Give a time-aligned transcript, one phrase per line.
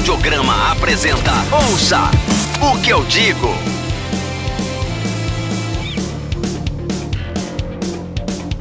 [0.00, 2.10] Audiograma apresenta Ouça
[2.62, 3.48] o que eu digo.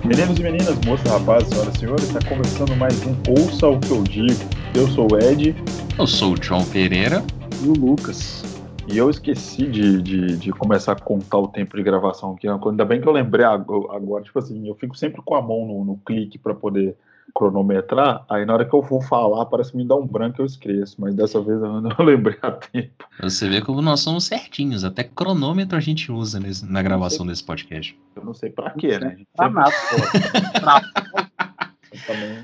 [0.04, 3.90] Meninos e meninas, moças, rapazes, senhoras e senhores, está começando mais um Ouça o que
[3.90, 4.38] eu digo.
[4.76, 5.56] Eu sou o Ed.
[5.98, 7.24] Eu sou o John Pereira.
[7.64, 8.44] E o Lucas.
[8.90, 12.50] E eu esqueci de, de, de, começar a contar o tempo de gravação aqui.
[12.50, 14.26] Ainda bem que eu lembrei agora.
[14.26, 16.98] Tipo assim, eu fico sempre com a mão no, no clique para poder
[17.34, 18.26] cronometrar.
[18.30, 20.46] Aí na hora que eu vou falar, parece que me dá um branco e eu
[20.46, 20.96] esqueço.
[21.00, 23.08] Mas dessa vez eu não lembrei a tempo.
[23.22, 24.84] Você vê como nós somos certinhos.
[24.84, 27.98] Até cronômetro a gente usa nesse, na gravação desse podcast.
[28.16, 29.18] Eu não sei pra quê, né?
[29.36, 29.74] Pra nada.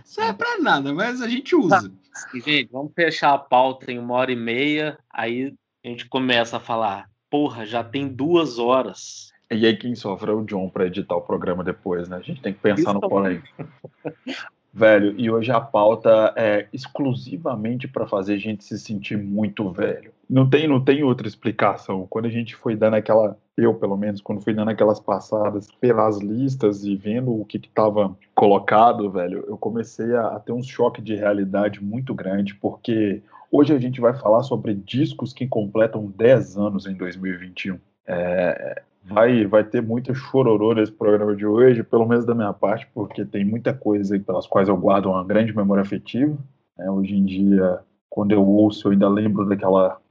[0.05, 1.91] Isso é pra nada, mas a gente usa.
[2.34, 4.98] Gente, vamos fechar a pauta em uma hora e meia.
[5.12, 9.34] Aí a gente começa a falar, porra, já tem duas horas.
[9.51, 12.17] E aí quem sofre é o John para editar o programa depois, né?
[12.17, 13.41] A gente tem que pensar Isso no porém.
[14.76, 20.12] velho, e hoje a pauta é exclusivamente para fazer a gente se sentir muito velho.
[20.29, 22.05] Não tem, não tem outra explicação.
[22.09, 26.20] Quando a gente foi dando aquela, eu pelo menos, quando fui dando aquelas passadas pelas
[26.20, 31.01] listas e vendo o que estava colocado, velho, eu comecei a, a ter um choque
[31.01, 36.57] de realidade muito grande, porque Hoje a gente vai falar sobre discos que completam 10
[36.57, 37.79] anos em 2021.
[38.05, 42.87] É, vai, vai ter muito chororô nesse programa de hoje, pelo menos da minha parte,
[42.93, 46.37] porque tem muita coisa pelas quais eu guardo uma grande memória afetiva.
[46.77, 50.01] É, hoje em dia, quando eu ouço, eu ainda lembro daquela.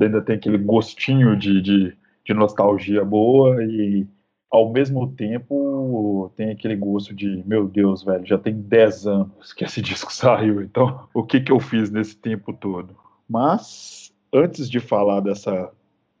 [0.00, 4.06] ainda tem aquele gostinho de, de, de nostalgia boa e
[4.50, 9.64] ao mesmo tempo tem aquele gosto de, meu Deus, velho, já tem 10 anos que
[9.64, 12.96] esse disco saiu, então o que, que eu fiz nesse tempo todo?
[13.28, 15.70] Mas, antes de falar dessa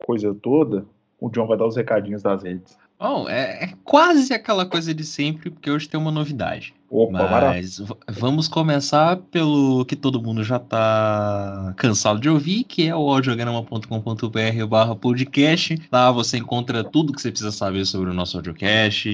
[0.04, 0.84] coisa toda,
[1.20, 2.78] o John vai dar os recadinhos das redes.
[3.00, 6.74] Bom, é, é, quase aquela coisa de sempre, porque hoje tem uma novidade.
[6.90, 12.96] Opa, Mas vamos começar pelo que todo mundo já está cansado de ouvir, que é
[12.96, 15.80] o audiograma.com.br barra podcast.
[15.92, 19.08] Lá você encontra tudo que você precisa saber sobre o nosso audiocast,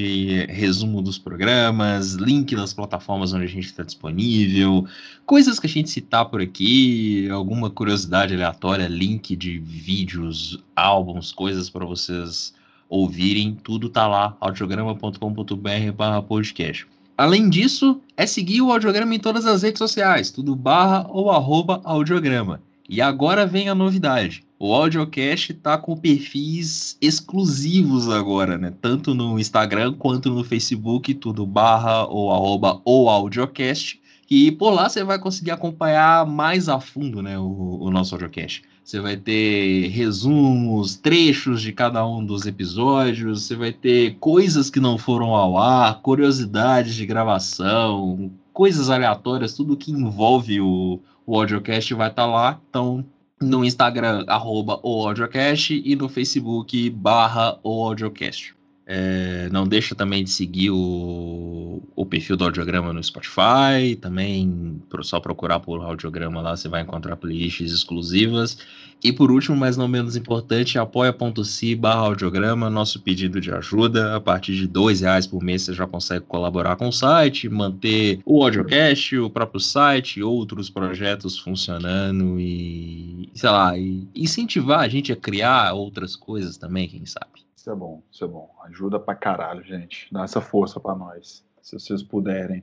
[0.47, 4.87] resumo dos programas, link das plataformas onde a gente está disponível,
[5.27, 11.69] coisas que a gente citar por aqui, alguma curiosidade aleatória, link de vídeos, álbuns, coisas
[11.69, 12.55] para vocês
[12.95, 16.87] ouvirem, tudo tá lá, audiograma.com.br barra podcast.
[17.17, 21.81] Além disso, é seguir o Audiograma em todas as redes sociais, tudo barra ou arroba
[21.85, 22.61] audiograma.
[22.89, 24.45] E agora vem a novidade.
[24.59, 28.73] O Audiocast tá com perfis exclusivos agora, né?
[28.81, 34.01] Tanto no Instagram quanto no Facebook, tudo barra ou arroba ou audiocast.
[34.31, 38.63] E por lá você vai conseguir acompanhar mais a fundo, né, o, o nosso audiocast.
[38.85, 44.79] Você vai ter resumos, trechos de cada um dos episódios, você vai ter coisas que
[44.79, 51.95] não foram ao ar, curiosidades de gravação, coisas aleatórias, tudo que envolve o, o audiocast
[51.95, 52.61] vai estar tá lá.
[52.69, 53.03] Então,
[53.41, 58.55] no Instagram, arroba o audiocast e no Facebook, barra o audiocast.
[58.87, 63.97] É, não deixa também de seguir o, o perfil do audiograma no Spotify.
[64.01, 68.59] Também, só procurar por audiograma lá, você vai encontrar playlists exclusivas.
[69.03, 74.17] E por último, mas não menos importante, apoia.se barra audiograma, nosso pedido de ajuda.
[74.17, 78.21] A partir de dois reais por mês você já consegue colaborar com o site, manter
[78.25, 85.13] o audiocast, o próprio site, outros projetos funcionando e, sei lá, e incentivar a gente
[85.13, 87.44] a criar outras coisas também, quem sabe.
[87.65, 88.51] Isso é bom, isso é bom.
[88.67, 90.07] Ajuda pra caralho, gente.
[90.13, 92.63] Dá essa força pra nós, se vocês puderem.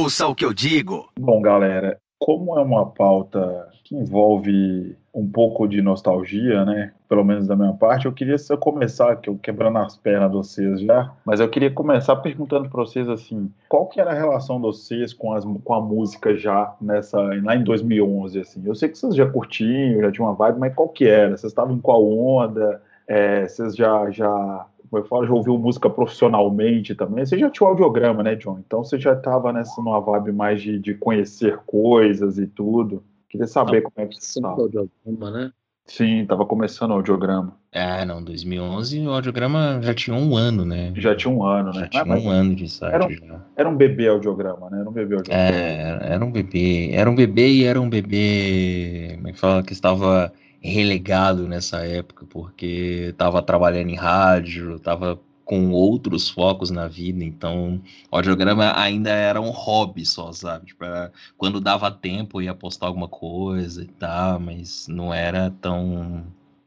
[0.00, 1.10] Ouça o que eu digo.
[1.20, 6.94] Bom, galera, como é uma pauta que envolve um pouco de nostalgia, né?
[7.06, 10.36] Pelo menos da minha parte, eu queria só começar, que eu quebrando as pernas de
[10.38, 14.56] vocês já, mas eu queria começar perguntando para vocês assim, qual que era a relação
[14.56, 18.62] de vocês com, as, com a música já nessa lá em 2011 assim?
[18.64, 21.36] Eu sei que vocês já curtiam, já tinham uma vibe, mas qual que era?
[21.36, 22.80] Vocês estavam em qual onda?
[23.06, 27.24] É, vocês já, já, como eu falo, já ouviu música profissionalmente também?
[27.24, 28.58] Você já tinha o audiograma, né, John?
[28.64, 33.02] Então você já estava nessa numa vibe mais de, de conhecer coisas e tudo.
[33.28, 34.60] Queria saber como é que você estava.
[34.60, 35.52] audiograma, né?
[35.86, 37.58] Sim, estava começando o audiograma.
[37.70, 40.94] É, não, 2011 o audiograma já tinha um ano, né?
[40.96, 41.80] Já tinha um ano, né?
[41.92, 42.94] Já tinha um ano de site.
[42.94, 43.44] Era um, já.
[43.56, 44.80] era um bebê audiograma, né?
[44.80, 45.56] Era um bebê audiograma.
[45.56, 46.90] É, era um bebê.
[46.92, 49.12] Era um bebê e era um bebê.
[49.16, 49.62] Como é que fala?
[49.62, 50.32] Que estava
[50.70, 57.82] relegado nessa época, porque estava trabalhando em rádio, estava com outros focos na vida, então
[58.10, 60.66] o audiograma ainda era um hobby só, sabe?
[60.66, 66.24] Tipo, era, quando dava tempo ia postar alguma coisa e tal, mas não era tão,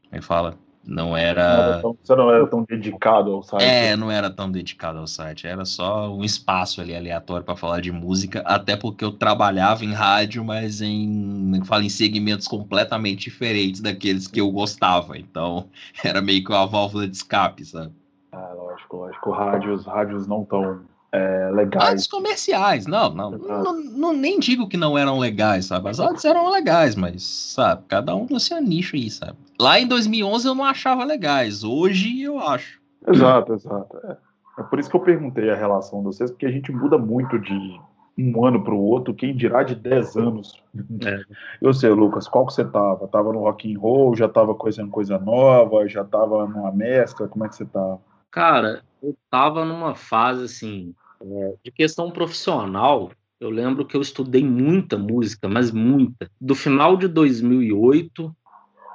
[0.08, 0.56] como é fala,
[0.88, 1.82] Não era.
[1.82, 3.62] você não era tão dedicado ao site.
[3.62, 7.82] É, não era tão dedicado ao site, era só um espaço ali aleatório para falar
[7.82, 13.82] de música, até porque eu trabalhava em rádio, mas em, falo em segmentos completamente diferentes
[13.82, 15.68] daqueles que eu gostava, então
[16.02, 17.92] era meio que uma válvula de escape, sabe?
[18.32, 19.30] Ah, lógico, lógico.
[19.30, 20.80] Rádios, rádios não tão
[21.12, 22.06] é, legais.
[22.06, 25.88] comerciais, não, não, não, não- nem digo que não eram legais, sabe?
[25.88, 29.36] As rádios eram legais, mas, sabe, cada um no seu nicho aí, sabe?
[29.60, 32.80] Lá em 2011 eu não achava legais, hoje eu acho.
[33.06, 33.96] Exato, exato.
[34.04, 34.16] É.
[34.58, 37.38] É por isso que eu perguntei a relação de vocês, porque a gente muda muito
[37.38, 37.80] de
[38.18, 40.60] um ano para o outro, quem dirá de 10 anos.
[41.06, 41.20] É.
[41.62, 43.06] Eu sei, Lucas, qual que você tava?
[43.06, 47.44] Tava no rock and roll, já tava conhecendo coisa nova, já tava numa mescla, como
[47.46, 48.00] é que você tava?
[48.32, 53.12] Cara, eu tava numa fase assim, é, de questão profissional.
[53.40, 56.30] Eu lembro que eu estudei muita música, mas muita.
[56.40, 58.34] Do final de 2008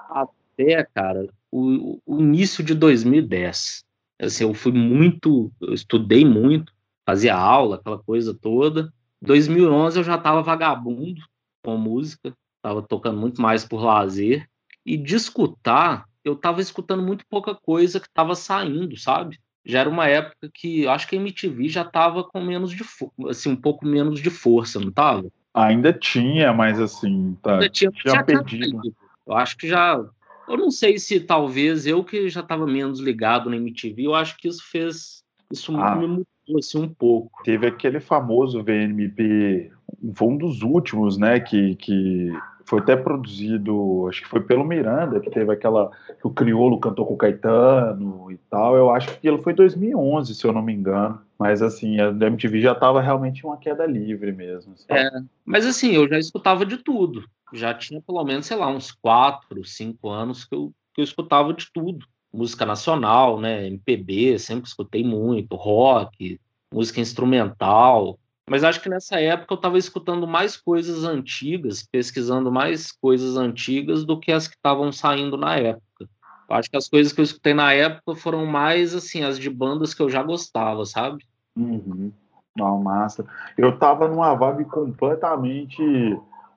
[0.10, 3.84] até, cara, o, o início de 2010.
[4.20, 6.74] Assim, eu fui muito, eu estudei muito,
[7.06, 8.94] fazia aula, aquela coisa toda.
[9.22, 11.22] 2011 eu já tava vagabundo
[11.64, 14.50] com música, tava tocando muito mais por lazer.
[14.86, 19.40] E de escutar, eu tava escutando muito pouca coisa que tava saindo, sabe?
[19.66, 22.84] Já era uma época que eu acho que a MTV já tava com menos de
[23.30, 25.26] assim, um pouco menos de força, não tava?
[25.54, 27.62] Ainda tinha, mas assim, tá.
[27.62, 28.80] Já tinha, tinha já perdido.
[28.80, 28.96] caído.
[29.26, 30.04] Eu acho que já.
[30.48, 34.36] Eu não sei se talvez eu que já estava menos ligado na MTV, eu acho
[34.38, 35.24] que isso fez.
[35.52, 35.96] Isso Ah.
[35.96, 36.26] me mudou
[36.60, 37.42] assim, um pouco.
[37.44, 39.72] Teve aquele famoso VNMP,
[40.14, 42.34] foi um dos últimos, né, que, que
[42.66, 47.06] foi até produzido, acho que foi pelo Miranda, que teve aquela, que o Criolo cantou
[47.06, 50.74] com o Caetano e tal, eu acho que aquilo foi 2011, se eu não me
[50.74, 54.74] engano, mas assim, a MTV já estava realmente uma queda livre mesmo.
[54.78, 55.00] sabe?
[55.00, 55.10] É.
[55.46, 57.24] Mas assim, eu já escutava de tudo.
[57.54, 61.54] Já tinha pelo menos, sei lá, uns quatro, cinco anos que eu, que eu escutava
[61.54, 62.06] de tudo.
[62.34, 63.68] Música nacional, né?
[63.68, 66.40] MPB, sempre escutei muito, rock,
[66.74, 68.18] música instrumental.
[68.50, 74.06] Mas acho que nessa época eu estava escutando mais coisas antigas, pesquisando mais coisas antigas
[74.06, 76.10] do que as que estavam saindo na época.
[76.50, 79.94] Acho que as coisas que eu escutei na época foram mais assim as de bandas
[79.94, 81.26] que eu já gostava, sabe?
[81.56, 82.12] Uhum.
[82.56, 83.26] Não, massa.
[83.58, 85.82] Eu tava numa vibe completamente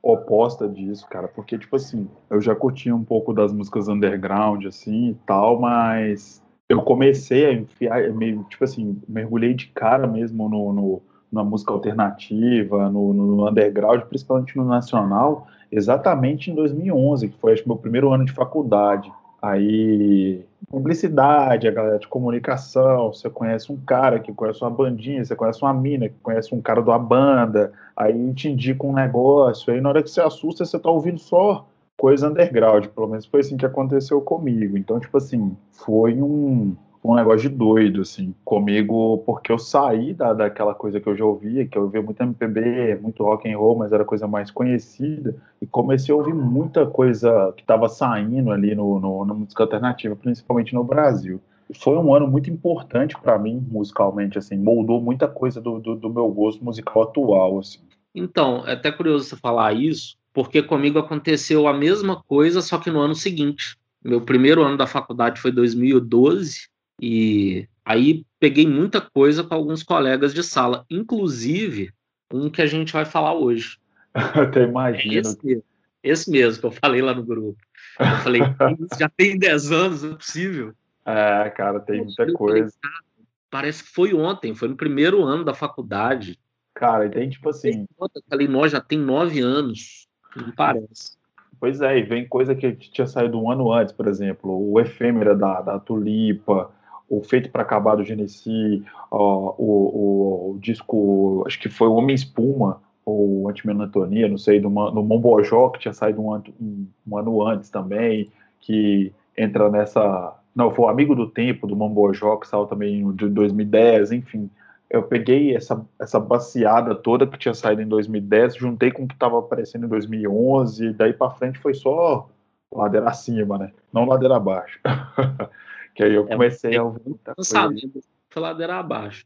[0.03, 5.11] oposta disso, cara, porque, tipo assim, eu já curtia um pouco das músicas underground, assim,
[5.11, 10.73] e tal, mas eu comecei a enfiar, meio, tipo assim, mergulhei de cara mesmo no,
[10.73, 17.53] no- na música alternativa, no, no underground, principalmente no nacional, exatamente em 2011, que foi,
[17.53, 19.13] acho meu primeiro ano de faculdade.
[19.43, 25.37] Aí, publicidade, a galera de comunicação, você conhece um cara que conhece uma bandinha, você
[25.37, 29.81] conhece uma mina que conhece um cara uma banda, aí te indica um negócio, aí
[29.81, 33.57] na hora que você assusta, você tá ouvindo só coisa underground, pelo menos foi assim
[33.57, 34.77] que aconteceu comigo.
[34.77, 36.77] Então, tipo assim, foi um,
[37.13, 41.25] um negócio de doido, assim, comigo, porque eu saí da, daquela coisa que eu já
[41.25, 45.37] ouvia, que eu ouvia muito MPB, muito rock and roll, mas era coisa mais conhecida,
[45.61, 50.17] e comecei a ouvir muita coisa que estava saindo ali no, no, na música alternativa,
[50.17, 51.41] principalmente no Brasil.
[51.75, 56.11] Foi um ano muito importante para mim, musicalmente, assim, moldou muita coisa do, do, do
[56.11, 57.81] meu gosto musical atual, assim.
[58.15, 62.91] Então, é até curioso você falar isso, porque comigo aconteceu a mesma coisa, só que
[62.91, 63.77] no ano seguinte.
[64.03, 66.69] Meu primeiro ano da faculdade foi 2012,
[67.01, 71.91] e aí peguei muita coisa com alguns colegas de sala, inclusive
[72.33, 73.79] um que a gente vai falar hoje.
[74.15, 75.15] Eu até É imagino.
[75.21, 75.63] esse mesmo,
[76.03, 77.59] esse mesmo que eu falei lá no grupo.
[77.99, 80.73] Eu falei, "Isso já tem 10 anos, não é possível.
[81.05, 82.73] É, cara, tem muita falei, coisa.
[82.83, 83.07] "Cara,
[83.49, 86.39] Parece que foi ontem, foi no primeiro ano da faculdade.
[86.75, 90.07] Cara, e tem tipo assim, Eu falei, nós já tem nove anos.
[90.35, 91.17] Não parece.
[91.59, 95.35] Pois é, e vem coisa que tinha saído um ano antes, por exemplo, o Efêmera
[95.35, 96.71] da, da Tulipa,
[97.09, 102.15] o Feito para Acabar do Genesi, o, o, o disco, acho que foi o Homem
[102.15, 107.47] Espuma, ou Antimenatonia, não sei, do, do Mombojó, que tinha saído um, um, um ano
[107.47, 108.29] antes também,
[108.61, 110.35] que entra nessa.
[110.55, 114.51] Não, foi o Amigo do Tempo, do Mombojó, que saiu também de 2010, enfim.
[114.91, 119.15] Eu peguei essa, essa baseada toda que tinha saído em 2010, juntei com o que
[119.15, 122.29] estava aparecendo em 2011, e daí para frente foi só
[122.73, 123.73] ladeira acima, né?
[123.93, 124.81] Não ladeira abaixo.
[125.97, 127.59] que aí eu É, comecei a ouvir muita coisa.
[127.59, 128.01] Lançamento
[128.31, 129.25] foi ladeira abaixo.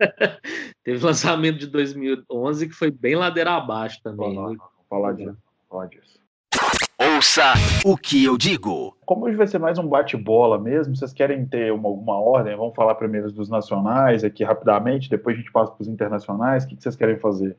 [0.82, 4.34] Teve lançamento de 2011 que foi bem ladeira abaixo também.
[4.34, 5.26] Vamos lá, vamos falar disso.
[5.26, 6.18] vamos falar disso.
[6.98, 7.52] Ouça
[7.84, 8.96] o que eu digo.
[9.04, 12.56] Como hoje vai ser mais um bate-bola mesmo, vocês querem ter uma, alguma ordem?
[12.56, 16.64] Vamos falar primeiro dos nacionais aqui rapidamente, depois a gente passa para os internacionais.
[16.64, 17.58] O que, que vocês querem fazer?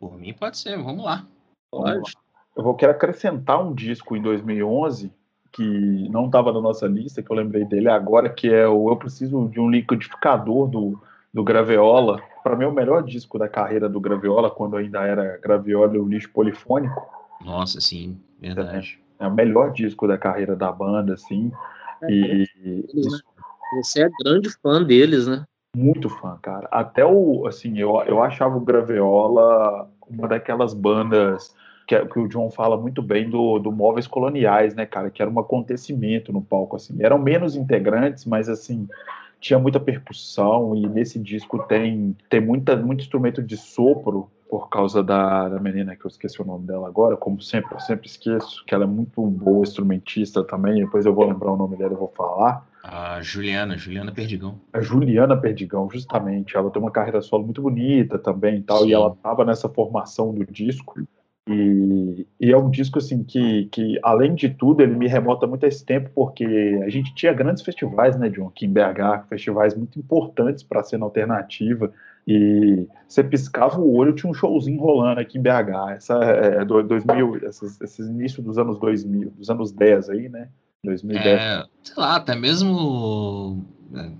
[0.00, 1.24] Por mim pode ser, vamos lá.
[1.70, 2.12] Pode.
[2.56, 5.12] Eu vou querer acrescentar um disco em 2011
[5.54, 8.96] que não estava na nossa lista, que eu lembrei dele agora, que é o Eu
[8.96, 11.00] Preciso de um Liquidificador do,
[11.32, 12.20] do Graviola.
[12.42, 15.98] Para mim, é o melhor disco da carreira do Graviola, quando ainda era Graviola e
[16.00, 17.06] o lixo polifônico.
[17.40, 19.00] Nossa, sim, verdade.
[19.20, 21.52] É, é, o melhor disco da carreira da banda, assim.
[22.02, 23.18] É, e, eles, né?
[23.76, 25.44] Você é grande fã deles, né?
[25.76, 26.66] Muito fã, cara.
[26.68, 31.54] Até o, assim, eu, eu achava o Graviola uma daquelas bandas
[31.86, 35.10] que, é, que, o John fala muito bem do, do Móveis Coloniais, né, cara?
[35.10, 36.96] Que era um acontecimento no palco, assim.
[37.00, 38.88] Eram menos integrantes, mas, assim,
[39.40, 45.02] tinha muita percussão e nesse disco tem, tem muita, muito instrumento de sopro por causa
[45.02, 48.64] da, da menina que eu esqueci o nome dela agora, como sempre, eu sempre esqueço,
[48.64, 51.96] que ela é muito boa instrumentista também, depois eu vou lembrar o nome dela e
[51.96, 52.64] vou falar.
[52.82, 54.60] A Juliana, Juliana Perdigão.
[54.72, 56.56] A Juliana Perdigão, justamente.
[56.56, 58.88] Ela tem uma carreira solo muito bonita também e tal, Sim.
[58.88, 61.00] e ela estava nessa formação do disco.
[61.46, 65.66] E, e, é um disco assim que, que, além de tudo, ele me remota muito
[65.66, 66.44] a esse tempo, porque
[66.82, 70.84] a gente tinha grandes festivais, né, John, aqui em BH, festivais muito importantes para a
[70.84, 71.92] cena alternativa.
[72.26, 75.92] E você piscava o olho, tinha um showzinho rolando aqui em BH.
[75.96, 80.48] Essa é 2000, esses, esses início dos anos 2000, dos anos 10 aí, né?
[80.82, 81.26] 2010.
[81.26, 83.64] É, sei lá, até mesmo,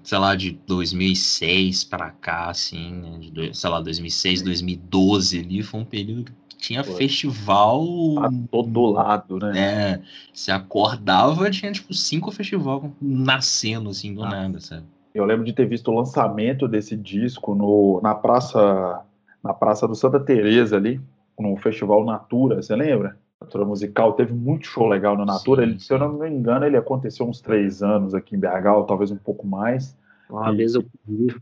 [0.02, 5.80] sei lá, de 2006 para cá, assim, né, de, sei lá, 2006, 2012 ali, foi
[5.80, 6.32] um período que
[6.66, 7.84] tinha Pô, festival.
[8.20, 9.58] A todo lado, né?
[9.58, 10.00] É.
[10.32, 14.84] Se acordava, tinha tipo cinco festivais nascendo assim do ah, nada, sabe?
[15.14, 19.04] Eu lembro de ter visto o lançamento desse disco no, na praça
[19.42, 20.98] na praça do Santa Teresa ali,
[21.38, 23.18] no festival Natura, você lembra?
[23.38, 25.62] Natura musical teve muito show legal no Natura.
[25.62, 28.74] Sim, ele, se eu não me engano, ele aconteceu uns três anos aqui em BH,
[28.74, 29.94] ou talvez um pouco mais.
[30.28, 30.56] Uma e...
[30.56, 31.34] vez eu vi,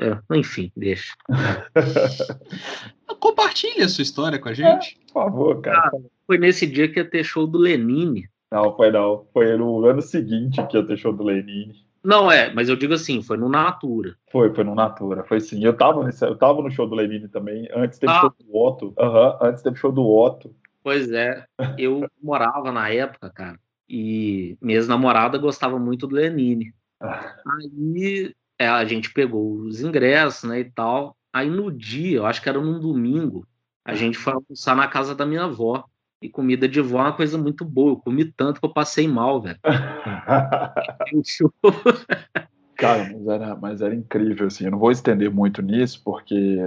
[0.00, 1.14] é, enfim, deixa.
[3.20, 4.98] Compartilhe a sua história com a gente.
[5.00, 5.90] É, por favor, cara.
[5.92, 8.28] Ah, foi nesse dia que ia ter show do Lenine.
[8.50, 9.26] Não, foi não.
[9.32, 11.74] Foi no ano seguinte que ia ter show do Lenine.
[12.04, 14.16] Não, é, mas eu digo assim, foi no Natura.
[14.30, 15.64] Foi, foi no Natura, foi sim.
[15.64, 17.68] Eu tava, nesse, eu tava no show do Lenine também.
[17.72, 18.20] Antes teve ah.
[18.20, 18.94] show do Otto.
[18.98, 20.54] Uhum, antes teve show do Otto.
[20.82, 21.44] Pois é,
[21.78, 23.56] eu morava na época, cara,
[23.88, 26.74] e minha namorada gostava muito do Lenine.
[27.02, 31.16] Aí é, a gente pegou os ingressos, né, e tal.
[31.32, 33.46] Aí no dia, eu acho que era num domingo,
[33.84, 35.84] a gente foi almoçar na casa da minha avó.
[36.20, 37.92] E comida de vó é uma coisa muito boa.
[37.92, 39.58] Eu comi tanto que eu passei mal, velho.
[42.76, 44.66] Cara, mas era, mas era incrível, assim.
[44.66, 46.58] Eu não vou estender muito nisso, porque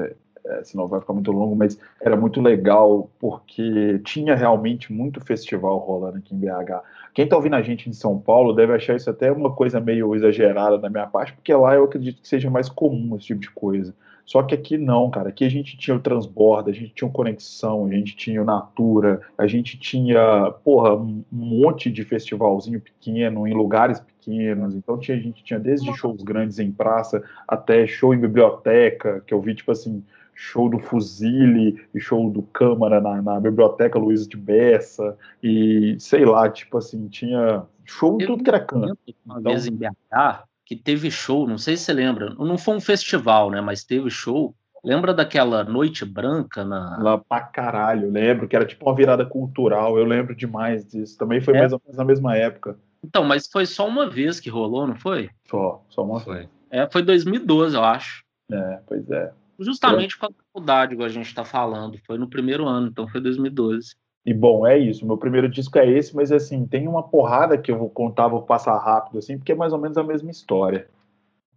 [0.48, 5.78] é, senão vai ficar muito longo, mas era muito legal, porque tinha realmente muito festival
[5.80, 6.82] rolando aqui em BH.
[7.14, 10.16] Quem tá ouvindo a gente em São Paulo deve achar isso até uma coisa meio
[10.16, 13.50] exagerada da minha parte, porque lá eu acredito que seja mais comum esse tipo de
[13.52, 13.94] coisa.
[14.26, 15.30] Só que aqui não, cara.
[15.30, 18.46] Aqui a gente tinha o Transborda, a gente tinha o Conexão, a gente tinha o
[18.46, 24.74] Natura, a gente tinha, porra, um monte de festivalzinho pequeno, em lugares pequenos.
[24.74, 29.34] Então tinha, a gente tinha desde shows grandes em praça até show em biblioteca, que
[29.34, 30.04] eu vi, tipo assim,
[30.36, 35.18] show do Fuzile e show do Câmara na, na biblioteca Luiz de Bessa.
[35.42, 38.98] E sei lá, tipo assim, tinha show de tudo que era canto.
[39.26, 42.76] Uma então, vez em BH, que teve show, não sei se você lembra, não foi
[42.76, 44.54] um festival, né, mas teve show.
[44.84, 47.00] Lembra daquela Noite Branca na.
[47.02, 51.18] Lá pra caralho, lembro, que era tipo uma virada cultural, eu lembro demais disso.
[51.18, 51.60] Também foi é.
[51.62, 52.78] mais ou menos na mesma época.
[53.04, 55.32] Então, mas foi só uma vez que rolou, não foi?
[55.50, 56.36] Só, só uma foi.
[56.36, 56.50] vez.
[56.70, 58.24] É, foi 2012, eu acho.
[58.52, 59.32] É, pois é.
[59.60, 61.98] Justamente com a faculdade, igual a gente está falando.
[62.06, 63.96] Foi no primeiro ano, então foi 2012.
[64.26, 65.06] E bom, é isso.
[65.06, 68.42] Meu primeiro disco é esse, mas assim, tem uma porrada que eu vou contar, vou
[68.42, 70.90] passar rápido, assim, porque é mais ou menos a mesma história.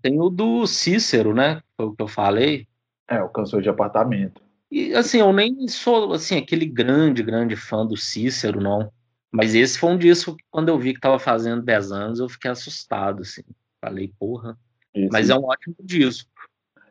[0.02, 1.62] Tem o do Cícero, né?
[1.76, 2.68] Foi o que eu falei.
[3.08, 4.42] É, o Canções de Apartamento.
[4.70, 8.92] E assim, eu nem sou assim, aquele grande, grande fã do Cícero, não.
[9.32, 12.28] Mas esse foi um disco que quando eu vi que tava fazendo 10 anos, eu
[12.28, 13.42] fiquei assustado, assim.
[13.80, 14.58] Falei, porra.
[14.94, 15.08] Esse...
[15.10, 16.30] Mas é um ótimo disco.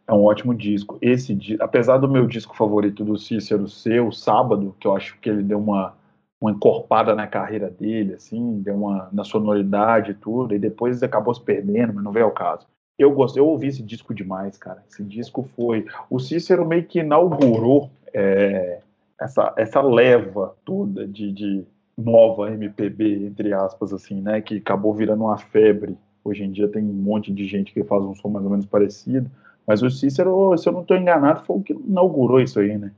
[0.07, 0.97] É um ótimo disco.
[1.01, 5.29] Esse, apesar do meu disco favorito do Cícero ser o Sábado, que eu acho que
[5.29, 5.93] ele deu uma,
[6.39, 11.33] uma encorpada na carreira dele, assim, deu uma na sonoridade e tudo, e depois acabou
[11.33, 12.65] se perdendo, mas não veio ao caso.
[12.97, 14.83] Eu gostei, eu ouvi esse disco demais, cara.
[14.89, 15.85] Esse disco foi.
[16.09, 18.79] O Cícero meio que inaugurou é,
[19.19, 21.65] essa, essa leva toda de, de
[21.97, 24.41] nova MPB, entre aspas, assim, né?
[24.41, 25.97] Que acabou virando uma febre.
[26.23, 28.65] Hoje em dia tem um monte de gente que faz um som mais ou menos
[28.65, 29.29] parecido.
[29.67, 32.91] Mas o Cícero, se eu não estou enganado, foi o que inaugurou isso aí, né?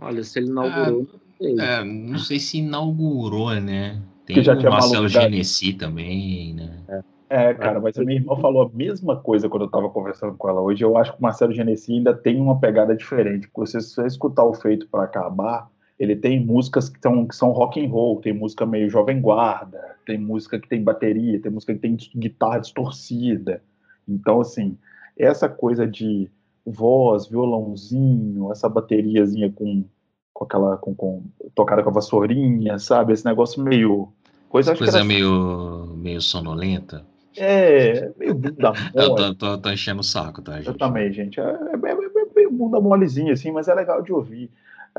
[0.00, 1.06] Olha, se ele inaugurou.
[1.40, 4.02] É, é não sei se inaugurou, né?
[4.26, 6.70] Tem já o Marcelo Genesi também, né?
[6.88, 7.00] É.
[7.30, 10.48] É, cara, mas a minha irmã falou a mesma coisa quando eu tava conversando com
[10.48, 10.82] ela hoje.
[10.82, 13.48] Eu acho que o Marcelo Genesi ainda tem uma pegada diferente.
[13.52, 17.50] Porque se você escutar o Feito para Acabar, ele tem músicas que são, que são
[17.50, 21.74] rock and roll, tem música meio jovem guarda, tem música que tem bateria, tem música
[21.74, 23.62] que tem guitarra distorcida.
[24.08, 24.78] Então, assim,
[25.18, 26.30] essa coisa de
[26.64, 29.84] voz, violãozinho, essa bateriazinha com,
[30.32, 31.22] com aquela com, com
[31.54, 33.12] tocada com a vassourinha, sabe?
[33.12, 34.08] Esse negócio meio
[34.48, 37.04] coisa, coisa meio meio sonolenta.
[37.36, 38.90] É, meio bunda mole.
[38.94, 40.68] Eu tô, tô, tô, enchendo o saco, tá, gente?
[40.68, 41.40] Eu também, gente.
[41.40, 44.50] É, é, é, meio bunda molezinha, assim, mas é legal de ouvir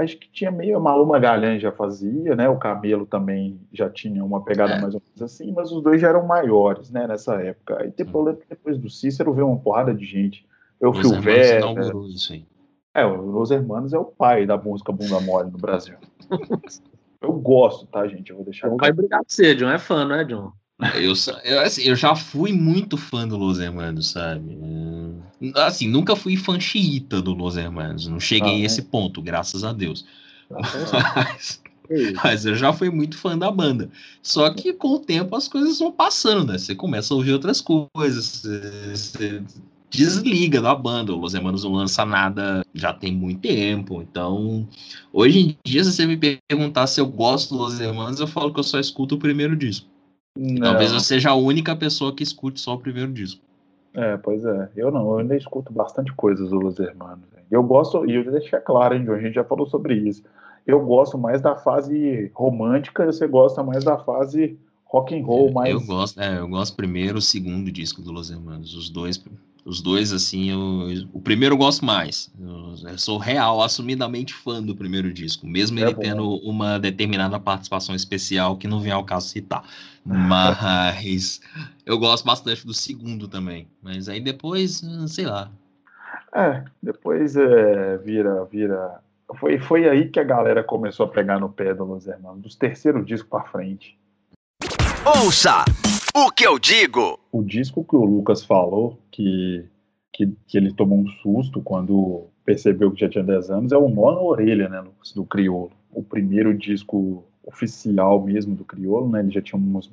[0.03, 2.47] acho que tinha meio a Maluma Magalhães já fazia, né?
[2.47, 4.81] O Camelo também já tinha uma pegada é.
[4.81, 7.07] mais ou menos assim, mas os dois já eram maiores, né?
[7.07, 7.81] Nessa época.
[7.81, 10.47] Aí depois, depois do Cícero veio uma porrada de gente.
[10.79, 11.65] Eu fui o Vera.
[12.93, 15.95] É, o Los Hermanos é o pai da música bunda mole no Brasil.
[17.21, 18.31] eu gosto, tá, gente?
[18.31, 18.69] Eu vou deixar.
[18.69, 20.51] Não vai brigar com você, John é fã, não é, John?
[20.95, 24.57] Eu, eu, assim, eu já fui muito fã do Los Hermanos, sabe?
[25.55, 28.07] Assim, nunca fui fã xiita do Los Hermanos.
[28.07, 30.05] Não cheguei ah, a esse ponto, graças a Deus.
[30.50, 31.62] Mas,
[32.24, 33.89] mas, eu já fui muito fã da banda.
[34.21, 36.57] Só que com o tempo as coisas vão passando, né?
[36.57, 38.43] Você começa a ouvir outras coisas.
[38.43, 39.43] Você, você
[39.89, 41.13] desliga da banda.
[41.13, 44.03] O Los Hermanos não lança nada já tem muito tempo.
[44.03, 44.67] Então,
[45.12, 48.53] hoje em dia, se você me perguntar se eu gosto do Los Hermanos, eu falo
[48.53, 49.88] que eu só escuto o primeiro disco.
[50.39, 50.72] Não.
[50.72, 53.41] Talvez eu seja a única pessoa que escute só o primeiro disco.
[53.93, 54.69] É, pois é.
[54.74, 57.25] Eu não, eu ainda escuto bastante coisas do Los Hermanos.
[57.51, 60.24] Eu gosto, e eu deixei claro, hein, a gente já falou sobre isso.
[60.65, 65.74] Eu gosto mais da fase romântica, você gosta mais da fase rock and roll, mais.
[65.74, 68.75] Eu gosto, é, eu gosto primeiro, o segundo disco do Los Hermanos.
[68.75, 69.22] Os dois
[69.69, 72.33] os dois, assim, eu, o primeiro eu gosto mais.
[72.39, 76.01] Eu, eu, sou real, assumidamente fã do primeiro disco, mesmo é ele bom.
[76.01, 79.63] tendo uma determinada participação especial que não vem ao caso citar.
[80.03, 81.39] Mas
[81.85, 83.67] eu gosto bastante do segundo também.
[83.81, 85.51] Mas aí depois, sei lá.
[86.33, 88.99] É, depois é, vira, vira.
[89.39, 92.55] Foi, foi aí que a galera começou a pegar no pé do Los Hermanos, dos
[92.55, 93.99] terceiro disco para frente.
[95.05, 95.63] Ouça!
[96.15, 97.19] O que eu digo?
[97.32, 99.65] O disco que o Lucas falou, que,
[100.13, 103.89] que, que ele tomou um susto quando percebeu que já tinha 10 anos, é o
[103.89, 104.82] Nó na Orelha, né,
[105.13, 105.71] do Criolo.
[105.91, 109.89] O primeiro disco oficial mesmo do Criolo, né, ele já tinha umas,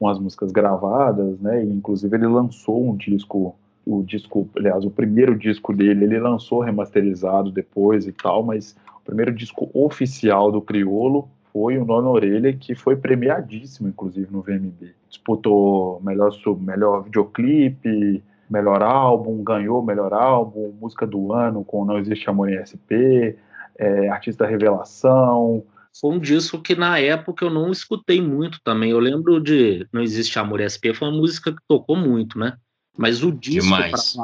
[0.00, 5.36] umas músicas gravadas, né, e inclusive ele lançou um disco o disco, aliás, o primeiro
[5.36, 11.28] disco dele, ele lançou remasterizado depois e tal, mas o primeiro disco oficial do Criolo
[11.52, 14.94] foi o Nono Orelha, que foi premiadíssimo, inclusive, no VMB.
[15.08, 18.22] Disputou melhor, melhor videoclipe,
[18.52, 23.34] melhor álbum, ganhou melhor álbum, música do ano com Não Existe Amor em SP,
[23.78, 25.64] é, artista revelação.
[25.98, 28.90] Foi um disco que na época eu não escutei muito também.
[28.90, 32.56] Eu lembro de Não Existe Amor em SP, foi uma música que tocou muito, né?
[32.96, 34.14] Mas o disco Demais.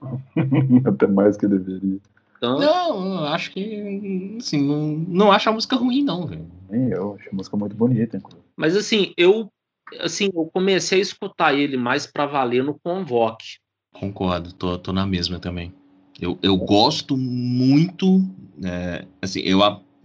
[0.86, 1.98] Até mais que deveria.
[2.38, 2.58] Então...
[2.58, 6.46] Não, acho que assim, não, não acho a música ruim, não, velho.
[6.68, 8.44] Nem eu, acho a música muito bonita, inclusive.
[8.56, 9.50] Mas assim, eu
[10.00, 13.58] assim, eu comecei a escutar ele mais para valer no Convoque.
[13.92, 15.72] Concordo, tô, tô na mesma também.
[16.20, 18.22] Eu, eu gosto muito,
[18.62, 19.60] é, assim, eu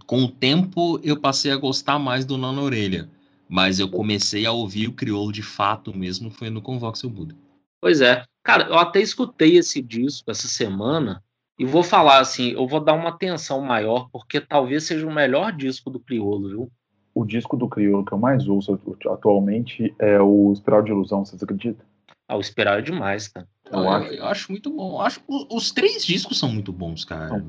[0.06, 3.08] com o tempo eu passei a gostar mais do Nana Orelha,
[3.48, 7.34] mas eu comecei a ouvir o crioulo de fato mesmo foi no Convoque Seu Buda.
[7.80, 8.24] Pois é.
[8.42, 11.22] Cara, eu até escutei esse disco essa semana
[11.58, 15.52] e vou falar assim, eu vou dar uma atenção maior, porque talvez seja o melhor
[15.52, 16.72] disco do Criolo, viu?
[17.14, 21.42] O disco do Criolo que eu mais ouço atualmente é o Espiral de Ilusão, vocês
[21.42, 21.84] acreditam?
[22.28, 23.48] Ah, o Espiral é demais, cara.
[23.72, 24.12] Eu, eu, acho...
[24.12, 24.92] eu acho muito bom.
[24.92, 27.44] Eu acho os três discos são muito bons, cara.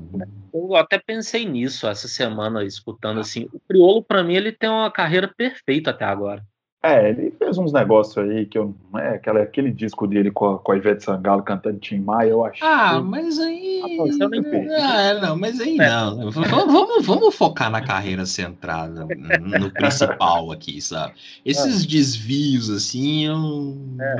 [0.52, 3.48] Eu até pensei nisso essa semana, escutando assim.
[3.52, 6.44] O Criolo, para mim, ele tem uma carreira perfeita até agora.
[6.84, 8.74] É, ele fez uns negócios aí que eu.
[8.96, 12.44] É, aquela, aquele disco dele com a, com a Ivete Sangalo cantando Tim Maia, eu
[12.44, 12.66] achei.
[12.66, 13.80] Ah, mas aí.
[14.80, 15.88] Ah, não, mas aí é.
[15.88, 16.32] não.
[16.32, 21.14] Vamos, vamos focar na carreira centrada, no principal aqui, sabe?
[21.44, 21.86] Esses é.
[21.86, 24.16] desvios, assim, eu, é.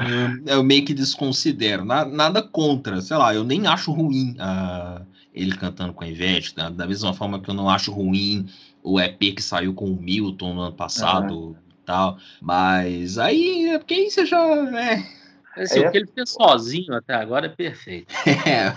[0.46, 1.84] eu, eu, meio que desconsidero.
[1.84, 6.68] Nada contra, sei lá, eu nem acho ruim uh, ele cantando com a Ivete, da,
[6.68, 8.46] da mesma forma que eu não acho ruim
[8.84, 12.16] o EP que saiu com o Milton no ano passado tal.
[12.40, 14.62] Mas aí é porque aí você já.
[14.62, 15.06] Né?
[15.56, 15.88] Assim, é.
[15.88, 18.12] O que ele fez sozinho até agora é perfeito.
[18.46, 18.68] É,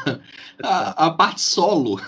[0.64, 2.00] a, a, parte solo.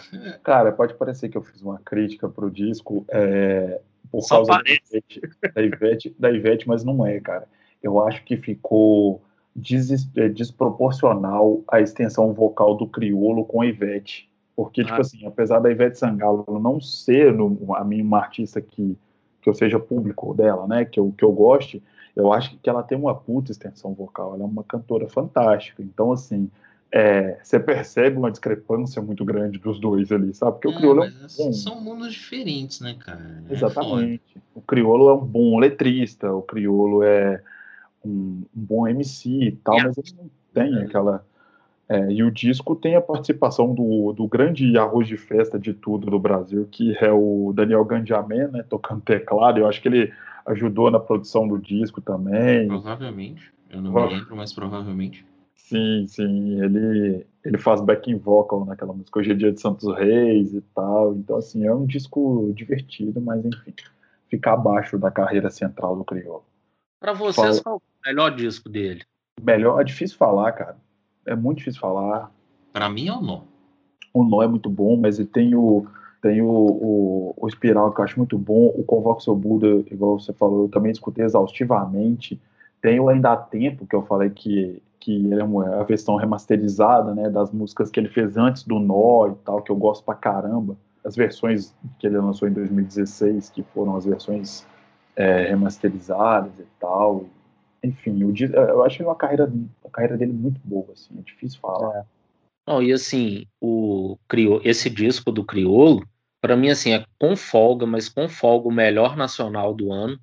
[0.44, 3.80] Cara, pode parecer que eu fiz uma crítica pro disco é,
[4.12, 5.22] por Só causa da Ivete,
[5.54, 7.48] da Ivete, da Ivete, mas não é, cara.
[7.82, 9.22] Eu acho que ficou
[9.56, 14.30] des, é, desproporcional a extensão vocal do Criolo com a Ivete.
[14.56, 14.98] Porque, tipo ah.
[14.98, 18.98] tipo assim, apesar da Ivete Sangalo não ser no, a minha uma artista que
[19.48, 21.82] que eu seja público dela, né, que eu, que eu goste,
[22.14, 25.82] eu acho que ela tem uma puta extensão vocal, ela é uma cantora fantástica.
[25.82, 26.50] Então, assim,
[26.92, 30.54] é, você percebe uma discrepância muito grande dos dois ali, sabe?
[30.54, 31.54] Porque é, o crioulo é um bom...
[31.54, 33.42] são mundos diferentes, né, cara?
[33.50, 34.38] É Exatamente.
[34.54, 37.42] o crioulo é um bom letrista, o crioulo é
[38.04, 41.26] um, um bom MC e tal, mas ele não tem aquela.
[41.90, 46.12] É, e o disco tem a participação do, do grande arroz de festa de tudo
[46.12, 49.60] do Brasil, que é o Daniel Gandiamé, né, tocando teclado.
[49.60, 50.14] Eu acho que ele
[50.46, 52.68] ajudou na produção do disco também.
[52.68, 53.54] Provavelmente.
[53.70, 55.26] Eu não me lembro, mas provavelmente.
[55.56, 60.54] Sim, sim, ele, ele faz backing vocal naquela música Hoje é Dia de Santos Reis
[60.54, 61.14] e tal.
[61.16, 63.74] Então, assim, é um disco divertido, mas enfim,
[64.30, 66.46] fica abaixo da carreira central do Criolo.
[67.02, 67.62] Para vocês, Fala...
[67.62, 69.04] qual é o melhor disco dele?
[69.42, 70.78] Melhor, é difícil falar, cara.
[71.28, 72.32] É muito difícil falar.
[72.74, 73.42] Para mim é o Nó.
[74.14, 75.86] O Nó é muito bom, mas ele tem o,
[76.22, 78.74] tem o, o, o Espiral, que eu acho muito bom.
[78.76, 82.42] O Convoco Seu Buda, igual você falou, eu também escutei exaustivamente.
[82.82, 86.18] Tem o Ainda Há Tempo, que eu falei que que ele é uma, a versão
[86.18, 90.04] remasterizada, né, das músicas que ele fez antes do Nó e tal, que eu gosto
[90.04, 90.76] pra caramba.
[91.02, 94.68] As versões que ele lançou em 2016, que foram as versões
[95.16, 97.24] é, remasterizadas e tal.
[97.88, 99.52] Enfim, eu, eu achei uma carreira,
[99.86, 102.00] a carreira dele muito boa, assim, é difícil falar.
[102.00, 102.04] É.
[102.68, 106.06] Não, e assim, o Criolo, esse disco do Criolo,
[106.42, 110.20] para mim, assim, é com folga, mas com folga o melhor nacional do ano.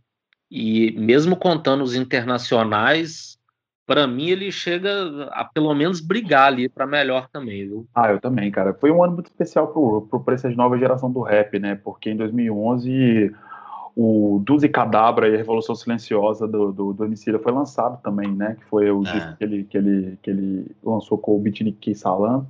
[0.51, 3.39] E mesmo contando os internacionais,
[3.87, 7.87] para mim ele chega a pelo menos brigar ali para melhor também, viu?
[7.95, 8.75] Ah, eu também, cara.
[8.75, 9.69] Foi um ano muito especial
[10.25, 11.75] pra essa nova geração do rap, né?
[11.75, 13.35] Porque em 2011
[13.97, 18.57] o Duzi Cadabra e a Revolução Silenciosa do, do, do Emicida foi lançado também, né?
[18.59, 19.13] Que foi o é.
[19.13, 22.47] disco que ele, que, ele, que ele lançou com o Bitnik Salam.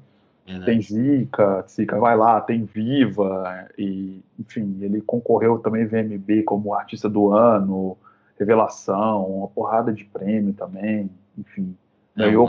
[0.46, 6.74] É, tem Zika, Zika vai lá, tem Viva, e enfim, ele concorreu também VMB como
[6.74, 7.96] artista do ano,
[8.38, 11.76] revelação, uma porrada de prêmio também enfim.
[12.14, 12.46] Não, eu...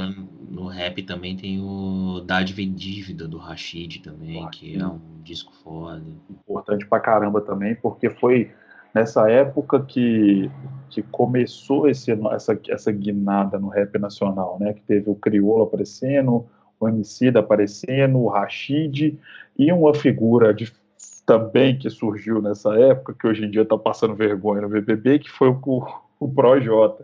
[0.49, 5.51] No rap também tem o Dádiva e Dívida do Rashid também, que é um disco
[5.63, 6.03] foda.
[6.29, 8.51] Importante pra caramba também, porque foi
[8.95, 10.49] nessa época que,
[10.89, 14.73] que começou esse, essa, essa guinada no rap nacional, né?
[14.73, 16.45] Que teve o Criolo aparecendo,
[16.79, 19.19] o Emicida aparecendo, o Rashid
[19.59, 20.71] e uma figura de,
[21.25, 25.29] também que surgiu nessa época, que hoje em dia está passando vergonha no BBB, que
[25.29, 27.03] foi o, o Projota.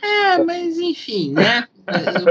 [0.00, 1.68] É, mas enfim, né?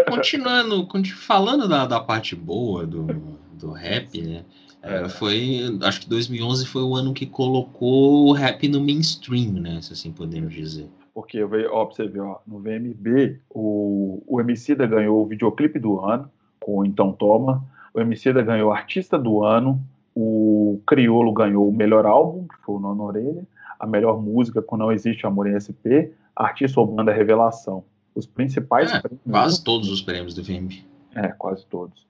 [0.10, 3.06] Continuando, falando da, da parte boa do,
[3.54, 4.44] do rap, né?
[4.82, 9.82] É, foi, acho que 2011 foi o ano que colocou o rap no mainstream, né?
[9.82, 10.88] Se assim podemos dizer.
[11.14, 16.00] Porque, ó, pra você ver, ó, no VMB, o, o Emicida ganhou o videoclipe do
[16.00, 17.66] ano, com Então Toma.
[17.94, 19.82] O Emicida ganhou Artista do Ano.
[20.16, 23.44] O Criolo ganhou o melhor álbum, que foi o Nono Orelha.
[23.80, 27.84] A melhor música, com Não Existe Amor em SP artista ou banda revelação.
[28.14, 29.22] Os principais é, prêmios.
[29.30, 30.84] Quase todos os prêmios do VMB.
[31.18, 32.08] É, quase todos.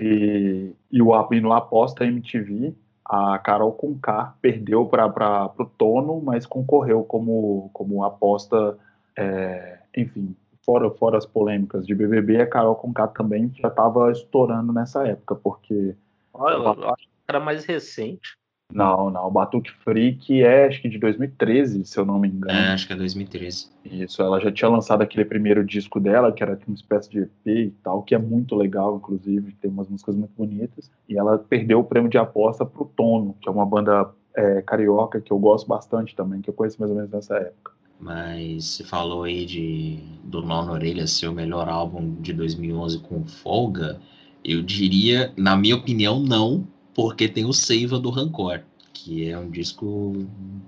[0.00, 6.46] e, e, o, e no Aposta MTV, a Carol Conká perdeu para o Tono, mas
[6.46, 8.76] concorreu como, como aposta,
[9.16, 10.34] é, enfim,
[10.64, 15.36] fora, fora as polêmicas de BBB, a Carol Conká também já estava estourando nessa época,
[15.36, 15.94] porque...
[16.34, 18.36] Olha, eu acho que era mais recente.
[18.72, 19.26] Não, não.
[19.26, 22.58] O Batuque Freak é acho que de 2013, se eu não me engano.
[22.58, 23.68] É, acho que é 2013.
[23.84, 27.46] Isso, ela já tinha lançado aquele primeiro disco dela, que era uma espécie de EP
[27.46, 30.90] e tal, que é muito legal, inclusive, tem umas músicas muito bonitas.
[31.08, 35.20] E ela perdeu o prêmio de aposta pro Tono, que é uma banda é, carioca
[35.20, 37.72] que eu gosto bastante também, que eu conheço mais ou menos nessa época.
[38.00, 43.00] Mas você falou aí de do Nó na Orelha ser o melhor álbum de 2011
[43.00, 44.00] com folga.
[44.42, 46.66] Eu diria, na minha opinião, não,
[47.00, 48.60] porque tem o Seiva do Rancor,
[48.92, 50.12] que é um disco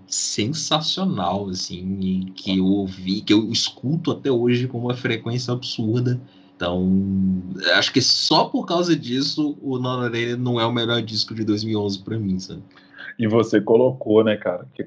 [0.06, 6.18] sensacional, assim, e que eu ouvi, que eu escuto até hoje com uma frequência absurda.
[6.56, 6.90] Então,
[7.74, 11.44] acho que só por causa disso, o Nona Orelha não é o melhor disco de
[11.44, 12.62] 2011 para mim, sabe?
[13.18, 14.86] E você colocou, né, cara, que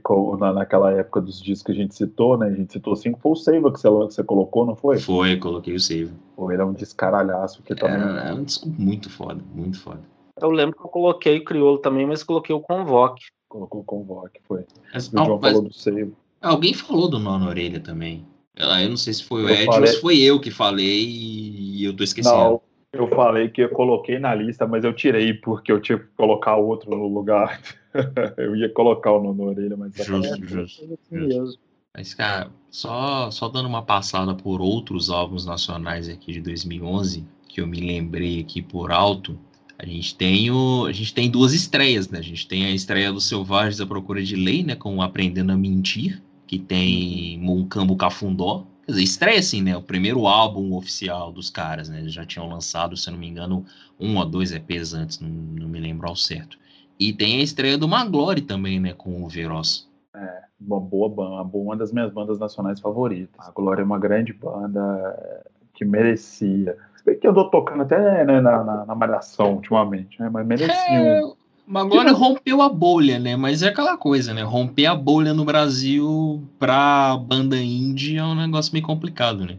[0.52, 3.36] naquela época dos discos que a gente citou, né, a gente citou cinco, foi o
[3.36, 4.98] Seiva que você, que você colocou, não foi?
[4.98, 6.12] Foi, coloquei o Seiva.
[6.36, 7.62] Pô, ele é um descaralhaço.
[7.62, 8.02] Que também...
[8.18, 10.15] é, é um disco muito foda, muito foda.
[10.42, 13.26] Eu lembro que eu coloquei o Criolo também, mas coloquei o Convoque.
[13.48, 14.66] Colocou o Convoque, foi.
[14.94, 16.18] Mas, o João falou do.
[16.42, 18.26] Alguém falou do Nó na Orelha também.
[18.56, 19.82] Eu não sei se foi o Ed falei...
[19.82, 22.36] ou se foi eu que falei e eu tô esquecendo.
[22.36, 22.62] Não,
[22.94, 26.56] eu falei que eu coloquei na lista, mas eu tirei porque eu tinha que colocar
[26.56, 27.62] outro no lugar.
[28.38, 29.94] eu ia colocar o Nó na Orelha, mas...
[29.96, 31.60] Justo, é, justo, justo.
[31.94, 37.62] Mas, cara, só, só dando uma passada por outros álbuns nacionais aqui de 2011, que
[37.62, 39.40] eu me lembrei aqui por alto,
[39.78, 42.20] a gente tem o, a gente tem duas estreias, né?
[42.20, 44.76] A gente tem a estreia do Selvagens à Procura de Lei, né?
[44.76, 49.76] Com Aprendendo a Mentir, que tem Moncambo Cafundó, Quer dizer, estreia assim, né?
[49.76, 52.00] O primeiro álbum oficial dos caras, né?
[52.00, 53.66] Eles já tinham lançado, se eu não me engano,
[54.00, 56.58] um ou dois EPs antes, não, não me lembro ao certo.
[57.00, 58.94] E tem a estreia do Maglore também, né?
[58.94, 59.90] Com o Veroz.
[60.16, 63.34] É, uma boa banda, uma das minhas bandas nacionais favoritas.
[63.40, 66.78] A Glória é uma grande banda que merecia.
[67.06, 70.30] Bem que eu tô tocando até né, na, na, na malhação ultimamente, né?
[70.30, 70.76] Mas merecia.
[70.76, 71.22] É,
[71.68, 73.36] Maglore rompeu a bolha, né?
[73.36, 74.44] Mas é aquela coisa, né?
[74.44, 79.58] Romper a bolha no Brasil pra banda indie é um negócio meio complicado, né?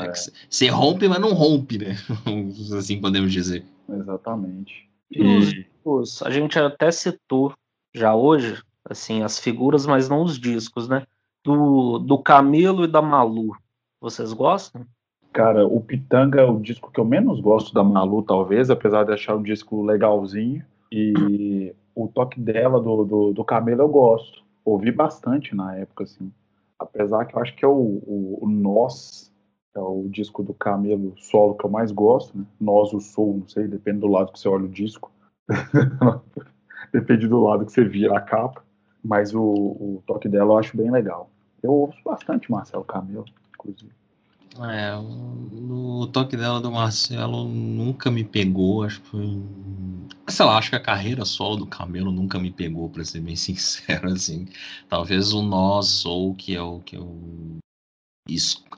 [0.00, 0.12] É.
[0.48, 1.96] Você rompe, mas não rompe, né?
[2.78, 3.64] assim podemos dizer.
[3.88, 4.88] Exatamente.
[5.10, 5.66] E...
[6.24, 7.52] A gente até citou
[7.94, 11.06] já hoje, assim, as figuras, mas não os discos, né?
[11.44, 13.54] Do, do Camilo e da Malu.
[14.00, 14.86] Vocês gostam?
[15.34, 19.12] Cara, o Pitanga é o disco que eu menos gosto da Malu, talvez, apesar de
[19.12, 20.64] achar um disco legalzinho.
[20.92, 24.44] E o toque dela, do, do, do Camelo, eu gosto.
[24.64, 26.32] Ouvi bastante na época, assim.
[26.78, 29.32] Apesar que eu acho que é o, o, o Nós,
[29.74, 32.44] é o disco do Camelo solo que eu mais gosto, né?
[32.60, 35.10] Nós, o Soul, não sei, depende do lado que você olha o disco.
[36.92, 38.62] depende do lado que você vira a capa.
[39.02, 41.28] Mas o, o toque dela eu acho bem legal.
[41.60, 44.03] Eu ouço bastante Marcelo Camelo, inclusive.
[44.60, 49.42] É, o toque dela do Marcelo nunca me pegou, acho que foi.
[50.28, 53.34] Sei lá, acho que a carreira solo do Camelo nunca me pegou, pra ser bem
[53.36, 54.46] sincero, assim.
[54.88, 57.58] Talvez o Nós Soul, que o que eu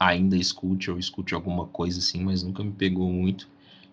[0.00, 3.48] ainda escute ou escute alguma coisa assim, mas nunca me pegou muito.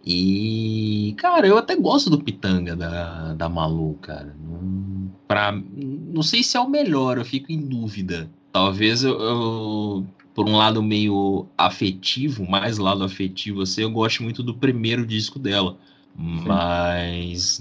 [0.05, 4.35] E, cara, eu até gosto do Pitanga da, da Malu, cara.
[4.43, 8.29] Não, pra, não sei se é o melhor, eu fico em dúvida.
[8.51, 14.41] Talvez eu, eu por um lado meio afetivo, mais lado afetivo, assim, eu gosto muito
[14.41, 15.77] do primeiro disco dela.
[16.15, 17.59] Mas,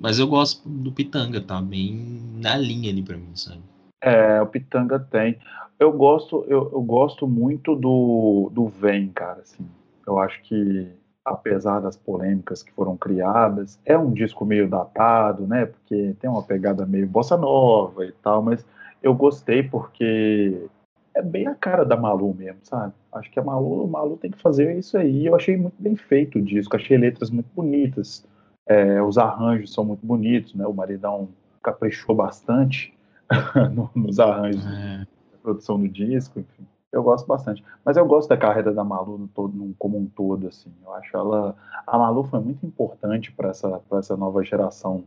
[0.00, 3.60] mas eu gosto do Pitanga, tá bem na linha ali pra mim, sabe?
[4.00, 5.38] É, o Pitanga tem.
[5.78, 9.66] Eu gosto, eu, eu gosto muito do, do Vem, cara, assim.
[10.06, 10.88] Eu acho que,
[11.24, 15.66] apesar das polêmicas que foram criadas, é um disco meio datado, né?
[15.66, 18.64] Porque tem uma pegada meio bossa nova e tal, mas
[19.02, 20.66] eu gostei porque
[21.14, 22.92] é bem a cara da Malu mesmo, sabe?
[23.12, 25.26] Acho que a Malu, a Malu tem que fazer isso aí.
[25.26, 28.24] Eu achei muito bem feito o disco, achei letras muito bonitas,
[28.66, 30.66] é, os arranjos são muito bonitos, né?
[30.66, 31.28] O maridão
[31.62, 32.94] caprichou bastante
[33.94, 34.98] nos arranjos é.
[34.98, 36.66] da produção do disco, enfim.
[36.90, 37.64] Eu gosto bastante.
[37.84, 40.70] Mas eu gosto da carreira da Malu todo, como um todo, assim.
[40.84, 41.56] Eu acho ela.
[41.86, 45.04] A Malu foi muito importante para essa, essa nova geração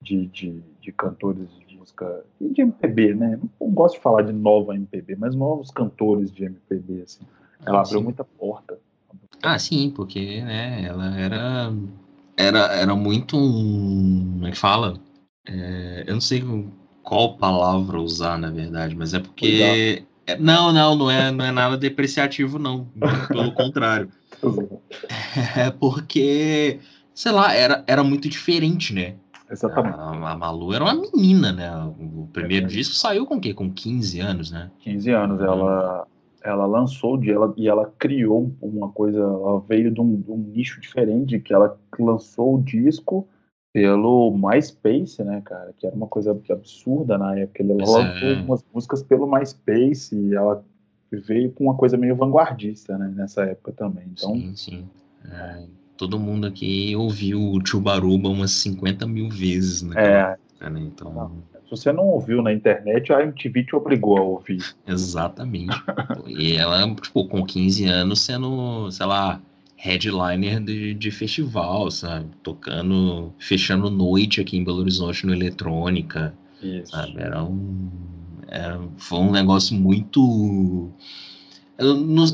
[0.00, 1.48] de, de, de cantores
[1.82, 3.38] música e de MPB, né?
[3.60, 7.24] Não gosto de falar de nova MPB, mas novos cantores de MPB, assim.
[7.66, 8.04] Ela ah, abriu sim.
[8.04, 8.78] muita porta.
[9.42, 11.72] Ah, sim, porque, né, ela era
[12.36, 14.94] era, era muito um, como é que fala?
[15.46, 16.42] É, eu não sei
[17.02, 21.50] qual palavra usar, na verdade, mas é porque é, não, não, não é, não é
[21.50, 22.86] nada depreciativo, não.
[23.28, 24.10] Pelo contrário.
[25.56, 26.80] É porque,
[27.14, 29.14] sei lá, era, era muito diferente, né?
[29.52, 29.98] Exatamente.
[29.98, 31.70] A, a, Malu era uma menina, né?
[31.98, 32.68] O primeiro é.
[32.68, 33.52] disco saiu com o quê?
[33.52, 34.70] Com 15 anos, né?
[34.80, 35.40] 15 anos.
[35.40, 35.46] Uhum.
[35.46, 36.06] Ela,
[36.42, 40.38] ela lançou de ela e ela criou uma coisa, ela veio de um, de um,
[40.38, 43.28] nicho diferente, que ela lançou o disco
[43.74, 45.74] pelo MySpace, né, cara?
[45.76, 47.62] Que era uma coisa absurda na época.
[47.62, 48.40] Ela lançou é.
[48.40, 50.64] umas músicas pelo MySpace e ela
[51.10, 53.12] veio com uma coisa meio vanguardista, né?
[53.14, 54.06] Nessa época também.
[54.12, 54.88] Então, sim, sim.
[55.30, 59.94] É todo mundo aqui ouviu o Chubaruba umas 50 mil vezes, né?
[59.96, 60.68] É.
[60.68, 60.80] Né?
[60.80, 61.30] Então...
[61.64, 64.74] Se você não ouviu na internet, a MTV te obrigou a ouvir.
[64.84, 65.80] Exatamente.
[66.26, 69.40] e ela, tipo, com 15 anos sendo, sei lá,
[69.76, 72.26] headliner de, de festival, sabe?
[72.42, 76.34] Tocando, fechando noite aqui em Belo Horizonte no Eletrônica.
[76.60, 76.90] Isso.
[76.90, 77.14] Sabe?
[77.16, 77.88] Era um.
[78.48, 80.90] Era, foi um negócio muito.
[81.78, 82.26] No,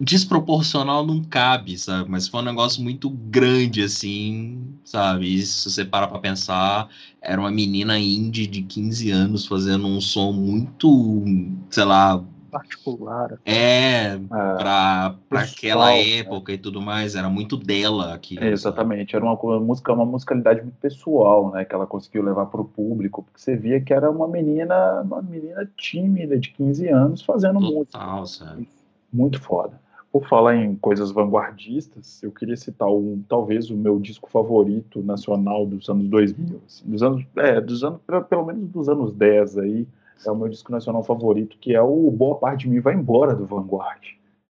[0.00, 2.10] desproporcional não cabe, sabe?
[2.10, 5.34] Mas foi um negócio muito grande, assim, sabe?
[5.34, 6.88] E se você para pra pensar,
[7.20, 11.22] era uma menina indie de 15 anos fazendo um som muito,
[11.68, 12.24] sei lá.
[12.50, 13.38] Particular.
[13.44, 16.18] É, é pra, pra aquela né?
[16.18, 18.38] época e tudo mais, era muito dela aqui.
[18.40, 21.64] É, exatamente, era uma, uma música, uma musicalidade muito pessoal, né?
[21.64, 25.22] Que ela conseguiu levar para o público, porque você via que era uma menina, uma
[25.22, 28.46] menina tímida de 15 anos fazendo Total, música.
[28.46, 28.68] Sabe?
[29.12, 29.78] Muito foda.
[30.12, 35.64] Por falar em coisas vanguardistas, eu queria citar um, talvez o meu disco favorito nacional
[35.64, 39.86] dos anos 2000, assim, dos anos, é, dos anos, pelo menos dos anos 10 aí,
[40.26, 43.34] é o meu disco nacional favorito, que é o Boa Parte de Mim Vai Embora,
[43.34, 44.02] do Vanguard.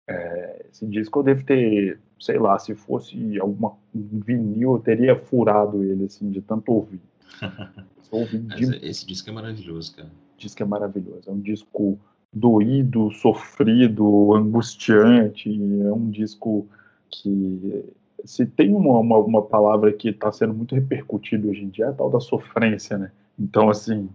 [0.07, 5.15] É, esse disco eu devo ter, sei lá, se fosse alguma um vinil, eu teria
[5.15, 7.01] furado ele, assim, de tanto ouvir.
[8.55, 8.87] de...
[8.87, 10.09] Esse disco é maravilhoso, cara.
[10.37, 11.29] disco é maravilhoso.
[11.29, 11.99] É um disco
[12.33, 15.49] doído, sofrido, angustiante.
[15.49, 16.67] É um disco
[17.09, 17.85] que
[18.25, 21.89] se tem uma, uma, uma palavra que está sendo muito repercutida hoje em dia, é
[21.89, 23.11] a tal da sofrência, né?
[23.39, 24.09] Então, assim,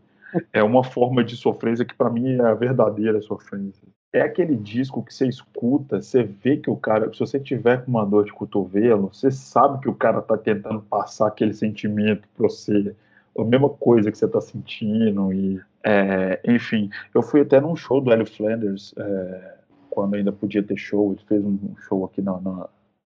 [0.53, 3.87] é uma forma de sofrência que para mim é a verdadeira sofrência.
[4.13, 7.91] É aquele disco que você escuta, você vê que o cara, se você tiver com
[7.91, 12.49] uma dor de cotovelo, você sabe que o cara tá tentando passar aquele sentimento para
[12.49, 12.95] você,
[13.39, 18.01] a mesma coisa que você tá sentindo e é, enfim, eu fui até num show
[18.01, 19.55] do Hélio Flanders é,
[19.91, 22.69] quando ainda podia ter show, ele fez um show aqui na, na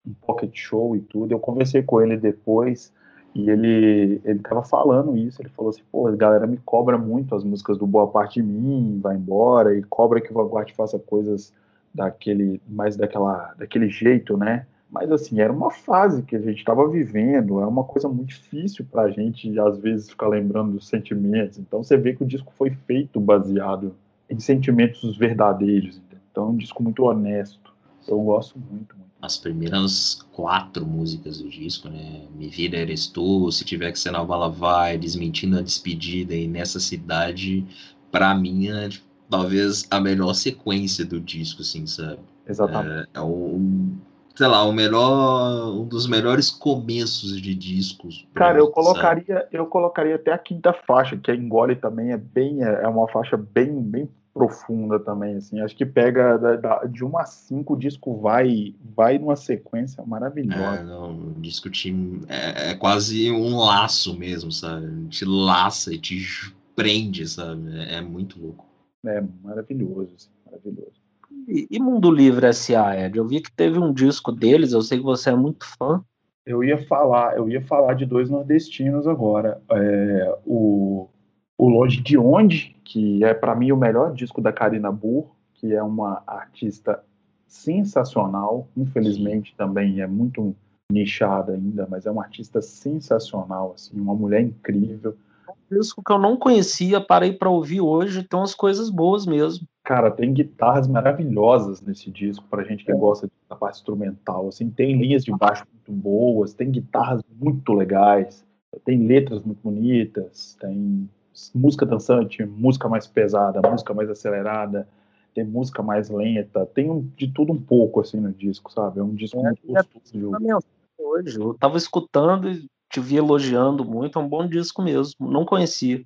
[0.06, 1.32] um pocket show e tudo.
[1.32, 2.93] Eu conversei com ele depois
[3.34, 5.41] e ele ele tava falando isso.
[5.41, 8.47] Ele falou assim: pô, a galera me cobra muito as músicas do Boa Parte de
[8.47, 11.54] Mim, vai embora, e cobra que o Vanguard faça coisas
[11.93, 14.67] daquele, mais daquela, daquele jeito, né?
[14.95, 18.86] Mas assim, era uma fase que a gente estava vivendo, é uma coisa muito difícil
[18.89, 21.60] para a gente, às vezes, ficar lembrando dos sentimentos.
[21.60, 23.93] Então você vê que o disco foi feito baseado
[24.29, 26.01] em sentimentos verdadeiros.
[26.31, 27.73] Então é um disco muito honesto.
[28.08, 32.21] Eu gosto muito, muito as primeiras quatro músicas do disco, né?
[32.34, 36.47] Me Vida Eres Tu, Se Tiver Que Ser Na Bala Vai, Desmentindo a Despedida e
[36.47, 37.65] Nessa Cidade,
[38.10, 38.88] pra mim, é
[39.29, 42.19] talvez a melhor sequência do disco, assim, sabe?
[42.47, 43.10] Exatamente.
[43.13, 43.97] É, é um,
[44.36, 48.28] sei lá, o melhor, um dos melhores começos de discos.
[48.34, 52.62] Cara, eu colocaria, eu colocaria até a quinta faixa, que a Engole também é bem,
[52.62, 55.62] é uma faixa bem, bem profunda também, assim.
[55.62, 60.04] Acho que pega da, da, de 1 a 5 o disco vai vai numa sequência
[60.06, 60.82] maravilhosa.
[60.82, 61.95] É, não, o disco te,
[62.28, 65.08] é, é, quase um laço mesmo, sabe?
[65.08, 67.78] Te laça e te prende, sabe?
[67.78, 68.65] É, é muito louco.
[69.06, 71.05] É maravilhoso, assim, maravilhoso.
[71.47, 73.17] E, e Mundo Livre S.A., Ed?
[73.17, 76.03] Eu vi que teve um disco deles, eu sei que você é muito fã.
[76.45, 79.62] Eu ia falar, eu ia falar de dois nordestinos agora.
[79.71, 81.10] É, o
[81.58, 85.73] o Longe de Onde, que é para mim o melhor disco da Karina Burr, que
[85.73, 87.01] é uma artista
[87.47, 89.55] sensacional, infelizmente Sim.
[89.58, 90.55] também é muito
[90.91, 95.15] nichada ainda, mas é uma artista sensacional, assim, uma mulher incrível.
[95.49, 99.65] Um disco que eu não conhecia, parei para ouvir hoje, tem umas coisas boas mesmo.
[99.86, 102.95] Cara, tem guitarras maravilhosas nesse disco pra gente que é.
[102.95, 108.43] gosta da parte instrumental, assim, tem linhas de baixo muito boas, tem guitarras muito legais,
[108.84, 111.08] tem letras muito bonitas, tem
[111.54, 114.88] música dançante, música mais pesada, música mais acelerada,
[115.36, 119.00] tem música mais lenta, tem um, de tudo um pouco assim no disco, sabe?
[119.00, 120.65] É um disco é, muito é gostoso.
[120.98, 125.45] Hoje, eu tava escutando e te vi elogiando muito, é um bom disco mesmo, não
[125.45, 126.04] conhecia.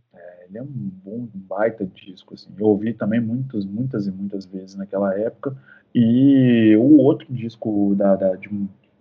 [0.50, 2.50] Ele é um bom, baita disco, assim.
[2.58, 5.56] Eu ouvi também muitas, muitas e muitas vezes naquela época.
[5.94, 8.50] E o outro disco da, da, de,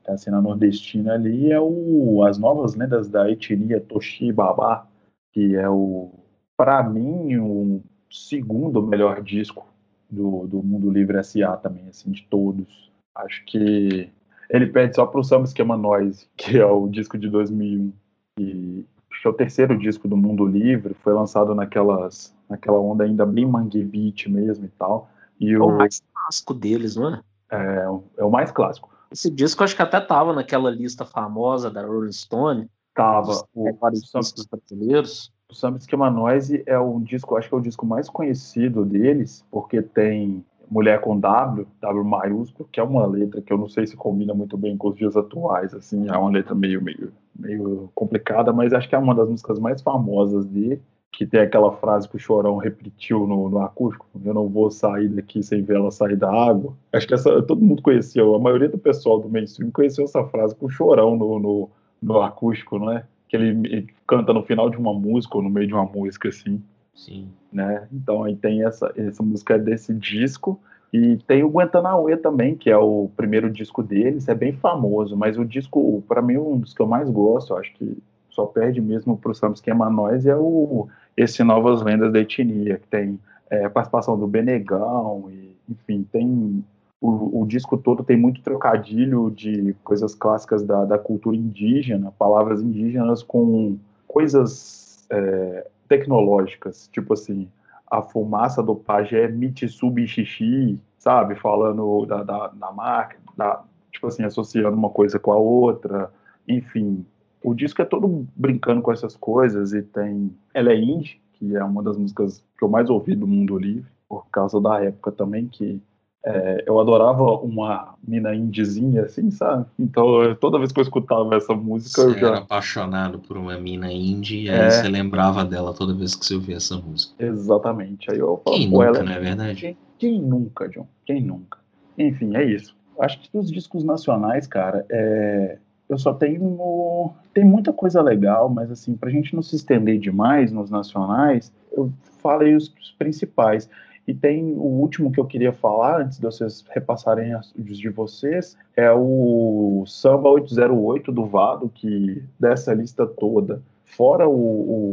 [0.06, 4.86] da cena nordestina ali é o As Novas Lendas da Etnia Toshi Babá,
[5.32, 6.10] que é o,
[6.54, 9.66] para mim, o segundo melhor disco
[10.10, 11.56] do, do Mundo Livre S.A.
[11.56, 12.92] também, assim, de todos.
[13.14, 14.10] Acho que
[14.50, 17.92] ele perde só para o Samba Esquema Noise, que é o disco de 2001.
[18.38, 18.84] E
[19.18, 23.26] acho que é o terceiro disco do Mundo Livre, foi lançado naquelas, naquela onda ainda
[23.26, 25.10] bem mangue beat mesmo e tal.
[25.40, 27.20] E é o, o mais clássico deles, não é?
[27.50, 28.88] É, é o mais clássico.
[29.10, 33.44] Esse disco acho que até tava naquela lista famosa da Rolling Stone, Tava.
[33.54, 35.32] O, vários discos brasileiros.
[35.48, 39.46] O Samba Esquema Noise é um disco, acho que é o disco mais conhecido deles,
[39.52, 43.86] porque tem Mulher com W, W maiúsculo, que é uma letra que eu não sei
[43.86, 47.90] se combina muito bem com os dias atuais, assim, é uma letra meio, meio, meio
[47.94, 52.08] complicada, mas acho que é uma das músicas mais famosas dele, que tem aquela frase
[52.08, 55.90] que o Chorão repetiu no, no acústico, eu não vou sair daqui sem ver ela
[55.90, 56.74] sair da água.
[56.92, 60.54] Acho que essa, todo mundo conheceu, a maioria do pessoal do mainstream conheceu essa frase
[60.54, 63.04] com o Chorão no, no no acústico, não é?
[63.28, 66.62] Que ele, canta no final de uma música ou no meio de uma música, assim.
[66.98, 67.28] Sim.
[67.52, 67.86] Né?
[67.92, 70.60] Então aí tem essa, essa música é desse disco.
[70.92, 75.38] E tem o Guantanauê também, que é o primeiro disco deles, é bem famoso, mas
[75.38, 77.98] o disco, para mim, um dos que eu mais gosto, acho que
[78.30, 82.86] só perde mesmo pro Sam Esquema Nós, é o esse Novas Lendas da Etnia, que
[82.88, 83.18] tem
[83.50, 86.64] é, participação do Benegão, e, enfim, tem
[87.00, 92.62] o, o, disco todo tem muito trocadilho de coisas clássicas da, da cultura indígena, palavras
[92.62, 93.76] indígenas com
[94.06, 97.48] coisas é, tecnológicas, tipo assim,
[97.90, 101.34] a fumaça do pajé Mitsubi Xixi, sabe?
[101.36, 106.12] Falando da, da, da marca, da, tipo assim, associando uma coisa com a outra,
[106.46, 107.04] enfim.
[107.42, 110.34] O disco é todo brincando com essas coisas e tem.
[110.52, 113.90] Ela é indie, que é uma das músicas que eu mais ouvi do mundo livre,
[114.08, 115.80] por causa da época também, que
[116.24, 119.66] É, eu adorava uma mina indizinha, assim, sabe?
[119.78, 122.26] Então, toda vez que eu escutava essa música, você eu já.
[122.28, 124.70] era apaixonado por uma mina indie e aí É.
[124.70, 127.14] você lembrava dela toda vez que você ouvia essa música.
[127.24, 128.10] Exatamente.
[128.10, 129.60] Aí eu Quem pô, nunca, ela- não é verdade?
[129.60, 130.86] Quem, quem nunca, John?
[131.06, 131.58] Quem nunca?
[131.96, 132.76] Enfim, é isso.
[133.00, 135.58] Acho que dos discos nacionais, cara, é,
[135.88, 137.12] eu só tenho.
[137.32, 141.92] Tem muita coisa legal, mas assim, pra gente não se estender demais nos nacionais, eu
[142.20, 143.70] falei os principais.
[144.08, 147.90] E tem o último que eu queria falar, antes de vocês repassarem as- os de
[147.90, 154.32] vocês, é o Samba 808 do Vado, que dessa lista toda, fora o,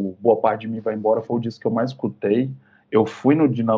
[0.09, 2.51] o Boa Parte de Mim Vai Embora, foi o disco que eu mais escutei.
[2.91, 3.73] Eu fui no Dina,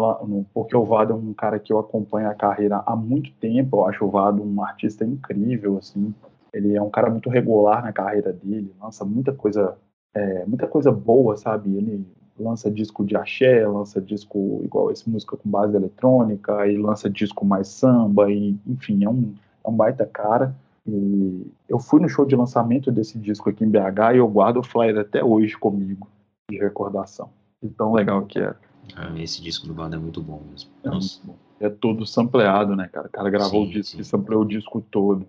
[0.51, 3.77] porque o Vado é um cara que eu acompanho a carreira há muito tempo.
[3.77, 6.15] Eu acho o Vado um artista incrível, assim.
[6.51, 9.77] Ele é um cara muito regular na carreira dele, lança muita coisa,
[10.15, 11.77] é, muita coisa boa, sabe?
[11.77, 12.03] Ele
[12.39, 17.45] lança disco de axé, lança disco igual esse música com base eletrônica, e lança disco
[17.45, 19.33] mais samba, e enfim, é um,
[19.63, 20.55] é um baita cara.
[20.87, 24.57] E eu fui no show de lançamento desse disco aqui em BH e eu guardo
[24.57, 26.07] o flyer até hoje comigo,
[26.49, 27.29] de recordação.
[27.61, 28.55] De tão legal que é.
[28.95, 30.69] Ah, esse disco do Vado é muito bom mesmo.
[30.83, 31.35] É, Nossa, bom.
[31.59, 33.07] É todo sampleado, né, cara?
[33.07, 34.01] O cara gravou Sim, o disco sim.
[34.01, 35.27] e sampleou o disco todo.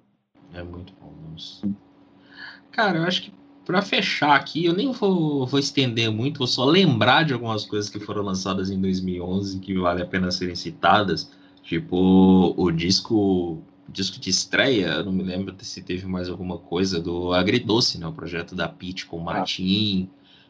[0.55, 1.11] é muito bom.
[1.33, 1.69] Nossa.
[2.71, 3.33] Cara, eu acho que
[3.69, 7.91] pra fechar aqui, eu nem vou, vou estender muito, vou só lembrar de algumas coisas
[7.91, 11.31] que foram lançadas em 2011 que vale a pena serem citadas.
[11.63, 16.99] Tipo, o disco, disco de estreia, eu não me lembro se teve mais alguma coisa
[16.99, 18.07] do Agridoce, né?
[18.07, 20.09] O projeto da Pete com o Martim.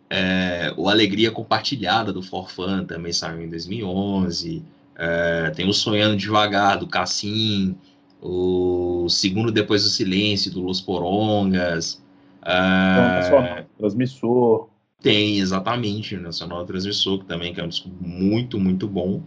[0.08, 4.62] É, o Alegria Compartilhada do Forfan também saiu em 2011.
[4.94, 7.74] É, tem o Sonhando Devagar do Cassim.
[8.22, 12.00] O Segundo Depois do Silêncio do Los Porongas.
[12.40, 14.68] Então, É, nacional, transmissor.
[15.02, 19.22] tem exatamente o Nacional Transmissor, que também que é um disco muito, muito bom.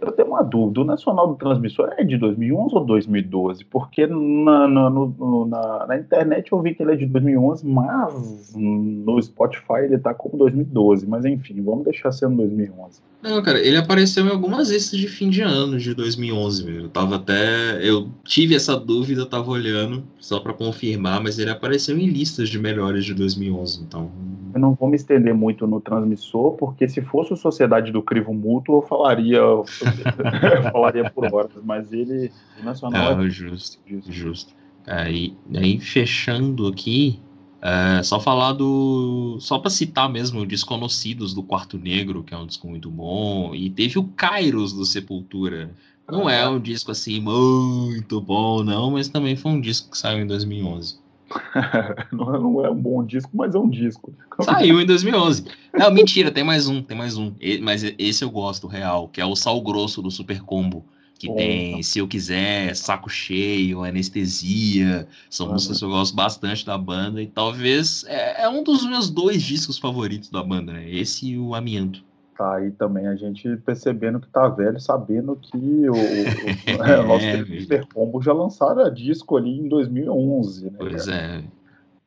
[0.00, 3.64] Eu tenho uma dúvida, o Nacional do Transmissor é de 2011 ou 2012?
[3.64, 8.52] Porque na, na, no- na, na internet eu vi que ele é de 2011, mas
[8.54, 11.06] no Spotify ele tá como 2012.
[11.06, 13.00] Mas enfim, vamos deixar sendo 2011.
[13.22, 16.82] Não, cara, ele apareceu em algumas listas de fim de ano de 2011, meu.
[16.82, 17.78] Eu tava até.
[17.82, 22.48] Eu tive essa dúvida, eu tava olhando, só pra confirmar, mas ele apareceu em listas
[22.48, 24.10] de melhores de 2011, então.
[24.54, 28.32] Eu não vou me estender muito no transmissor, porque se fosse o Sociedade do Crivo
[28.32, 29.40] Mútuo, eu falaria,
[30.26, 34.12] eu falaria por horas, mas ele, o Nacional É, é justo, disso.
[34.12, 34.54] justo.
[34.86, 37.18] Aí, aí fechando aqui,
[37.60, 39.38] é, só falar do.
[39.40, 43.68] Só pra citar mesmo, Desconhecidos do Quarto Negro, que é um disco muito bom, e
[43.70, 45.74] teve o Kairos do Sepultura.
[46.08, 50.20] Não é um disco assim muito bom, não, mas também foi um disco que saiu
[50.20, 50.98] em 2011.
[52.12, 54.12] não, é- não é um bom disco, mas é um disco.
[54.42, 55.44] Saiu em 2011.
[55.74, 57.32] Não, mentira, tem mais um, tem mais um.
[57.62, 60.84] Mas esse eu gosto, real, que é o Sal Grosso do Super Combo.
[61.18, 65.08] Que tem Se Eu Quiser, Saco Cheio, Anestesia.
[65.30, 65.52] São Uhum.
[65.54, 67.22] músicas que eu gosto bastante da banda.
[67.22, 70.90] E talvez é, é um dos meus dois discos favoritos da banda, né?
[70.90, 72.04] Esse e o Amianto.
[72.36, 75.96] Tá aí também a gente percebendo que tá velho, sabendo que o, o,
[76.84, 77.60] é, o nosso É.
[77.60, 80.76] Super Combo já lançaram a disco ali em 2011, né?
[80.78, 81.44] Pois cara?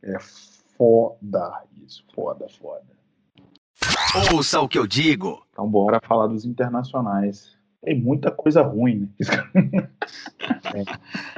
[0.03, 0.13] é.
[0.13, 0.17] É
[0.77, 2.83] foda isso, foda, foda.
[4.33, 5.43] Ouça o que eu digo.
[5.51, 7.57] Então bora falar dos internacionais.
[7.81, 9.89] Tem muita coisa ruim, né?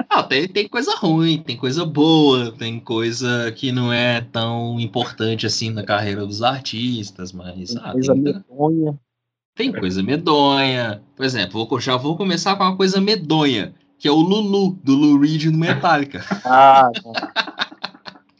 [0.08, 5.46] Ah, tem, tem coisa ruim, tem coisa boa, tem coisa que não é tão importante
[5.46, 9.00] assim na carreira dos artistas, mas ah, Coisa tem, medonha.
[9.54, 11.02] Tem coisa medonha.
[11.16, 14.94] Por exemplo, vou, já vou começar com uma coisa medonha, que é o Lulu, do
[14.94, 16.22] Lou Reed no Metallica.
[16.44, 16.90] Ah.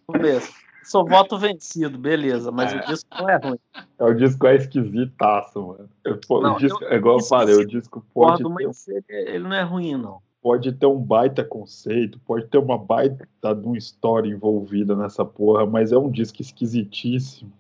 [0.07, 0.61] Começo.
[0.93, 3.59] Sou voto vencido, beleza, mas o disco não é ruim.
[3.99, 5.88] É, o disco é esquisitaço, mano.
[6.05, 9.38] Eu- Não, o disco, é igual eu falei, o disco pode Concordo, mas ele, ele
[9.45, 10.20] não é ruim, não.
[10.43, 15.64] pode ter um baita conceito, pode ter uma baita de uma história envolvida nessa porra,
[15.64, 17.51] mas é um disco esquisitíssimo.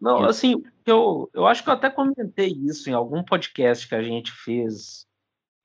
[0.00, 4.02] Não, assim, eu, eu acho que eu até comentei isso em algum podcast que a
[4.04, 5.04] gente fez.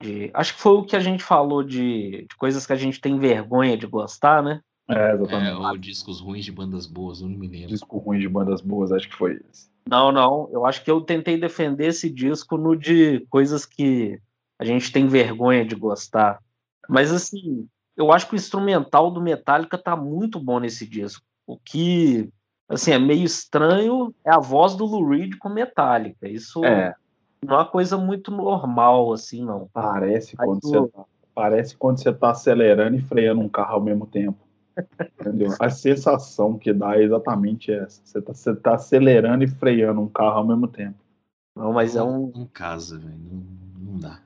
[0.02, 3.00] de- acho que foi o que a gente falou de, de coisas que a gente
[3.00, 4.62] tem vergonha de gostar, né?
[4.90, 5.54] É, É, exatamente.
[5.54, 7.70] ou discos ruins de bandas boas, eu não me lembro.
[7.70, 9.72] Disco ruim de bandas boas, acho que foi esse.
[9.88, 10.50] Não, não.
[10.52, 14.20] Eu acho que eu tentei defender esse disco no de coisas que
[14.60, 16.40] a gente tem vergonha de gostar.
[16.88, 21.24] Mas assim, eu acho que o instrumental do Metallica tá muito bom nesse disco.
[21.46, 22.30] O que
[22.70, 26.28] assim é meio estranho é a voz do Lou Reed com Metallica.
[26.28, 26.94] Isso É,
[27.44, 29.70] não é uma coisa muito normal assim, não.
[29.74, 31.06] parece Aí quando tu- você tá,
[31.36, 34.38] parece quando você tá acelerando e freando um carro ao mesmo tempo.
[35.20, 35.54] Entendeu?
[35.60, 38.02] A sensação que dá é exatamente essa.
[38.04, 40.98] Você tá, você tá acelerando e freando um carro ao mesmo tempo.
[41.56, 43.18] Não, mas é um Não casa, velho.
[43.18, 44.20] Não, não dá.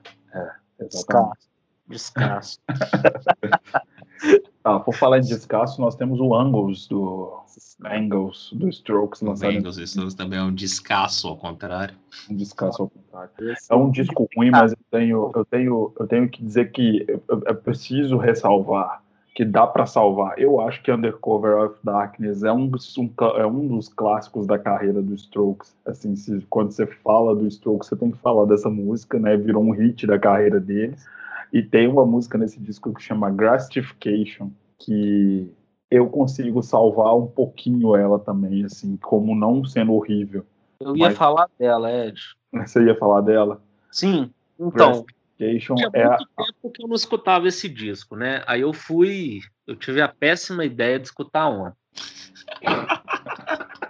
[0.80, 1.48] Exatamente.
[1.86, 2.58] Descasso.
[4.62, 7.40] ah, por falar em descasso, nós temos o Angles do
[7.82, 9.56] Angles do Strokes lançado.
[9.56, 11.96] Angles Strokes também é um descasso ao contrário.
[12.30, 13.30] Um descasso ao contrário.
[13.70, 17.22] É um disco ruim, mas eu tenho, eu tenho, eu tenho que dizer que eu,
[17.46, 19.02] eu preciso ressalvar
[19.38, 20.36] que dá para salvar.
[20.36, 25.00] Eu acho que Undercover of Darkness é um, um, é um dos clássicos da carreira
[25.00, 25.76] do Strokes.
[25.86, 29.36] Assim, se, quando você fala do Strokes, você tem que falar dessa música, né?
[29.36, 31.06] Virou um hit da carreira deles.
[31.52, 35.48] E tem uma música nesse disco que chama Gratification, que
[35.88, 40.44] eu consigo salvar um pouquinho ela também, assim, como não sendo horrível.
[40.80, 41.16] Eu ia Mas...
[41.16, 42.20] falar dela, Ed.
[42.52, 43.62] Você ia falar dela?
[43.92, 44.32] Sim.
[44.58, 45.06] Então,
[45.38, 46.44] tinha é muito a...
[46.44, 48.42] tempo que eu não escutava esse disco, né?
[48.46, 51.76] Aí eu fui, eu tive a péssima ideia de escutar ontem.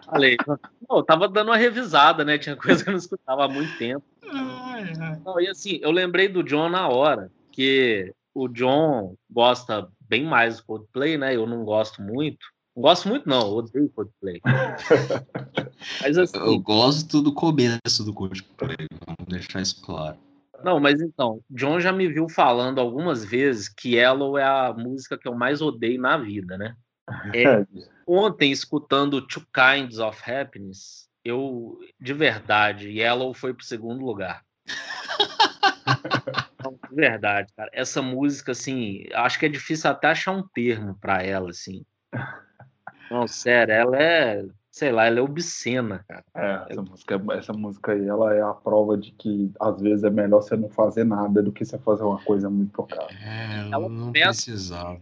[0.05, 2.38] Falei, não, eu tava dando uma revisada, né?
[2.38, 4.05] Tinha coisa que eu não escutava há muito tempo.
[5.24, 10.59] Não, e assim, eu lembrei do John na hora, que o John gosta bem mais
[10.59, 11.34] do Coldplay, né?
[11.34, 12.46] Eu não gosto muito.
[12.76, 14.40] Não gosto muito, não, eu odeio Coldplay.
[16.01, 16.38] Mas assim.
[16.38, 20.16] Eu gosto do começo do Coldplay, vamos deixar isso claro.
[20.64, 25.16] Não, mas então, John já me viu falando algumas vezes que Yellow é a música
[25.16, 26.76] que eu mais odeio na vida, né?
[27.34, 27.66] É,
[28.06, 34.44] ontem, escutando Two Kinds of Happiness, eu, de verdade, Yellow foi pro segundo lugar.
[36.62, 37.70] Não, de verdade, cara.
[37.72, 41.84] Essa música, assim, acho que é difícil até achar um termo para ela, assim.
[43.11, 44.44] Não, sério, ela é
[44.78, 46.24] sei lá, ela é obscena, cara.
[46.36, 50.10] É, essa música, essa música aí, ela é a prova de que às vezes é
[50.10, 53.08] melhor você não fazer nada do que você fazer uma coisa muito tocada.
[53.12, 55.00] É, ela não começa, precisava.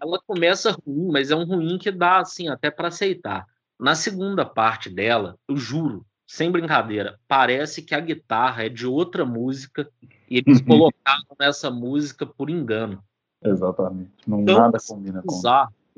[0.00, 3.44] Ela começa ruim, mas é um ruim que dá, assim, até para aceitar.
[3.78, 9.26] Na segunda parte dela, eu juro, sem brincadeira, parece que a guitarra é de outra
[9.26, 9.86] música
[10.30, 13.04] e eles colocaram nessa música por engano.
[13.44, 14.10] Exatamente.
[14.26, 15.40] Não então, nada combina com.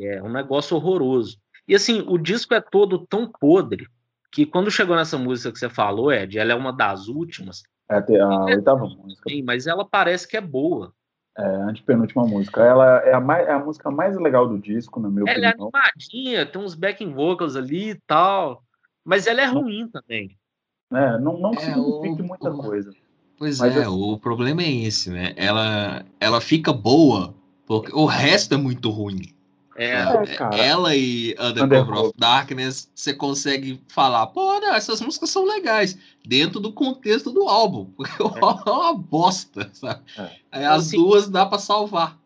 [0.01, 1.39] É um negócio horroroso.
[1.71, 3.87] E assim, o disco é todo tão podre
[4.33, 7.63] que quando chegou nessa música que você falou, Ed, ela é uma das últimas.
[7.89, 9.23] É a oitava música.
[9.29, 10.93] Sim, mas ela parece que é boa.
[11.39, 12.61] É, a antepenúltima música.
[12.61, 15.71] Ela é a, mais, é a música mais legal do disco, na minha ela opinião.
[15.73, 18.65] Ela é animadinha, tem uns backing vocals ali e tal.
[19.05, 20.37] Mas ela é ruim também.
[20.93, 22.93] É, não, não é, significa o, muita o, coisa.
[23.39, 25.35] Pois mas é, assim, o problema é esse, né?
[25.37, 27.33] Ela, ela fica boa,
[27.65, 29.39] porque o resto é muito ruim.
[29.81, 29.95] É,
[30.59, 35.99] é ela e Undercover of Darkness, você consegue falar, pô, não, essas músicas são legais,
[36.23, 38.41] dentro do contexto do álbum, porque o é.
[38.43, 40.03] álbum é uma bosta, sabe?
[40.19, 40.37] É.
[40.53, 42.21] Aí as assim, duas dá para salvar.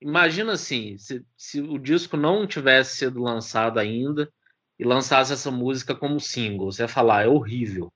[0.00, 4.28] Imagina assim, se, se o disco não tivesse sido lançado ainda
[4.76, 7.88] e lançasse essa música como single, você ia falar, é horrível.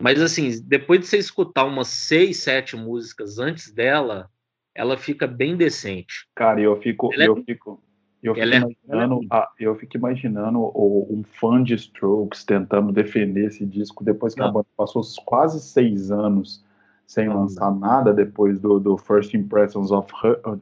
[0.00, 4.30] Mas assim, depois de você escutar umas seis, sete músicas antes dela,
[4.74, 6.26] ela fica bem decente.
[6.34, 7.42] Cara, eu fico, ela eu é...
[7.42, 7.82] fico,
[8.28, 9.46] eu fico, é imaginando, é...
[9.58, 14.48] eu fico imaginando um fã de Strokes tentando defender esse disco depois que Não.
[14.48, 16.64] a banda passou quase seis anos
[17.06, 17.42] sem Não.
[17.42, 20.12] lançar nada depois do, do First Impressions of,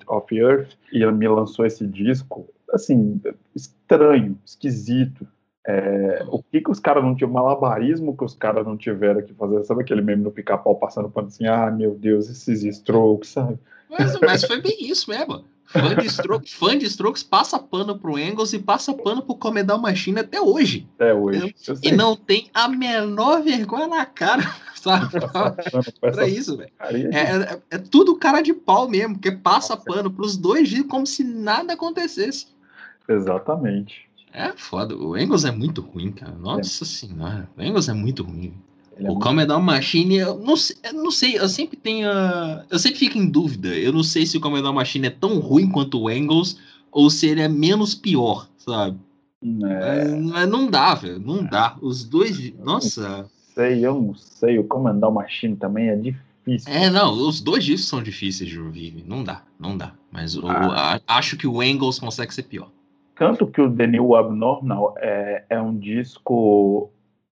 [0.07, 3.21] of Earth e me lançou esse disco, assim,
[3.55, 5.27] estranho, esquisito.
[5.67, 9.33] É, o que que os caras não tinham, malabarismo que os caras não tiveram que
[9.33, 13.59] fazer, sabe aquele meme no pica-pau passando pano assim, ah, meu Deus, esses strokes, sabe?
[13.89, 15.45] Mas, mas foi bem isso mesmo.
[15.67, 19.79] Fã de, Strokes, fã de Strokes passa pano pro Engels e passa pano pro Comedal
[19.79, 20.87] Machine até hoje.
[20.95, 21.55] Até hoje.
[21.83, 24.43] e não tem a menor vergonha na cara,
[24.77, 25.09] sabe?
[26.01, 26.71] pra isso, velho.
[26.81, 29.85] É, é, é, tudo cara de pau mesmo, que passa Nossa.
[29.85, 32.49] pano pros dois dias como se nada acontecesse.
[33.09, 34.09] Exatamente.
[34.33, 34.97] É foda.
[34.97, 36.33] O Engels é muito ruim, cara.
[36.33, 36.87] Nossa é.
[36.87, 37.49] senhora.
[37.57, 38.55] O Engels é muito ruim.
[38.97, 42.09] Ele é o Commodore Machine, eu não, sei, eu não sei, eu sempre tenho.
[42.71, 43.69] Eu sempre fico em dúvida.
[43.69, 46.59] Eu não sei se o Commodore Machine é tão ruim quanto o Engels
[46.93, 48.99] ou se ele é menos pior, sabe?
[49.43, 50.09] É.
[50.09, 51.19] Mas, não dá, velho.
[51.19, 51.77] Não dá.
[51.83, 52.53] Os dois.
[52.59, 53.29] Nossa.
[53.55, 54.59] sei, eu não sei.
[54.59, 56.73] O Commodore Machine também é difícil.
[56.73, 59.05] É, não, os dois discos são difíceis de ouvir.
[59.07, 59.93] Não dá, não dá.
[60.11, 61.01] Mas ah.
[61.07, 62.71] acho que o Engels consegue ser pior.
[63.17, 66.91] Tanto que o The New Abnormal é, é um disco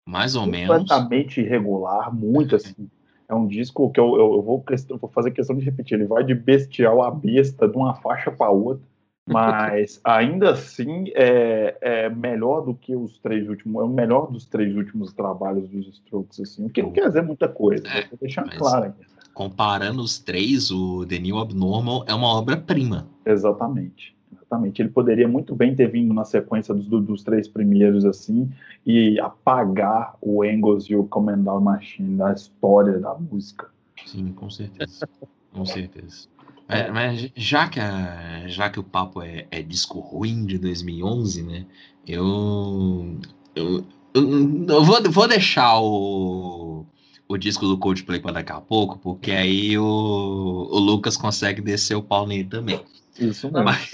[0.07, 0.67] mais ou menos.
[0.67, 2.89] Completamente irregular, muito assim.
[3.27, 4.63] É um disco que eu, eu, eu vou,
[4.99, 5.97] vou fazer questão de repetir.
[5.97, 8.85] Ele vai de bestial a besta, de uma faixa para outra.
[9.25, 13.81] Mas ainda assim é, é, melhor do que os três últimos.
[13.81, 16.65] É o melhor dos três últimos trabalhos dos Strokes, assim.
[16.65, 19.05] O que não quer dizer muita coisa, é, vou deixar claro aqui.
[19.33, 23.07] Comparando os três, o The New Abnormal é uma obra-prima.
[23.25, 24.13] Exatamente.
[24.51, 24.81] Exatamente.
[24.81, 28.51] Ele poderia muito bem ter vindo na sequência dos, dos três primeiros, assim,
[28.85, 33.69] e apagar o Engels e o Commandant Machine da história da música.
[34.05, 35.07] Sim, com certeza.
[35.53, 36.27] com certeza.
[36.67, 41.43] É, mas já que, a, já que o papo é, é disco ruim de 2011,
[41.43, 41.65] né?
[42.07, 43.17] Eu,
[43.55, 46.85] eu, eu, eu vou, vou deixar o,
[47.27, 51.95] o disco do Coldplay para daqui a pouco, porque aí o, o Lucas consegue descer
[51.95, 52.81] o pau nele também.
[53.21, 53.63] Isso mesmo.
[53.63, 53.91] Mas...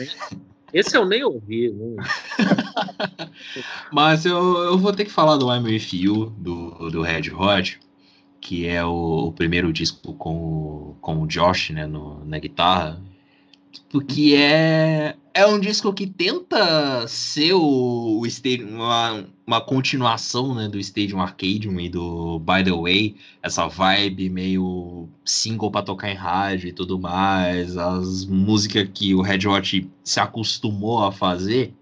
[0.74, 1.72] Esse eu nem ouvi.
[1.72, 2.04] Né?
[3.92, 7.80] Mas eu, eu vou ter que falar do I'm With You, do, do Red Hot,
[8.42, 13.02] que é o, o primeiro disco com, com o Josh né, no, na guitarra.
[13.90, 18.24] Porque é, é um disco que tenta ser o, o
[18.70, 25.08] uma, uma continuação né, do Stadium Arcadium e do By the Way, essa vibe meio
[25.24, 30.20] single para tocar em rádio e tudo mais, as músicas que o Red Hot se
[30.20, 31.74] acostumou a fazer.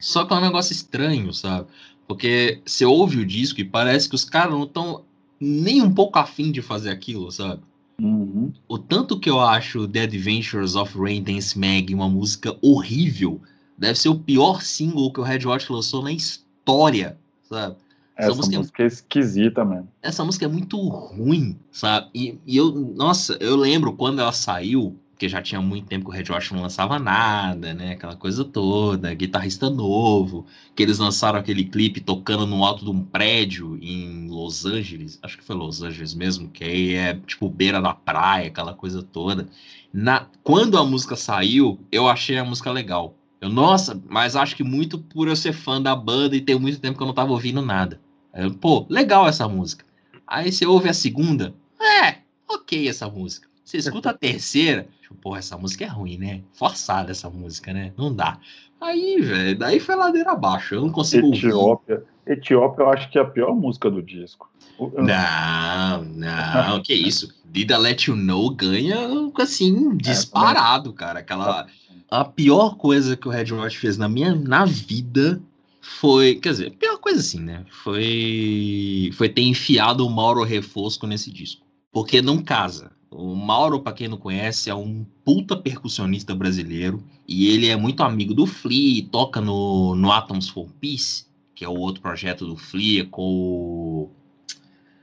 [0.00, 1.66] Só que é um negócio estranho, sabe?
[2.06, 5.04] Porque você ouve o disco e parece que os caras não estão
[5.38, 7.62] nem um pouco afim de fazer aquilo, sabe?
[8.00, 8.52] Uhum.
[8.66, 13.40] O tanto que eu acho The Adventures of Rain Dance Mag uma música horrível,
[13.76, 17.76] deve ser o pior single que o Red Hot lançou na história, sabe?
[18.16, 19.88] Essa, Essa música, música, é esquisita, mano.
[20.02, 22.08] Essa música é muito ruim, sabe?
[22.14, 26.10] E, e eu, nossa, eu lembro quando ela saiu, porque já tinha muito tempo que
[26.10, 27.92] o Red Hot não lançava nada, né?
[27.92, 33.02] Aquela coisa toda, guitarrista novo, que eles lançaram aquele clipe tocando no alto de um
[33.04, 37.82] prédio em Los Angeles, acho que foi Los Angeles mesmo, que aí é tipo beira
[37.82, 39.46] da praia, aquela coisa toda.
[39.92, 43.14] Na, quando a música saiu, eu achei a música legal.
[43.42, 46.80] Eu, nossa, mas acho que muito por eu ser fã da banda e ter muito
[46.80, 48.00] tempo que eu não tava ouvindo nada.
[48.32, 49.84] Eu, Pô, legal essa música.
[50.26, 53.49] Aí você ouve a segunda, é, ok essa música.
[53.70, 56.42] Você escuta a terceira, tipo, porra, essa música é ruim, né?
[56.52, 57.92] Forçada essa música, né?
[57.96, 58.36] Não dá.
[58.80, 60.74] Aí, velho, daí foi ladeira abaixo.
[60.74, 61.94] Eu não consigo Etiópia.
[61.94, 62.06] Ouvir.
[62.26, 64.50] Etiópia, eu acho que é a pior música do disco.
[64.76, 67.32] Não, não, que isso.
[67.44, 68.98] Dida Let You Know ganha,
[69.38, 71.20] assim, disparado, cara.
[71.20, 71.68] Aquela.
[72.10, 75.40] A pior coisa que o Red Hot fez na minha na vida
[75.80, 76.34] foi.
[76.34, 77.64] Quer dizer, pior coisa assim, né?
[77.70, 79.10] Foi.
[79.14, 81.64] Foi ter enfiado o Mauro Refosco nesse disco.
[81.92, 82.90] Porque não casa.
[83.10, 88.02] O Mauro, para quem não conhece, é um puta percussionista brasileiro e ele é muito
[88.04, 92.56] amigo do Flea, toca no, no Atoms for Peace, que é o outro projeto do
[92.56, 94.10] Flea com o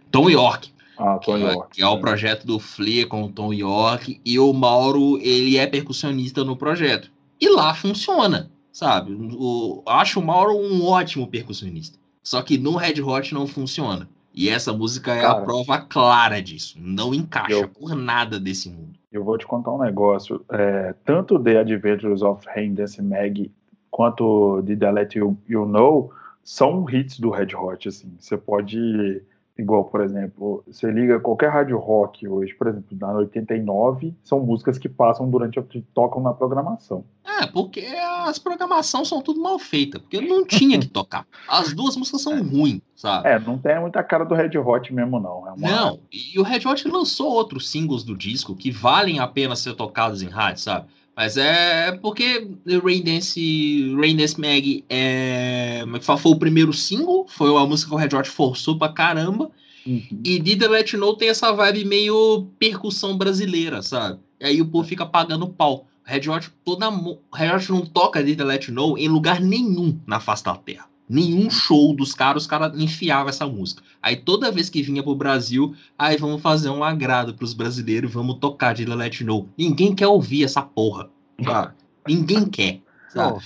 [0.10, 0.72] Tom York.
[0.98, 1.76] Ah, Tom que, é, York.
[1.76, 5.68] Que é o projeto do Flea com o Tom York e o Mauro, ele é
[5.68, 7.12] percussionista no projeto.
[7.40, 9.12] E lá funciona, sabe?
[9.14, 12.00] O, acho o Mauro um ótimo percussionista.
[12.24, 14.10] Só que no Red Hot não funciona.
[14.38, 16.78] E essa música é Cara, a prova clara disso.
[16.80, 18.94] Não encaixa eu, por nada desse mundo.
[19.12, 20.46] Eu vou te contar um negócio.
[20.52, 23.52] É, tanto The Adventures of Rain Dance Mag
[23.90, 26.12] quanto The Let You, you Know
[26.44, 27.88] são hits do Red Hot.
[27.88, 28.16] Assim.
[28.20, 29.24] Você pode
[29.58, 34.78] Igual, por exemplo, você liga qualquer rádio rock hoje, por exemplo, na 89, são músicas
[34.78, 37.04] que passam durante a que tocam na programação.
[37.26, 37.82] É, porque
[38.26, 41.26] as programações são tudo mal feitas, porque não tinha que tocar.
[41.48, 42.42] As duas músicas são é.
[42.42, 43.28] ruins, sabe?
[43.30, 45.48] É, não tem muita cara do Red Hot mesmo, não.
[45.48, 45.70] É uma...
[45.70, 49.74] Não, e o Red Hot lançou outros singles do disco que valem a pena ser
[49.74, 50.88] tocados em rádio, sabe?
[51.18, 52.48] Mas é porque
[52.84, 57.98] Rain Dance, Rain Dance Mag é, foi o primeiro single, foi uma música que o
[57.98, 59.50] Red Hot forçou pra caramba.
[59.84, 60.22] Uhum.
[60.24, 64.20] E Did Let Know tem essa vibe meio percussão brasileira, sabe?
[64.40, 65.88] E aí o povo fica pagando pau.
[66.04, 66.88] Red Hot, toda,
[67.34, 70.86] Red Hot não toca Did Let Know em lugar nenhum na face da Terra.
[71.10, 73.82] Nenhum show dos caras, os caras enfiavam essa música.
[74.02, 78.40] Aí toda vez que vinha pro Brasil, aí vamos fazer um agrado pros brasileiros, vamos
[78.40, 79.48] tocar de Let Know.
[79.58, 81.10] Ninguém quer ouvir essa porra.
[81.44, 81.74] Sabe?
[82.08, 82.82] Ninguém quer.
[83.10, 83.40] Sabe?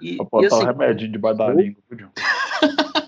[0.00, 1.82] E, botar e assim, um remedinho debaixo da língua,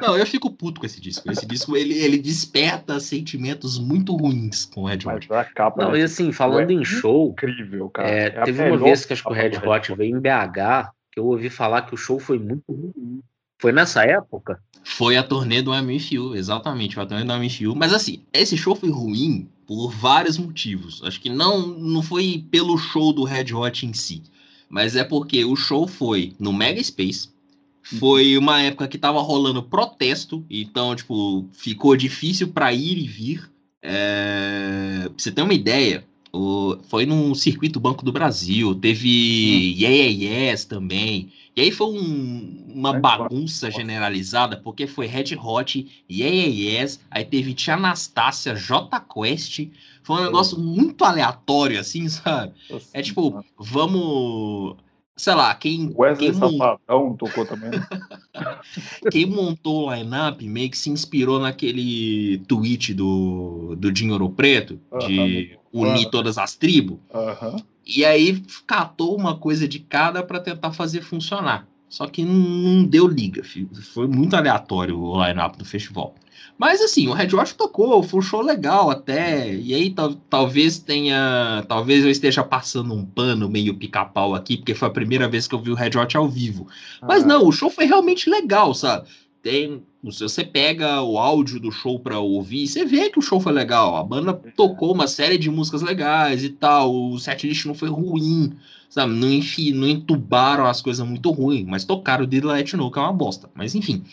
[0.00, 1.30] Não, eu fico puto com esse disco.
[1.30, 5.28] Esse disco ele, ele desperta sentimentos muito ruins com o Red Hot.
[5.76, 6.00] Não, né?
[6.00, 7.30] e assim, falando é em show.
[7.30, 8.08] Incrível, cara.
[8.08, 11.20] É, é teve uma vez que acho que o Red Hot veio em BH que
[11.20, 13.22] eu ouvi falar que o show foi muito ruim.
[13.60, 14.60] Foi nessa época?
[14.82, 17.76] Foi a turnê do MFU, exatamente, foi a turnê do MFU.
[17.76, 21.02] Mas assim, esse show foi ruim por vários motivos.
[21.04, 24.22] Acho que não, não foi pelo show do Red Hot em si,
[24.68, 27.32] mas é porque o show foi no Mega Space.
[27.80, 33.50] Foi uma época que tava rolando protesto, então, tipo, ficou difícil para ir e vir.
[33.82, 35.02] É...
[35.04, 36.04] Pra você ter uma ideia,
[36.34, 39.80] o, foi no circuito Banco do Brasil, teve hum.
[39.80, 41.32] Yeah, yeah Yes também.
[41.56, 47.24] E aí foi um, uma bagunça generalizada, porque foi Red Hot, Yeah, yeah Yes, aí
[47.24, 49.68] teve Tia Anastácia, J Quest.
[50.02, 52.52] Foi um negócio muito aleatório, assim, sabe?
[52.92, 54.76] É tipo, vamos
[55.16, 55.92] sei lá, quem.
[55.96, 57.70] Wesley quem Safadão tocou também.
[59.10, 65.58] quem montou o line-up meio que se inspirou naquele tweet do, do Dinheiro Preto, de
[65.72, 66.98] unir todas as tribos.
[67.12, 67.56] Aham.
[67.86, 71.68] E aí catou uma coisa de cada para tentar fazer funcionar.
[71.88, 73.68] Só que não, não deu liga, filho.
[73.92, 76.14] foi muito aleatório o line-up do festival.
[76.56, 79.52] Mas assim, o Red Hot tocou, foi um show legal até.
[79.54, 81.64] E aí tal, talvez tenha.
[81.68, 85.54] Talvez eu esteja passando um pano meio pica-pau aqui, porque foi a primeira vez que
[85.54, 86.68] eu vi o Red Hot ao vivo.
[87.02, 89.08] Mas não, o show foi realmente legal, sabe?
[89.42, 89.82] Tem.
[90.10, 93.52] Se você pega o áudio do show pra ouvir, você vê que o show foi
[93.52, 93.96] legal.
[93.96, 96.94] A banda tocou uma série de músicas legais e tal.
[96.94, 98.52] O setlist não foi ruim,
[98.88, 99.12] sabe?
[99.12, 102.90] Não, enfi, não entubaram as coisas muito ruins, mas tocaram o Did Let You Know,
[102.90, 103.50] que é uma bosta.
[103.54, 104.04] Mas enfim.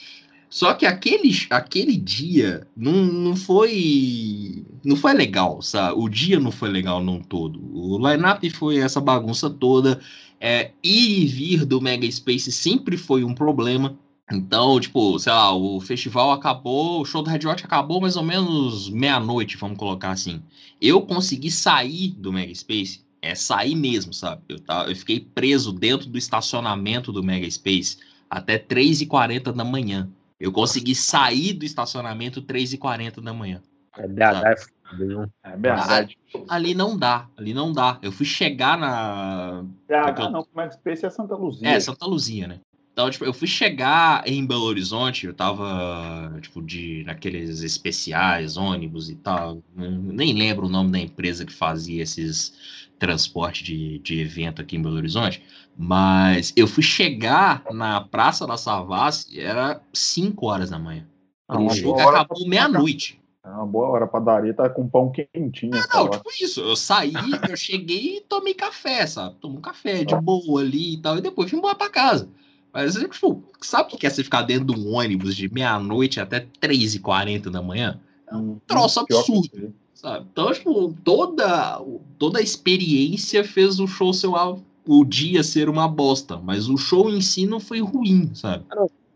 [0.52, 4.66] Só que aquele, aquele dia não, não foi.
[4.84, 5.98] Não foi legal, sabe?
[5.98, 7.58] O dia não foi legal num todo.
[7.74, 10.02] O line-up foi essa bagunça toda.
[10.42, 13.98] É, ir e vir do Mega Space sempre foi um problema.
[14.30, 18.24] Então, tipo, sei lá, o festival acabou, o show do Red Hot acabou mais ou
[18.24, 20.42] menos meia-noite, vamos colocar assim.
[20.82, 24.42] Eu consegui sair do Mega Space, é sair mesmo, sabe?
[24.50, 27.98] Eu, tá, eu fiquei preso dentro do estacionamento do Mega Space
[28.30, 30.10] até 3h40 da manhã.
[30.42, 33.62] Eu consegui sair do estacionamento 3h40 da manhã.
[33.96, 35.24] É BH é foda, viu?
[35.44, 36.18] É verdade.
[36.50, 38.00] Ali não dá, ali não dá.
[38.02, 39.64] Eu fui chegar na.
[39.88, 41.70] BH não, como é que é Santa Luzia.
[41.70, 42.60] É, Santa Luzia, né?
[42.94, 49.10] Então, tipo, eu fui chegar em Belo Horizonte, eu tava, tipo, de naqueles especiais, ônibus
[49.10, 49.64] e tal.
[49.76, 54.82] Nem lembro o nome da empresa que fazia esses transporte de, de evento aqui em
[54.82, 55.42] Belo Horizonte.
[55.76, 61.08] Mas eu fui chegar na Praça da Savassi, era 5 horas da manhã.
[61.48, 63.20] Ah, O jogo acabou meia-noite.
[63.44, 64.06] É uma boa hora.
[64.06, 65.72] A padaria tá com pão quentinho.
[65.72, 66.12] Não, hora.
[66.12, 66.62] tipo isso.
[66.62, 67.14] Eu saí,
[67.50, 69.36] eu cheguei e tomei café, sabe?
[69.42, 72.30] Tomei um café de boa ali e tal, e depois fui embora pra casa.
[72.74, 76.48] Mas, tipo, sabe o que é você ficar dentro de um ônibus de meia-noite até
[76.62, 78.00] 3h40 da manhã?
[78.30, 80.26] É um troço Pior que absurdo, sabe?
[80.32, 81.82] Então, tipo, toda,
[82.18, 84.58] toda a experiência fez o show ser uma,
[84.88, 88.64] o dia ser uma bosta, mas o show em si não foi ruim, sabe?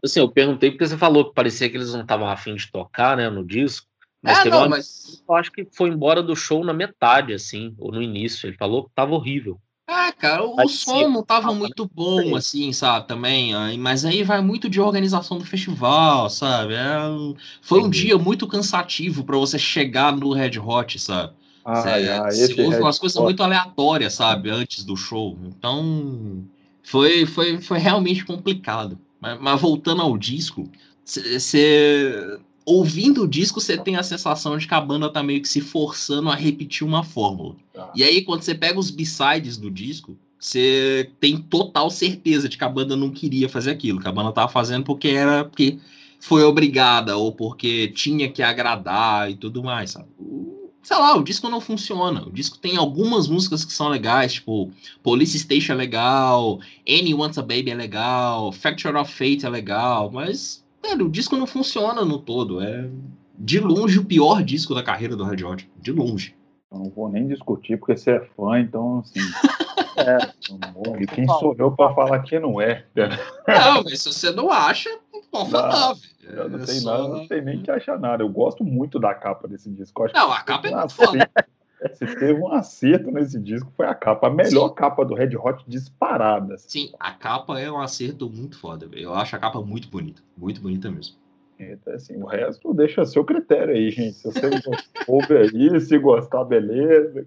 [0.03, 3.17] Assim, eu perguntei porque você falou que parecia que eles não estavam afim de tocar,
[3.17, 3.87] né, no disco.
[4.21, 5.23] Mas é, não, uma mas.
[5.27, 8.47] eu acho que foi embora do show na metade, assim, ou no início.
[8.47, 9.59] Ele falou que tava horrível.
[9.87, 13.53] Ah, cara, o Mas som sim, não tava muito bom, assim, sabe, também.
[13.77, 16.73] Mas aí vai muito de organização do festival, sabe?
[16.73, 16.97] É
[17.61, 21.33] foi um dia muito cansativo pra você chegar no Red Hot, sabe?
[21.63, 22.03] Ai,
[22.37, 25.37] Cê- Red umas coisas muito aleatórias, sabe, antes do show.
[25.45, 26.43] Então,
[26.83, 28.97] foi, foi, foi realmente complicado.
[29.19, 30.69] Mas, mas voltando ao disco,
[31.03, 32.39] você.
[32.65, 35.61] Ouvindo o disco, você tem a sensação de que a banda tá meio que se
[35.61, 37.55] forçando a repetir uma fórmula.
[37.71, 37.91] Tá.
[37.95, 42.63] E aí, quando você pega os B-sides do disco, você tem total certeza de que
[42.63, 45.77] a banda não queria fazer aquilo, que a banda tava fazendo porque era porque
[46.19, 50.07] foi obrigada ou porque tinha que agradar e tudo mais, sabe?
[50.81, 52.23] Sei lá, o disco não funciona.
[52.27, 54.71] O disco tem algumas músicas que são legais, tipo
[55.03, 60.11] Police Station é legal, Any Wants a Baby é legal, Factor of Fate é legal,
[60.11, 62.61] mas, velho, o disco não funciona no todo.
[62.61, 62.89] É
[63.37, 65.69] de longe o pior disco da carreira do Red Hot.
[65.77, 66.35] De longe.
[66.71, 69.19] Eu não vou nem discutir, porque você é fã, então, assim.
[69.97, 70.17] é,
[70.83, 72.85] não e quem sou eu pra falar que não é?
[72.95, 74.89] Não, mas se você não acha,
[75.31, 75.95] pode falar.
[76.23, 78.23] Eu não É sei só- nada, não sei nem que achar nada.
[78.23, 80.03] Eu gosto muito da capa desse disco.
[80.13, 81.29] Não, que a capa é um muito foda.
[81.93, 84.27] Se teve um acerto nesse disco, foi a capa.
[84.27, 86.55] A melhor capa do Red Hot disparada.
[86.55, 86.87] assim.
[86.87, 88.87] Sim, a capa é um acerto muito foda.
[88.93, 90.21] Eu acho a capa muito bonita.
[90.37, 91.15] Muito bonita mesmo.
[91.59, 94.15] Então, assim, o resto deixa a seu critério aí, gente.
[94.15, 94.49] Se você
[95.07, 97.25] ouve aí, se gostar, beleza.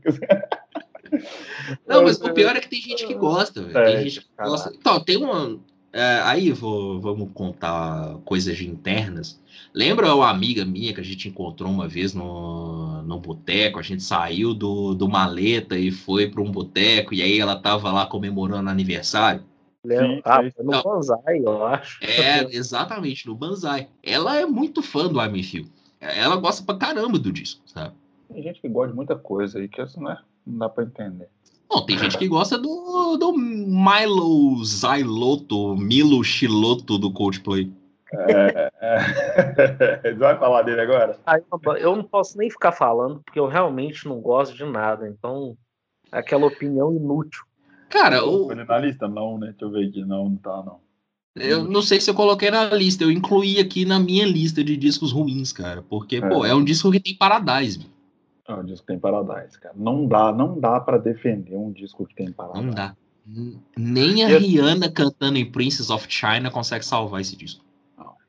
[1.86, 3.78] Não, mas o pior é que tem gente que gosta, velho.
[3.78, 4.72] É, Tem gente que gosta.
[4.74, 5.58] Então, tem uma.
[5.92, 9.40] É, aí vou, vamos contar coisas internas.
[9.74, 13.78] Lembra uma amiga minha que a gente encontrou uma vez no, no boteco?
[13.78, 17.92] A gente saiu do, do maleta e foi para um boteco, e aí ela tava
[17.92, 19.42] lá comemorando aniversário.
[19.86, 20.82] Sim, ah, foi no Não.
[20.82, 22.04] Banzai, eu acho.
[22.04, 23.88] É, exatamente, no Banzai.
[24.02, 25.64] Ela é muito fã do Feel.
[26.00, 27.94] Ela gosta pra caramba do disco, sabe?
[28.32, 30.84] Tem gente que gosta de muita coisa aí que isso não, é, não dá pra
[30.84, 31.28] entender.
[31.68, 37.70] Bom, tem gente que gosta do, do Milo Zailoto, Milo Chiloto do Coldplay.
[38.10, 40.00] É, é.
[40.02, 41.18] Você vai falar dele agora?
[41.26, 41.42] Aí,
[41.78, 45.06] eu não posso nem ficar falando, porque eu realmente não gosto de nada.
[45.06, 45.56] Então,
[46.10, 47.42] é aquela opinião inútil.
[47.90, 49.06] Cara, o, Foi na lista?
[49.06, 49.48] Não, né?
[49.48, 50.04] Deixa eu ver aqui.
[50.04, 50.80] Não, não tá, não.
[51.36, 54.74] eu não sei se eu coloquei na lista, eu incluí aqui na minha lista de
[54.76, 55.82] discos ruins, cara.
[55.82, 57.78] Porque, pô, é um disco que tem Paradise.
[57.78, 57.97] meu.
[58.48, 59.74] É um disco que tem Paradise, cara.
[59.76, 62.64] Não dá, não dá pra defender um disco que tem Paradise.
[62.64, 62.96] Não dá.
[63.76, 67.62] Nem a Eu- Rihanna cantando em Princess of China consegue salvar esse disco.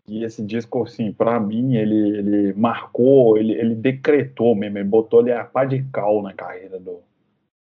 [0.06, 5.20] E esse disco, assim, pra mim, ele, ele marcou, ele, ele decretou mesmo, ele botou
[5.20, 6.98] ali a pá de cal na carreira do,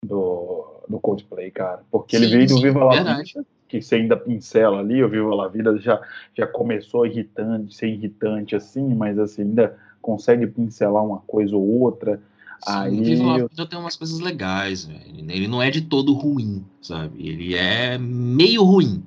[0.05, 1.83] do, do Coldplay, cara.
[1.91, 3.33] Porque ele Sim, veio do Viva La verdade.
[3.35, 6.01] Vida, que você ainda pincela ali, o Viva La Vida já,
[6.37, 12.21] já começou irritante, ser irritante assim, mas assim, ainda consegue pincelar uma coisa ou outra.
[12.67, 15.01] Aí o Viva La eu- Vida tem umas coisas legais, velho.
[15.31, 17.27] Ele não é de todo ruim, sabe?
[17.29, 19.03] Ele é meio ruim.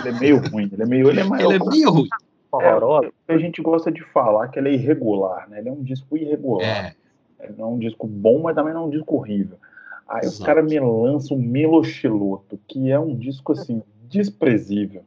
[0.00, 1.08] Ele é meio ruim, ele é meio.
[1.10, 2.08] Ele é mais Ele é meio ruim.
[2.50, 3.10] Horrorosa.
[3.28, 5.58] a gente gosta de falar que ele é irregular, né?
[5.60, 6.66] Ele é um disco irregular.
[6.66, 6.94] É,
[7.40, 9.58] Ele não é um disco bom, mas também não é um disco horrível.
[10.06, 10.44] Aí os Exato.
[10.44, 15.02] caras me lançam Milochiloto, que é um disco assim, desprezível.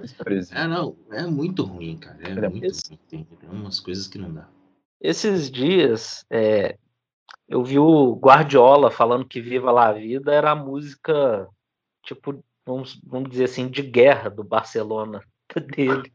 [0.00, 0.62] Desprezível.
[0.62, 2.18] é, não, é muito ruim, cara.
[2.22, 2.98] É Ele é muito ruim.
[3.08, 4.46] Tem tem umas coisas que não dá.
[5.00, 6.76] Esses dias, é,
[7.48, 11.48] eu vi o Guardiola falando que Viva La Vida era a música,
[12.02, 15.22] tipo, vamos, vamos dizer assim, de guerra do Barcelona
[15.74, 16.12] dele.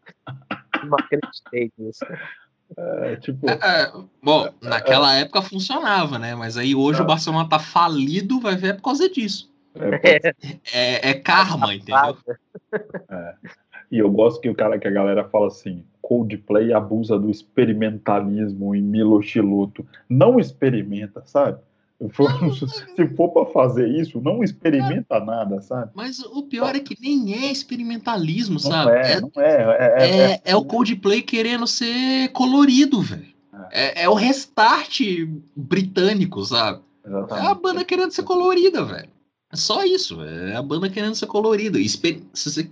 [0.84, 2.06] Não acreditei nisso.
[2.76, 3.92] É, tipo, É, é,
[4.22, 6.36] bom, naquela época funcionava, né?
[6.36, 9.52] Mas aí hoje o Barcelona tá falido, vai ver é por causa disso.
[9.76, 10.34] é,
[10.74, 12.18] É, é karma, entendeu?
[13.90, 18.74] E eu gosto que o cara que a galera fala assim, Coldplay abusa do experimentalismo
[18.74, 19.86] em Milochiloto.
[20.10, 21.60] Não experimenta, sabe?
[22.96, 25.92] Se for, pra fazer isso, não experimenta nada, sabe?
[25.94, 28.92] Mas o pior é que nem é experimentalismo, Não sabe?
[28.92, 29.42] é, É, não é.
[29.42, 33.28] É, é, é, é o Coldplay querendo ser colorido, velho.
[33.72, 35.02] É, é o restart
[35.56, 36.80] britânico, sabe?
[37.04, 37.62] É a exatamente.
[37.62, 39.10] banda querendo ser colorida, velho.
[39.50, 41.80] É só isso, é a banda querendo ser colorida.
[42.34, 42.70] Se,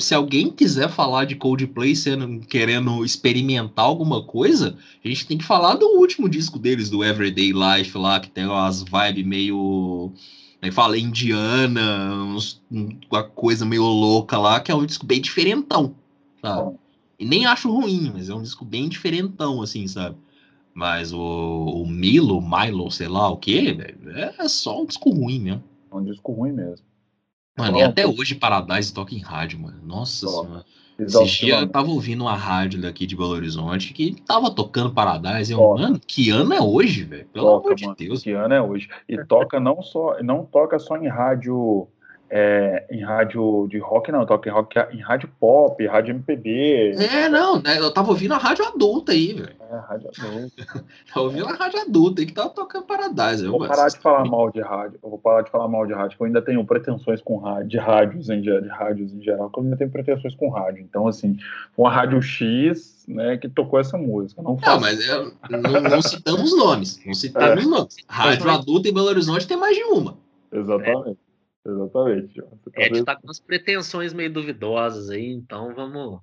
[0.00, 5.44] se alguém quiser falar de Coldplay sendo, querendo experimentar alguma coisa, a gente tem que
[5.44, 10.12] falar do último disco deles, do Everyday Life lá, que tem umas vibes meio.
[10.62, 12.62] Aí fala indiana, uns-
[13.10, 15.94] uma coisa meio louca lá, que é um disco bem diferentão,
[16.40, 16.70] sabe?
[17.18, 20.16] E nem acho ruim, mas é um disco bem diferentão, assim, sabe?
[20.74, 23.76] Mas o, o Milo, Milo, sei lá o que,
[24.38, 25.64] é só um disco ruim mesmo.
[25.94, 26.84] É um disco ruim mesmo.
[27.56, 29.80] Mano, e até hoje Paradise toca em rádio, mano.
[29.84, 30.46] Nossa Toca.
[30.48, 30.64] senhora.
[30.96, 35.52] Esse dia eu tava ouvindo uma rádio daqui de Belo Horizonte que tava tocando Paradise.
[35.52, 35.82] Eu, Toca.
[35.82, 37.26] mano, que ano é hoje, velho?
[37.32, 37.96] Pelo Toca, amor de mano.
[37.96, 38.22] Deus.
[38.22, 38.88] Que ano é hoje?
[39.08, 41.88] E toca não só, não toca só em rádio,
[42.30, 44.24] é, em rádio de rock, não.
[44.26, 46.94] Toca em, rock, em rádio pop, rádio MPB.
[46.98, 49.54] É, não, né, eu tava ouvindo a rádio adulta aí, velho.
[49.70, 50.54] É, rádio adulto.
[51.12, 53.44] Tava ouvindo a rádio adulta aí que tava tocando Paradise.
[53.44, 54.98] Eu, Vou parar de falar mal de rádio.
[55.02, 57.68] Eu vou parar de falar mal de rádio, porque eu ainda tenho pretensões com rádio,
[57.68, 60.82] de rádios em, de rádios em geral, porque eu ainda tenho pretensões com rádio.
[60.82, 61.36] Então, assim,
[61.76, 64.42] uma rádio X, né, que tocou essa música.
[64.42, 67.00] Não, Não, mas eu- não, não citamos nomes.
[67.04, 67.96] Não citamos nomes.
[68.08, 70.16] Rádio adulta em Belo Horizonte tem mais de uma.
[70.52, 71.18] Exatamente.
[71.66, 72.40] Exatamente.
[72.40, 76.20] Você tá Ed tá com umas pretensões meio duvidosas aí, então vamos.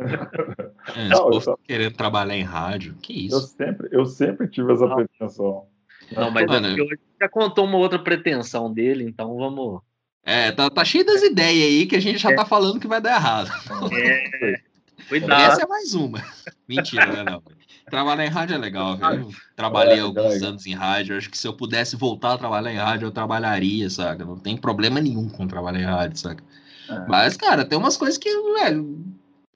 [1.08, 2.94] Não, eu só- querendo trabalhar em rádio.
[3.00, 3.48] Que Eu isso?
[3.56, 4.96] sempre, eu sempre tive essa Não.
[4.96, 5.68] pretensão.
[6.12, 9.80] Não, mas Mano, hoje já contou uma outra pretensão dele, então vamos.
[10.26, 13.00] É, tá, tá cheio das ideias aí que a gente já tá falando que vai
[13.00, 13.50] dar errado.
[13.92, 14.54] É,
[15.10, 15.60] Essa cuidado.
[15.60, 16.22] é mais uma.
[16.68, 17.42] Mentira, não é não.
[17.90, 19.22] Trabalhar em rádio é legal, velho.
[19.22, 21.16] Eu Trabalhei É, alguns anos em rádio.
[21.16, 24.24] Acho que se eu pudesse voltar a trabalhar em rádio, eu trabalharia, saca?
[24.24, 26.42] Não tem problema nenhum com trabalhar em rádio, saca?
[26.88, 27.06] É.
[27.06, 29.04] Mas, cara, tem umas coisas que, velho,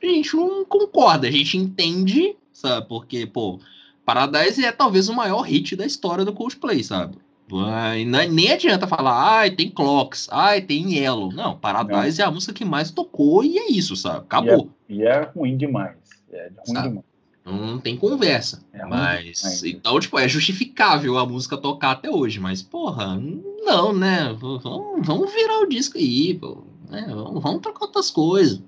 [0.02, 2.86] a gente não concorda, a gente entende, sabe?
[2.86, 3.58] Porque, pô,
[4.04, 7.16] Paradise é talvez o maior hit da história do Coldplay, sabe?
[7.50, 11.32] Não- nem adianta falar, ai, tem Clocks, ai, tem Yellow.
[11.32, 14.18] Não, Paradise é a música que mais tocou e é isso, sabe?
[14.18, 14.70] Acabou.
[14.88, 15.96] E é ruim demais.
[16.30, 16.88] É ruim Sabe?
[16.88, 17.08] demais.
[17.44, 18.62] Não tem conversa.
[18.74, 19.40] É mas.
[19.40, 19.64] demais.
[19.64, 22.38] Então, tipo, é justificável a música tocar até hoje.
[22.38, 23.18] Mas, porra,
[23.64, 24.36] não, né?
[24.38, 24.62] Vamos,
[25.06, 26.58] vamos virar o disco aí, pô.
[26.90, 27.06] né?
[27.08, 28.62] Vamos, vamos trocar outras coisas.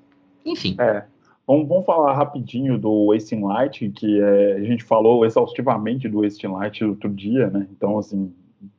[0.46, 0.76] Enfim.
[0.80, 1.04] É.
[1.46, 6.46] Vamos, vamos falar rapidinho do Wasting Light, que é, a gente falou exaustivamente do Wasting
[6.46, 7.66] Light outro dia, né?
[7.72, 8.32] Então, assim,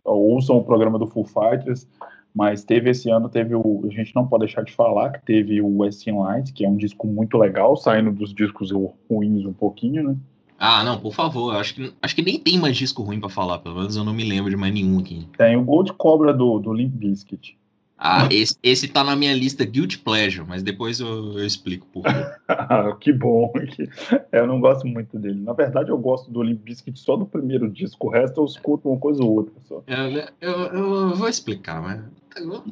[0.05, 1.87] ouçam o programa do Full Fighters,
[2.33, 3.83] mas teve esse ano, teve o.
[3.85, 6.77] A gente não pode deixar de falar que teve o Wasting Light, que é um
[6.77, 8.71] disco muito legal, saindo dos discos
[9.09, 10.15] ruins um pouquinho, né?
[10.57, 11.55] Ah, não, por favor.
[11.55, 13.57] Acho que, acho que nem tem mais disco ruim pra falar.
[13.59, 15.27] Pelo menos eu não me lembro de mais nenhum aqui.
[15.35, 17.57] Tem o Gold Cobra do, do Limp Bizkit.
[18.03, 22.03] Ah, esse, esse tá na minha lista Guilty Pleasure, mas depois eu, eu explico por
[22.03, 22.09] quê.
[22.99, 23.51] Que bom.
[23.53, 23.87] que-
[24.31, 25.39] Eu não gosto muito dele.
[25.39, 28.07] Na verdade, eu gosto do Limp Bizkit só do primeiro disco.
[28.07, 29.83] O resto eu escuto uma coisa ou outra só.
[29.85, 32.01] Eu, eu, eu vou explicar, mas.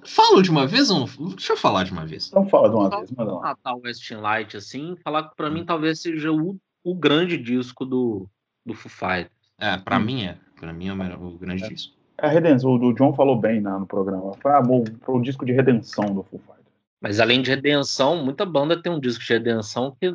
[0.06, 1.30] Falo de uma vez ou não?
[1.36, 2.28] Deixa eu falar de uma vez.
[2.30, 3.42] Então fala de uma vez, manda lá.
[3.42, 8.28] Natal Westin Light, assim, falar que pra mim talvez seja o, o grande disco do,
[8.66, 9.32] do Foo Fighters.
[9.60, 10.04] É, pra Hum.
[10.06, 10.38] mim é.
[10.60, 11.94] Pra mim é o, melhor- o grande disco.
[12.22, 14.34] A redenção, o John falou bem lá no programa.
[14.42, 16.60] Foi amor pro disco de redenção do Foo Fighters.
[17.02, 20.14] Mas além de Redenção, muita banda tem um disco de Redenção que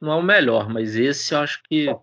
[0.00, 1.94] não é o melhor, mas esse eu acho que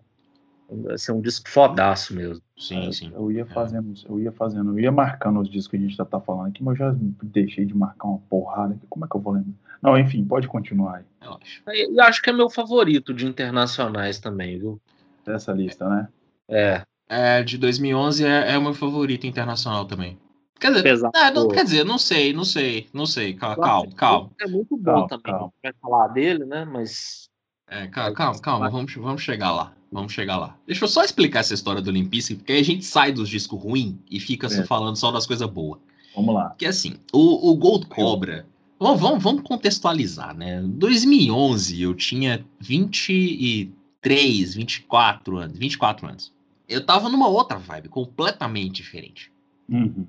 [0.68, 2.42] vai ser um disco fodaço mesmo.
[2.56, 3.12] Sim, sim.
[3.14, 6.04] Eu ia fazendo, eu ia fazendo, eu ia marcando os discos que a gente já
[6.04, 8.86] tá falando aqui, mas eu já deixei de marcar uma porrada aqui.
[8.88, 9.52] Como é que eu vou lembrar?
[9.82, 11.04] Não, enfim, pode continuar aí.
[11.20, 11.62] Eu acho.
[11.66, 14.80] Eu acho que é meu favorito de internacionais também, viu?
[15.26, 16.08] Dessa lista, né?
[16.48, 16.82] É.
[17.14, 20.18] É, de 2011 é, é o meu favorito internacional também.
[20.58, 21.12] Quer dizer, Pesado.
[21.14, 23.34] é, não, quer dizer, não sei, não sei, não sei.
[23.34, 24.30] Calma, calma, calma.
[24.40, 25.32] É muito bom Calma, também.
[25.32, 25.52] calma.
[25.62, 26.64] Vai falar dele, né?
[26.64, 27.28] Mas.
[27.68, 29.74] É, calma, calma, calma, vamos, vamos chegar lá.
[29.90, 30.56] Vamos chegar lá.
[30.66, 33.60] Deixa eu só explicar essa história do Limpice, porque aí a gente sai dos discos
[33.62, 34.64] ruins e fica É.
[34.64, 35.80] falando só das coisas boas.
[36.14, 36.48] Vamos lá.
[36.50, 38.46] Porque assim, o, o Gold Cobra.
[38.80, 40.62] Vamos, vamos, vamos contextualizar, né?
[40.64, 45.58] 2011 eu tinha 23, 24 anos.
[45.58, 46.32] 24 anos.
[46.72, 49.30] Eu tava numa outra vibe, completamente diferente.
[49.68, 50.06] Uhum.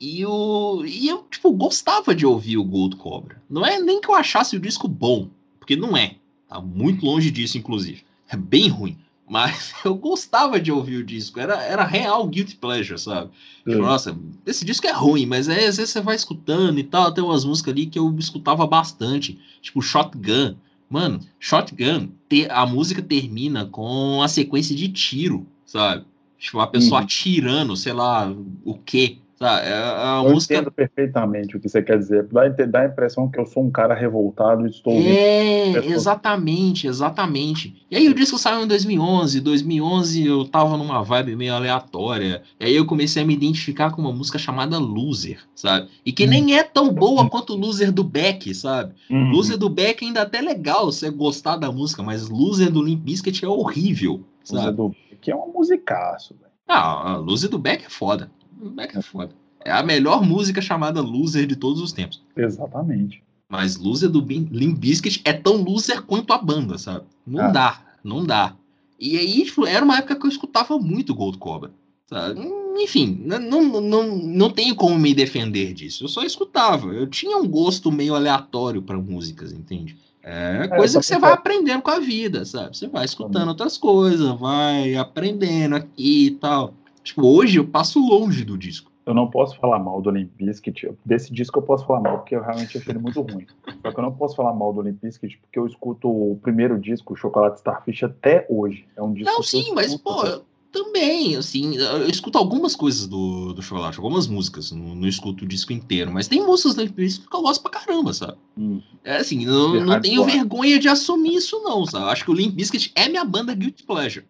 [0.00, 3.40] E, o, e eu, tipo, gostava de ouvir o Gold Cobra.
[3.48, 6.16] Não é nem que eu achasse o disco bom, porque não é.
[6.48, 8.02] Tá muito longe disso, inclusive.
[8.28, 8.98] É bem ruim.
[9.28, 11.38] Mas eu gostava de ouvir o disco.
[11.38, 13.30] Era, era real guilty pleasure, sabe?
[13.58, 17.12] Tipo, nossa, esse disco é ruim, mas aí às vezes você vai escutando e tal.
[17.12, 19.38] Tem umas músicas ali que eu escutava bastante.
[19.60, 20.56] Tipo, Shotgun.
[20.90, 22.10] Mano, Shotgun,
[22.50, 26.04] a música termina com a sequência de tiro, sabe?
[26.38, 27.04] Tipo, a pessoa Uhum.
[27.04, 28.30] atirando, sei lá,
[28.64, 29.16] o quê.
[29.36, 29.66] Sabe?
[29.66, 29.74] É é
[30.20, 32.28] uma Eu música entendo perfeitamente o que você quer dizer.
[32.30, 34.92] Dá, a dá a impressão que eu sou um cara revoltado e estou.
[34.92, 37.74] É, exatamente, exatamente.
[37.90, 39.40] E aí o disco saiu em 2011.
[39.40, 42.42] 2011 eu tava numa vibe meio aleatória.
[42.60, 45.88] E aí eu comecei a me identificar com uma música chamada Loser, sabe?
[46.06, 48.94] E que nem é tão boa quanto Loser do Beck, sabe?
[49.10, 49.30] Uhum.
[49.32, 53.00] Loser do Beck ainda é até legal você gostar da música, mas Loser do Limp
[53.02, 54.76] Bizkit é horrível, sabe?
[54.76, 56.52] do- Que é um musicaço, velho.
[56.68, 58.30] Ah, a Loser do Beck é foda.
[58.60, 59.34] O Beck é foda.
[59.64, 62.22] É a melhor música chamada Loser de todos os tempos.
[62.36, 63.22] Exatamente.
[63.48, 67.04] Mas loser do Limp Bizkit é tão loser quanto a banda, sabe?
[67.26, 67.48] Não Ah.
[67.48, 68.56] dá, não dá.
[68.98, 71.70] E aí, tipo, era uma época que eu escutava muito Gold Cobra.
[72.06, 72.40] Sabe?
[72.78, 76.04] Enfim, não, não, não tenho como me defender disso.
[76.04, 76.88] Eu só escutava.
[76.94, 79.96] Eu tinha um gosto meio aleatório para músicas, entende?
[80.22, 81.40] É coisa eu que você vai gosto.
[81.40, 82.76] aprendendo com a vida, sabe?
[82.76, 86.74] Você vai escutando outras coisas, vai aprendendo aqui e tal.
[87.02, 88.90] Tipo, hoje eu passo longe do disco.
[89.04, 90.92] Eu não posso falar mal do Limp Bizkit.
[91.04, 93.46] Desse disco eu posso falar mal, porque eu realmente achei ele muito ruim.
[93.82, 96.78] Só que eu não posso falar mal do Limp Bizkit, porque eu escuto o primeiro
[96.78, 98.86] disco, o Chocolate Starfish, até hoje.
[98.96, 100.42] É um disco Não, sim, mas, pô,
[100.72, 105.48] também, assim, eu escuto algumas coisas do, do Chocolate, algumas músicas, não, não escuto o
[105.48, 108.38] disco inteiro, mas tem músicas do disco que eu gosto pra caramba, sabe?
[108.56, 108.80] Hum.
[109.04, 112.10] É assim, não, não tenho vergonha de assumir isso não, sabe?
[112.10, 114.24] Acho que o Limp Bizkit é minha banda Guilty Pleasure.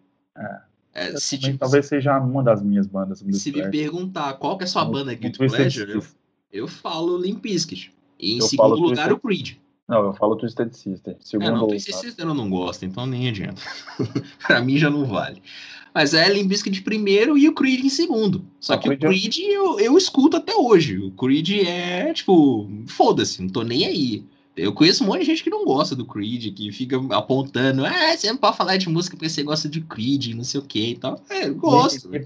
[0.93, 3.19] É, Eu se, também, tipo, talvez seja uma das minhas bandas.
[3.19, 3.71] se Guilty me Pleasure.
[3.71, 6.03] perguntar qual que é a sua banda Guilty Pleasure, eu,
[6.51, 7.93] eu falo Limp Bizkit.
[8.19, 9.57] E em Eu segundo lugar Twisted- o Creed.
[9.87, 11.13] Não, eu falo Twisted Sister.
[11.13, 11.67] É, Segundo não, lugar.
[11.69, 13.61] Twisted Sister eu não gosto, então nem adianta.
[14.47, 15.41] pra mim já não vale.
[15.93, 18.43] Mas é Limp Bizkit primeiro e o Creed em segundo.
[18.59, 20.97] Só Ah, que o Creed é- Creed eu, eu escuto até hoje.
[20.97, 24.23] O Creed é, tipo, foda-se, não tô nem aí.
[24.55, 28.15] Eu conheço um monte de gente que não gosta do Creed, que fica apontando, ah,
[28.15, 30.89] você não pode falar de música porque você gosta de Creed, não sei o que
[30.91, 31.19] e tal.
[31.29, 32.09] É, eu gosto.
[32.15, 32.23] É.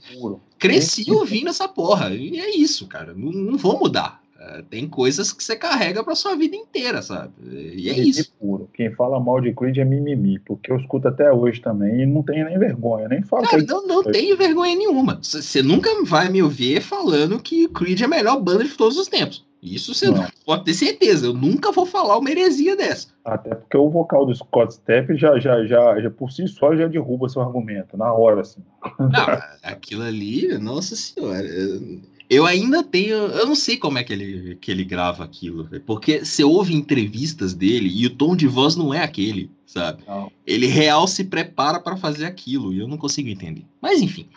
[0.60, 2.14] Cresci ouvindo essa porra.
[2.14, 3.14] E é isso, cara.
[3.14, 4.22] Não, não vou mudar.
[4.70, 7.32] Tem coisas que você carrega pra sua vida inteira, sabe?
[7.44, 8.34] E é Mimimi isso.
[8.40, 8.70] puro.
[8.74, 12.24] Quem fala mal de Creed é mimimi, porque eu escuto até hoje também e não
[12.24, 15.20] tenho nem vergonha, nem falo Cara, não, não tenho vergonha nenhuma.
[15.22, 19.08] Você nunca vai me ouvir falando que Creed é a melhor banda de todos os
[19.08, 19.46] tempos.
[19.62, 20.26] Isso você Não.
[20.46, 21.26] pode ter certeza.
[21.26, 23.08] Eu nunca vou falar uma heresia dessa.
[23.26, 26.88] Até porque o vocal do Scott Stepp já, já, já, já por si só já
[26.88, 28.62] derruba seu argumento, na hora, assim.
[29.00, 29.10] Não,
[29.64, 31.44] aquilo ali, nossa senhora.
[31.44, 32.00] Eu
[32.46, 33.16] ainda tenho.
[33.16, 35.70] Eu não sei como é que ele, que ele grava aquilo.
[35.86, 40.04] Porque você ouve entrevistas dele e o tom de voz não é aquele, sabe?
[40.06, 40.30] Não.
[40.46, 43.66] Ele real se prepara pra fazer aquilo e eu não consigo entender.
[43.82, 44.28] Mas enfim.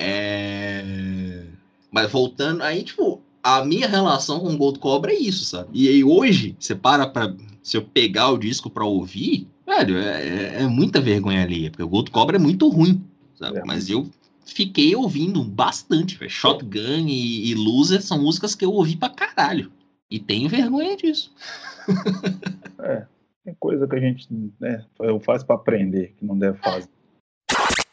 [0.00, 1.44] É...
[1.90, 5.68] Mas voltando, aí, tipo, a minha relação com o Gold Cobra é isso, sabe?
[5.72, 7.34] E aí hoje, você para pra.
[7.62, 11.82] Se eu pegar o disco pra ouvir, velho, é, é- é muita vergonha ali, porque
[11.82, 13.02] o Gold Cobra é muito ruim,
[13.38, 13.58] sabe?
[13.58, 13.64] É.
[13.64, 14.06] Mas eu
[14.44, 16.30] fiquei ouvindo bastante, velho.
[16.30, 19.70] Shotgun e, e Loser são músicas que eu ouvi pra caralho.
[20.10, 21.32] E tenho vergonha disso.
[23.44, 24.26] Tem coisa que a gente
[24.58, 24.84] né,
[25.22, 26.88] faz pra aprender, que não deve fazer.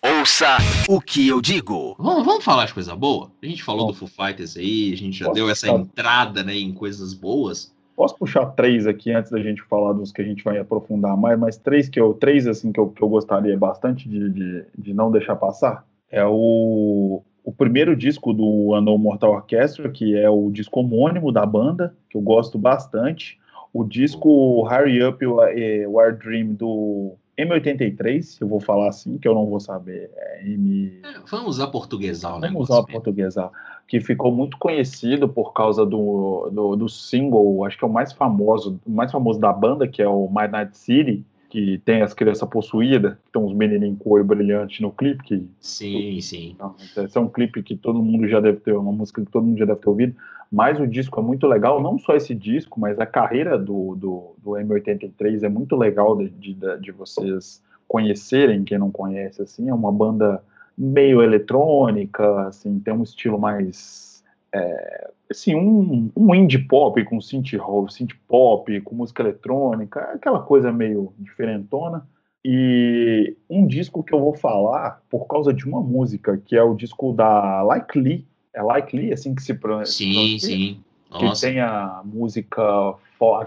[0.04, 1.96] Ouça o que eu digo.
[2.00, 3.32] Vamos, vamos falar de coisa boa?
[3.42, 3.92] A gente falou Bom.
[3.92, 5.80] do Foo Fighters aí, a gente já deu essa ficar?
[5.80, 7.74] entrada né, em coisas boas.
[7.96, 11.38] Posso puxar três aqui antes da gente falar dos que a gente vai aprofundar mais,
[11.38, 14.94] mas três que eu, três assim que eu, que eu gostaria bastante de, de, de
[14.94, 15.86] não deixar passar.
[16.12, 21.46] É o, o primeiro disco do Unknown Mortal Orchestra, que é o disco homônimo da
[21.46, 23.40] banda, que eu gosto bastante.
[23.74, 25.24] O disco Hurry Up
[25.56, 30.12] eh, War Dream do M83, eu vou falar assim, que eu não vou saber.
[30.16, 31.00] É M...
[31.04, 32.50] É, vamos usar portuguesal, né?
[32.50, 33.52] Vamos usar portuguesal.
[33.88, 38.12] Que ficou muito conhecido por causa do, do, do, single, acho que é o mais
[38.12, 42.14] famoso, o mais famoso da banda, que é o My Night City, que tem as
[42.14, 45.24] crianças possuídas, que tem uns menininhos com olho brilhante no clipe.
[45.24, 46.56] Que, sim, sim.
[46.56, 46.76] Então,
[47.06, 49.60] esse é um clipe que todo mundo já deve ter, uma música que todo mundo
[49.60, 50.16] já deve ter ouvido
[50.52, 54.36] mas o disco é muito legal, não só esse disco, mas a carreira do, do,
[54.38, 59.74] do M83 é muito legal de, de, de, vocês conhecerem, quem não conhece, assim, é
[59.74, 60.44] uma banda
[60.78, 64.11] meio eletrônica, assim, tem um estilo mais,
[64.54, 67.52] é, assim, um, um indie pop com synth,
[67.90, 72.08] synth pop, com música eletrônica, aquela coisa meio diferentona,
[72.44, 76.74] e um disco que eu vou falar por causa de uma música, que é o
[76.74, 80.06] disco da Like Lee, é Likely, assim que se pronuncia.
[80.06, 80.84] Sim, sim.
[81.10, 81.48] Nossa.
[81.48, 82.62] Que tem a música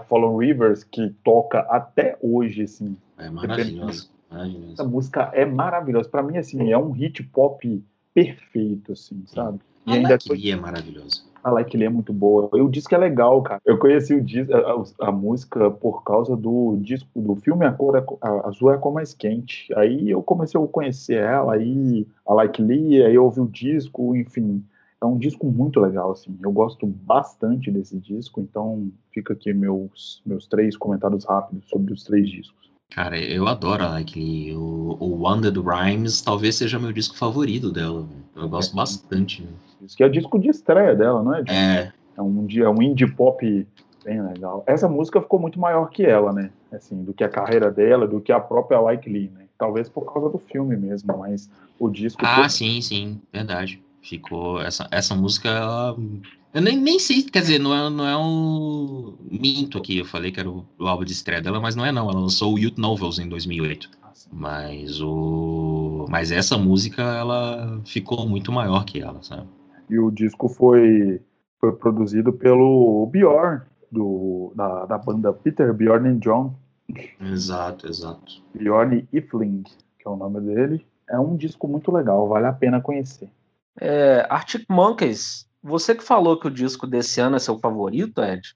[0.07, 2.97] Follow Rivers, que toca até hoje, assim.
[3.17, 4.09] É maravilhoso.
[4.29, 4.73] maravilhoso.
[4.73, 6.09] Essa música é maravilhosa.
[6.09, 7.83] Para mim, assim, é um hit pop
[8.13, 9.59] perfeito, assim, sabe?
[9.85, 11.21] E a ainda Like é maravilhosa.
[11.43, 12.49] A Like Lee é muito boa.
[12.51, 13.61] O disco é legal, cara.
[13.63, 17.95] Eu conheci o disco, a, a, música por causa do disco do filme A Cor
[17.95, 19.71] é, a, Azul é a cor mais quente.
[19.75, 24.15] Aí eu comecei a conhecer ela, aí a Like Lee, aí eu ouvi o disco,
[24.15, 24.63] enfim
[25.01, 26.37] é um disco muito legal, assim.
[26.41, 32.03] Eu gosto bastante desse disco, então fica aqui meus, meus três comentários rápidos sobre os
[32.03, 32.71] três discos.
[32.89, 38.07] Cara, eu adoro a Like o, o Wondered Rhymes talvez seja meu disco favorito dela.
[38.35, 38.75] Eu gosto é.
[38.75, 39.41] bastante.
[39.43, 39.49] Né?
[39.81, 41.43] Isso que é o disco de estreia dela, não é?
[41.47, 41.91] É.
[42.17, 43.67] É um, é um indie pop
[44.03, 44.63] bem legal.
[44.65, 46.51] Essa música ficou muito maior que ela, né?
[46.71, 49.45] Assim, do que a carreira dela, do que a própria Like Lee, né?
[49.57, 52.21] Talvez por causa do filme mesmo, mas o disco.
[52.25, 52.49] Ah, todo...
[52.49, 53.81] sim, sim, verdade.
[54.07, 54.61] Ficou.
[54.61, 55.97] Essa, essa música, ela,
[56.53, 59.17] eu nem, nem sei, quer dizer, não é, não é um.
[59.29, 61.91] Minto aqui, eu falei que era o, o álbum de estreia dela, mas não é,
[61.91, 62.09] não.
[62.09, 63.89] Ela lançou o Youth Novels em 2008.
[64.31, 66.05] Mas o.
[66.09, 69.47] Mas essa música, ela ficou muito maior que ela, sabe?
[69.89, 71.21] E o disco foi,
[71.59, 76.55] foi produzido pelo Bjorn, do, da, da banda Peter Bjorn and John.
[77.19, 78.41] Exato, exato.
[78.53, 79.63] Bjorn Ifling,
[79.99, 80.85] que é o nome dele.
[81.09, 83.29] É um disco muito legal, vale a pena conhecer.
[83.79, 88.55] É, Arctic Monkeys, você que falou que o disco desse ano é seu favorito, Ed?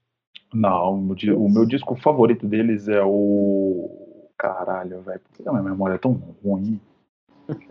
[0.52, 4.28] Não, o meu disco favorito deles é o.
[4.36, 6.12] Caralho, velho, por que a minha memória é tão
[6.42, 6.80] ruim?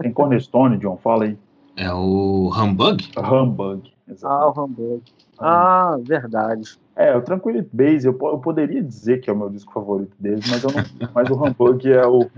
[0.01, 1.37] Tem Cornerstone, John, fala aí.
[1.75, 3.09] É o Humbug?
[3.17, 4.25] Humbug, exatamente.
[4.25, 5.03] Ah, o Humbug.
[5.39, 6.77] Ah, verdade.
[6.95, 10.45] É, o Tranquility Base, eu, eu, poderia dizer que é o meu disco favorito deles,
[10.49, 12.29] mas, eu não, mas o Humbug é o,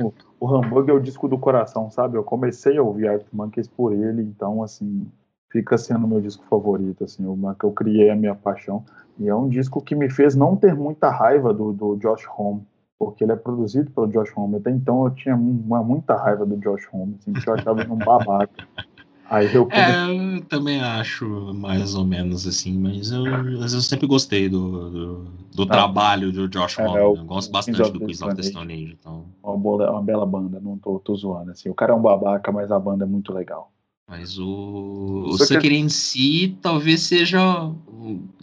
[0.42, 2.18] o, Humbug é o disco do coração, sabe?
[2.18, 5.06] Eu comecei a ouvir Arctic Monkeys por ele, então, assim,
[5.52, 8.84] fica sendo meu disco favorito, assim, o que eu criei a minha paixão.
[9.20, 12.64] E é um disco que me fez não ter muita raiva do, do Josh Homme,
[12.98, 14.58] porque ele é produzido pelo Josh Homme.
[14.58, 18.68] Até então eu tinha uma, muita raiva do Josh Homme, assim, eu achava um babaca.
[19.32, 24.49] Aí eu, é, eu também acho mais ou menos assim, mas eu, eu sempre gostei
[24.49, 25.25] do, do,
[25.55, 28.73] do ah, trabalho do Josh é, Eu, eu gosto bastante do Quiz of the Stone
[28.73, 28.97] Age.
[28.99, 29.23] Então...
[29.41, 31.51] Uma, boa, uma bela banda, não tô, tô zoando.
[31.51, 31.69] Assim.
[31.69, 33.71] O cara é um babaca, mas a banda é muito legal.
[34.05, 35.77] Mas o, o Sucker que...
[35.77, 37.71] em si talvez seja,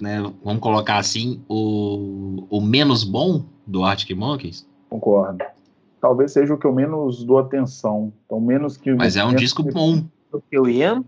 [0.01, 4.67] né, vamos colocar assim, o, o menos bom do Arctic Monkeys.
[4.89, 5.45] Concordo.
[6.01, 8.11] Talvez seja o que eu menos dou atenção.
[8.25, 8.95] Então, menos que.
[8.95, 9.71] Mas é um disco que...
[9.71, 11.05] bom do que o Ian.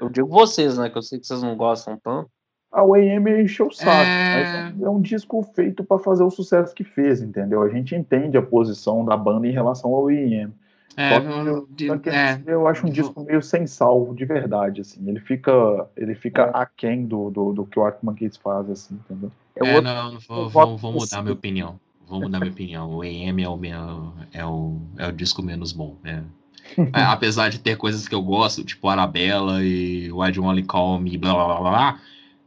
[0.00, 0.88] Eu digo vocês, né?
[0.88, 2.30] Que eu sei que vocês não gostam tanto.
[2.70, 3.90] A OEM encheu o saco.
[3.90, 4.74] É...
[4.82, 7.62] é um disco feito para fazer o sucesso que fez, entendeu?
[7.62, 10.52] A gente entende a posição da banda em relação ao OEM.
[10.98, 15.06] É, eu, eu, é, eu, acho um disco meio sem salvo, de verdade, assim.
[15.06, 15.52] Ele fica,
[15.94, 16.50] ele fica é.
[16.54, 19.30] aquém do, do, do que o Arctic Monkeys faz, assim, entendeu?
[19.56, 21.78] É, outro, não, vou, vou, vou mudar minha opinião.
[22.06, 22.90] Vou mudar minha opinião.
[22.90, 25.96] O EM é o, meu, é o, é o disco menos bom.
[26.02, 26.22] É, é,
[26.92, 31.34] apesar de ter coisas que eu gosto, tipo Arabella e Why Only Call Me, blá
[31.34, 32.00] blá blá blá.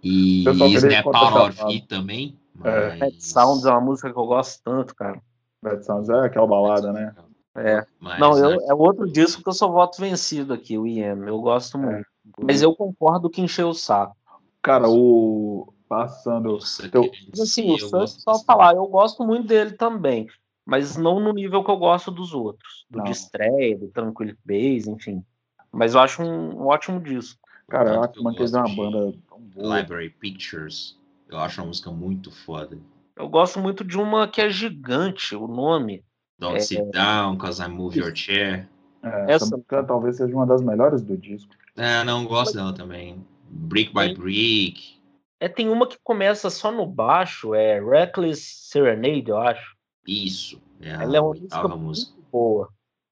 [0.03, 0.43] E
[0.75, 2.37] Snap Out of também.
[2.63, 2.89] É.
[2.89, 2.99] Mas...
[2.99, 5.21] Bad Sounds é uma música que eu gosto tanto, cara.
[5.61, 7.13] Bad Sounds é aquela balada, né?
[7.55, 7.85] É.
[7.99, 11.27] Mas, não, eu, é outro disco que eu só voto vencido aqui, o IM.
[11.27, 11.81] Eu gosto é.
[11.81, 12.05] muito.
[12.41, 14.15] Mas eu concordo que encheu o saco.
[14.61, 15.73] Cara, o.
[15.87, 16.51] Passando.
[16.51, 17.09] Nossa, teu...
[17.41, 20.27] Assim, o Santos, só falar, eu gosto muito dele também
[20.69, 23.05] mas não no nível que eu gosto dos outros, do não.
[23.07, 25.23] estreia, do Tranquil Base, enfim.
[25.71, 27.39] Mas eu acho um, um ótimo disco.
[27.67, 29.79] Cara, eu acho que manteve uma banda tão boa.
[29.79, 30.97] Library Pictures.
[31.27, 32.77] Eu acho uma música muito foda.
[33.15, 36.03] Eu gosto muito de uma que é gigante, o nome.
[36.37, 36.59] Don't é...
[36.59, 38.67] sit down, cause I move your chair.
[39.03, 41.53] É, essa, essa música talvez seja uma das melhores do disco.
[41.75, 43.23] É, não gosto dela também.
[43.49, 44.99] Brick by Brick.
[45.39, 49.78] É, tem uma que começa só no baixo, é Reckless Serenade, eu acho.
[50.07, 50.61] Isso.
[50.81, 52.69] É Ela é uma música, música boa.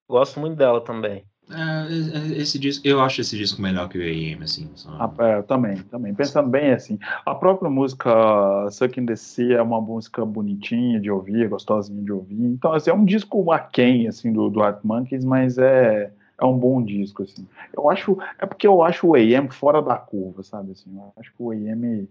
[0.09, 1.25] Gosto muito dela também.
[1.49, 4.69] É, esse disco, eu acho esse disco melhor que o AM, assim.
[4.75, 4.89] Só...
[4.91, 6.13] Ah, é, também, também.
[6.13, 11.09] Pensando bem assim, a própria música Suck in the Sea é uma música bonitinha de
[11.09, 12.35] ouvir, gostosinha de ouvir.
[12.35, 16.57] Então, assim, é um disco aquém, assim, do, do Art Monkeys, mas é, é um
[16.57, 17.47] bom disco, assim.
[17.73, 21.31] Eu acho, é porque eu acho o AM fora da curva, sabe, assim, eu acho
[21.31, 22.09] que o AM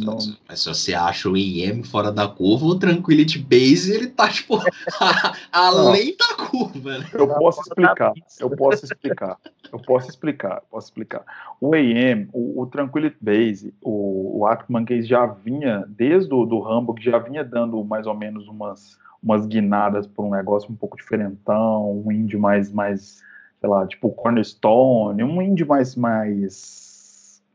[0.00, 0.18] não.
[0.48, 4.58] Mas se você acha o IM fora da curva, o Tranquility Base ele tá, tipo,
[5.52, 6.98] além da curva.
[6.98, 7.06] Né?
[7.12, 9.38] Eu posso explicar, eu posso explicar,
[9.72, 11.24] eu posso explicar, posso explicar.
[11.60, 16.66] O AM, o, o Tranquility Base, o, o Atman Case já vinha, desde o do
[16.66, 20.96] Hamburg, já vinha dando mais ou menos umas, umas guinadas para um negócio um pouco
[20.96, 23.22] diferentão, um indie mais, mais,
[23.60, 26.93] sei lá, tipo Cornerstone, um indie mais, mais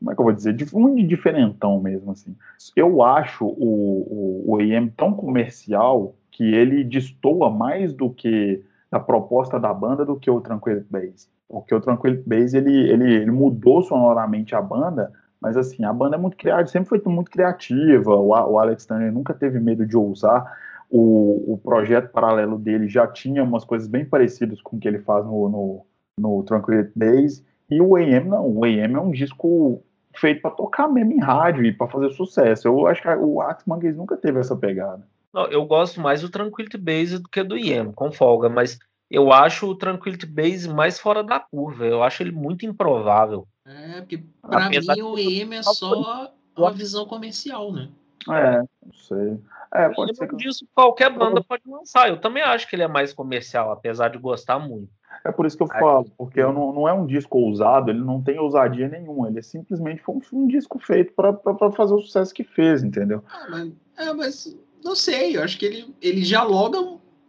[0.00, 2.34] como é que eu vou dizer, muito diferentão mesmo, assim.
[2.74, 8.98] Eu acho o, o, o AM tão comercial que ele destoa mais do que a
[8.98, 11.28] proposta da banda do que o Tranquility Base.
[11.46, 16.16] Porque o Tranquility Base, ele, ele, ele mudou sonoramente a banda, mas assim, a banda
[16.16, 19.96] é muito criativa, sempre foi muito criativa, o, o Alex Turner nunca teve medo de
[19.96, 20.50] ousar,
[20.88, 24.98] o, o projeto paralelo dele já tinha umas coisas bem parecidas com o que ele
[24.98, 25.86] faz no, no,
[26.18, 29.82] no Tranquility Base, e o AM não, o AM é um disco
[30.14, 32.68] feito para tocar mesmo em rádio e para fazer sucesso.
[32.68, 35.06] Eu acho que o Axe Manguez nunca teve essa pegada.
[35.32, 38.78] Não, eu gosto mais do Tranquility Base do que do IEM, com folga, mas
[39.10, 41.86] eu acho o Tranquility Base mais fora da curva.
[41.86, 43.46] Eu acho ele muito improvável.
[43.64, 47.88] É, porque para mim o IEM é só uma visão comercial, né?
[48.28, 49.38] É, não sei.
[49.72, 50.36] É, pode ser que...
[50.36, 52.08] disso qualquer banda pode lançar.
[52.08, 54.90] Eu também acho que ele é mais comercial, apesar de gostar muito.
[55.24, 58.00] É por isso que eu falo, porque eu não, não é um disco ousado, ele
[58.00, 62.00] não tem ousadia nenhuma, ele é simplesmente foi um, um disco feito para fazer o
[62.00, 63.22] sucesso que fez, entendeu?
[63.28, 66.78] Ah, mas, é, mas não sei, eu acho que ele, ele dialoga,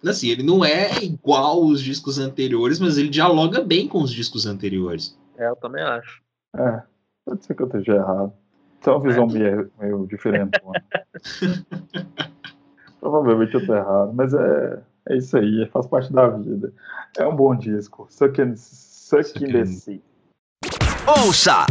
[0.06, 4.46] assim, ele não é igual os discos anteriores, mas ele dialoga bem com os discos
[4.46, 5.18] anteriores.
[5.38, 6.22] É, eu também acho.
[6.56, 6.82] É,
[7.26, 8.34] pode ser que eu esteja errado.
[8.82, 9.34] Tem uma visão é.
[9.34, 10.60] meio, meio diferente.
[13.00, 16.74] Provavelmente eu tô errado, mas é, é isso aí, faz parte da vida.
[17.18, 18.08] É um bom disco.
[18.10, 20.02] Suck in, Suck in the Sea.
[21.08, 21.66] Ouça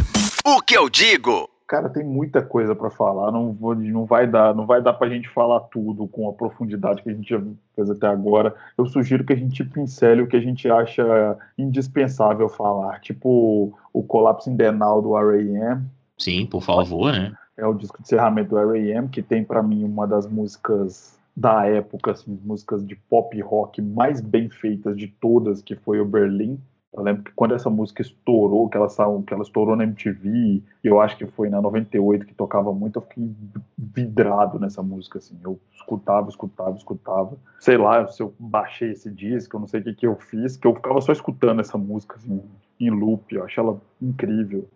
[0.45, 1.49] o que eu digo.
[1.71, 3.31] Cara, tem muita coisa para falar.
[3.31, 6.33] Não, vou, não vai dar, não vai dar para a gente falar tudo com a
[6.33, 7.41] profundidade que a gente já
[7.77, 8.53] fez até agora.
[8.77, 14.03] Eu sugiro que a gente pincele o que a gente acha indispensável falar, tipo o
[14.03, 15.85] Collapse Indenal do R.A.M.
[16.19, 17.33] Sim, por favor, né?
[17.57, 19.09] É o disco de encerramento do R.A.M.
[19.09, 24.21] que tem para mim uma das músicas da época, assim, músicas de pop rock mais
[24.21, 26.61] bem feitas de todas, que foi o Berlim.
[26.93, 28.89] Eu lembro que quando essa música estourou, que ela,
[29.27, 32.99] que ela estourou na MTV, e eu acho que foi na 98 que tocava muito,
[32.99, 33.33] eu fiquei
[33.79, 35.39] vidrado nessa música, assim.
[35.43, 37.39] Eu escutava, escutava, escutava.
[37.59, 40.59] Sei lá se eu baixei esse disco, eu não sei o que, que eu fiz,
[40.59, 42.43] que eu ficava só escutando essa música, assim,
[42.79, 43.35] em loop.
[43.35, 44.69] Eu acho ela incrível.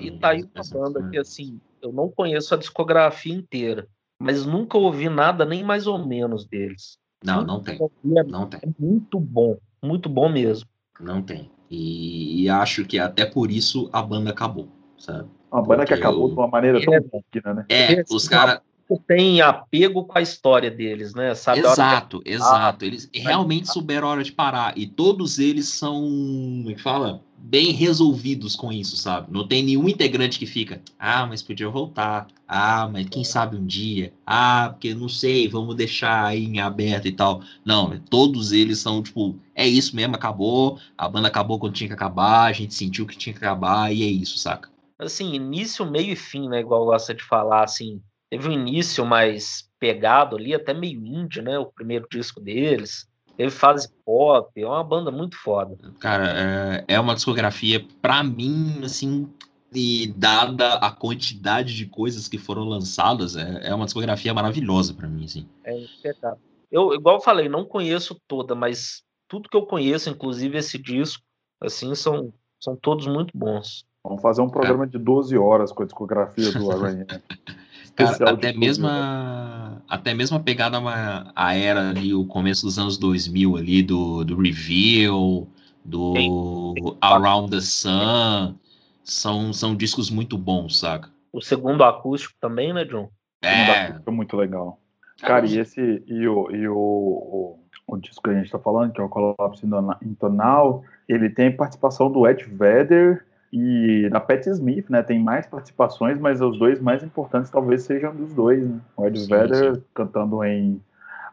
[0.00, 3.86] e tá aí uma banda que, assim, eu não conheço a discografia inteira
[4.18, 6.98] mas nunca ouvi nada nem mais ou menos deles.
[7.24, 7.76] Não, não tem.
[7.76, 8.60] É, não tem.
[8.62, 10.68] É muito bom, muito bom mesmo.
[11.00, 11.50] Não tem.
[11.70, 15.28] E, e, acho que até por isso a banda acabou, sabe?
[15.52, 16.28] Uma banda que acabou eu...
[16.28, 17.00] de uma maneira tão é,
[17.32, 17.66] digna, né?
[17.68, 18.60] É, os caras
[19.06, 21.34] tem apego com a história deles, né?
[21.34, 22.30] Sabe exato, que...
[22.30, 22.84] exato.
[22.84, 24.76] Eles realmente souberam a hora de parar.
[24.78, 27.22] E todos eles são, como é que fala?
[27.40, 29.32] Bem resolvidos com isso, sabe?
[29.32, 32.26] Não tem nenhum integrante que fica, ah, mas podia voltar.
[32.46, 34.12] Ah, mas quem sabe um dia.
[34.26, 37.42] Ah, porque não sei, vamos deixar aí em aberto e tal.
[37.64, 40.78] Não, todos eles são, tipo, é isso mesmo, acabou.
[40.96, 44.02] A banda acabou quando tinha que acabar, a gente sentiu que tinha que acabar e
[44.02, 44.68] é isso, saca?
[44.98, 46.60] Assim, início, meio e fim, né?
[46.60, 51.58] Igual gosta de falar, assim teve um início mais pegado ali, até meio indie, né?
[51.58, 53.07] O primeiro disco deles.
[53.38, 55.78] Teve fase pop, é uma banda muito foda.
[56.00, 59.32] Cara, é, é uma discografia, para mim, assim,
[59.72, 65.06] e dada a quantidade de coisas que foram lançadas, é, é uma discografia maravilhosa para
[65.06, 65.48] mim, assim.
[65.62, 66.40] É impecável.
[66.68, 71.22] Eu, igual eu falei, não conheço toda, mas tudo que eu conheço, inclusive esse disco,
[71.60, 73.86] assim, são, são todos muito bons.
[74.02, 74.88] Vamos fazer um programa é.
[74.88, 77.06] de 12 horas com a discografia do Arranha.
[77.98, 82.78] Cara, até mesmo, a, até mesmo a pegada uma, a era ali, o começo dos
[82.78, 85.48] anos 2000 ali, do, do Reveal,
[85.84, 86.96] do Sim.
[87.00, 88.54] Around the Sun,
[89.02, 91.10] são, são discos muito bons, saca?
[91.32, 93.10] O segundo acústico também, né, John?
[93.42, 93.94] É.
[94.06, 94.78] é muito legal.
[95.20, 97.58] Cara, e esse, e o, e o, o,
[97.88, 99.66] o, disco que a gente tá falando, que é o Collapse
[100.02, 106.18] Intonal, ele tem participação do Ed Vedder, e na Pat Smith, né, tem mais participações,
[106.18, 108.78] mas os dois mais importantes talvez sejam dos dois, né?
[108.96, 110.80] O Ed Vedder cantando em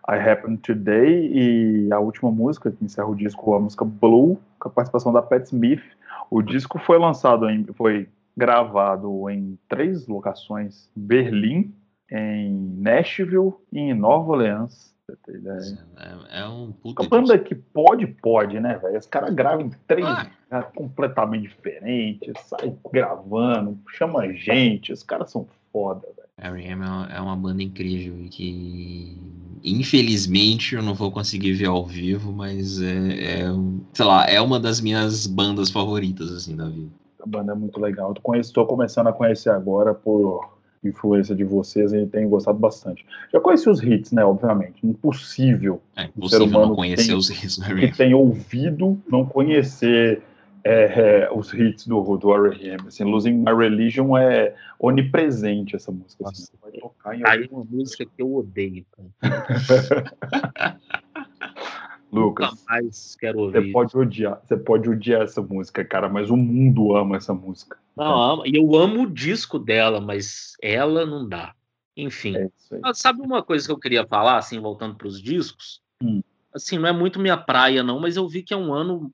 [0.08, 4.70] I Happen Today e a última música que encerra o disco, a música Blue, com
[4.70, 5.84] a participação da Pat Smith.
[6.32, 11.74] O disco foi lançado em, foi gravado em três locações: Berlim,
[12.10, 14.95] em Nashville e em Nova Orleans.
[15.08, 15.86] Você tem ideia?
[15.98, 18.98] É, é um puta A banda que pode, pode, né, velho?
[18.98, 20.06] Os caras gravam em três
[20.50, 20.64] ah.
[20.64, 26.26] completamente diferentes, sai gravando, chama gente, os caras são foda, velho.
[26.38, 26.84] R.E.M.
[27.12, 29.18] é uma banda incrível e que
[29.64, 33.46] infelizmente eu não vou conseguir ver ao vivo, mas é, é,
[33.94, 36.92] sei lá, é uma das minhas bandas favoritas assim da vida.
[37.22, 38.14] A banda é muito legal.
[38.36, 40.55] Estou começando a conhecer agora por
[40.88, 43.06] influência de vocês e tenho gostado bastante.
[43.32, 44.24] Já conheci os hits, né?
[44.24, 44.86] Obviamente.
[44.86, 45.82] Impossível.
[45.96, 50.22] É impossível não conhecer tem, os hits do Que tem ouvido não conhecer
[50.64, 52.88] é, é, os hits do, do R.E.M.
[52.88, 56.28] Assim, Losing My Religion é onipresente essa música.
[56.28, 58.86] Assim, vai tocar em Aí uma música que eu odeio.
[62.16, 63.62] Lucas, Nunca mais quero ouvir.
[63.62, 67.78] Você pode odiar, você pode odiar essa música, cara, mas o mundo ama essa música.
[67.96, 71.54] Não, e eu amo o disco dela, mas ela não dá.
[71.96, 72.36] Enfim.
[72.36, 72.50] É
[72.94, 75.82] sabe uma coisa que eu queria falar, assim, voltando para os discos?
[76.02, 76.22] Hum.
[76.54, 79.12] Assim, não é muito minha praia, não, mas eu vi que é um ano,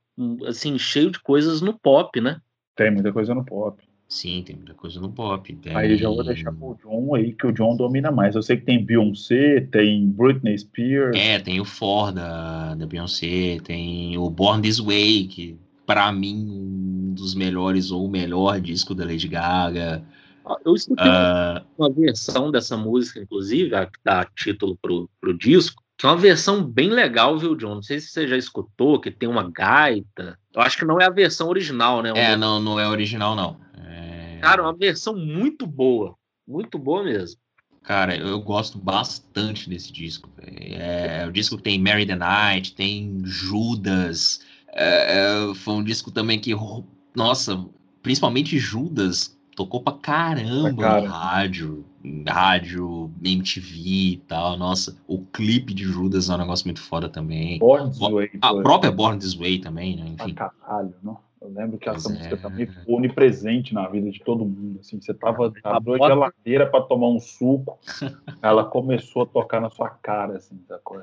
[0.48, 2.40] assim, cheio de coisas no pop, né?
[2.76, 3.84] Tem muita coisa no pop.
[4.11, 5.55] Sim, tem muita coisa no pop.
[5.55, 5.73] Tem...
[5.73, 8.35] Aí já vou deixar pro John aí, que o John domina mais.
[8.35, 11.17] Eu sei que tem Beyoncé, tem Britney Spears.
[11.17, 16.45] É, tem o For da, da Beyoncé, tem o Born This Way, que para mim
[16.45, 20.03] um dos melhores ou o melhor disco da Lady Gaga.
[20.45, 21.65] Ah, eu escutei uh...
[21.77, 26.17] uma versão dessa música, inclusive, a que dá título pro, pro disco, que é uma
[26.17, 27.75] versão bem legal, viu, John?
[27.75, 30.38] Não sei se você já escutou, que tem uma gaita.
[30.53, 32.11] Eu acho que não é a versão original, né?
[32.13, 33.70] É, não, não é original, não.
[34.41, 36.15] Cara, uma versão muito boa.
[36.47, 37.39] Muito boa mesmo.
[37.84, 40.30] Cara, eu gosto bastante desse disco.
[40.39, 44.41] É, é, o disco tem Mary the Night, tem Judas.
[44.68, 46.53] É, é, foi um disco também que,
[47.15, 47.65] nossa,
[48.03, 51.01] principalmente Judas tocou pra caramba Cara.
[51.01, 51.85] em rádio,
[52.27, 54.57] rádio, MTV e tal.
[54.57, 57.59] Nossa, o clipe de Judas é um negócio muito foda também.
[57.59, 58.30] Born This Way.
[58.41, 60.05] A própria Born This Way também, né?
[60.07, 60.35] Enfim.
[60.38, 61.18] Ah, caralho, não?
[61.52, 62.38] Eu lembro que essa pois música é.
[62.38, 64.80] também foi onipresente na vida de todo mundo.
[64.80, 67.78] Assim, você tava abriu a geladeira para tomar um suco,
[68.41, 71.02] ela começou a tocar na sua cara, assim, sacou?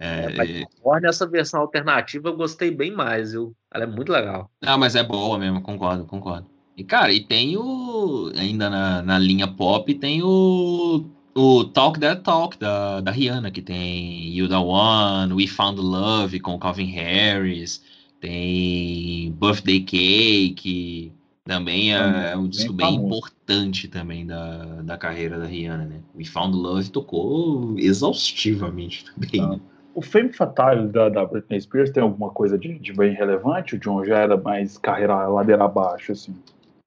[0.00, 3.54] É, é, mas nessa versão alternativa eu gostei bem mais, viu?
[3.72, 4.50] Ela é muito legal.
[4.62, 6.46] Ah, mas é boa mesmo, concordo, concordo.
[6.76, 8.30] E, cara, e tem o.
[8.36, 11.04] Ainda na, na linha pop, tem o.
[11.34, 16.40] O Talk That Talk da, da Rihanna, que tem You The One, We Found Love
[16.40, 17.80] com Calvin Harris.
[18.20, 21.12] Tem Birthday Cake,
[21.48, 26.00] também é, é um disco bem, bem importante também da, da carreira da Rihanna, né?
[26.14, 29.40] We Found Love tocou exaustivamente também.
[29.40, 29.58] Ah.
[29.94, 33.76] O Fame Fatale da, da Britney Spears tem alguma coisa de, de bem relevante?
[33.76, 36.34] O John já era mais carreira ladeira abaixo, assim?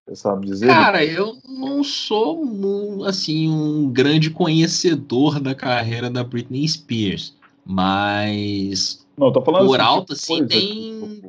[0.07, 0.67] Você sabe dizer?
[0.67, 7.35] Cara, eu não sou, assim, um grande conhecedor da carreira da Britney Spears,
[7.65, 11.21] mas não, tô falando Por assim, alto, assim, tem.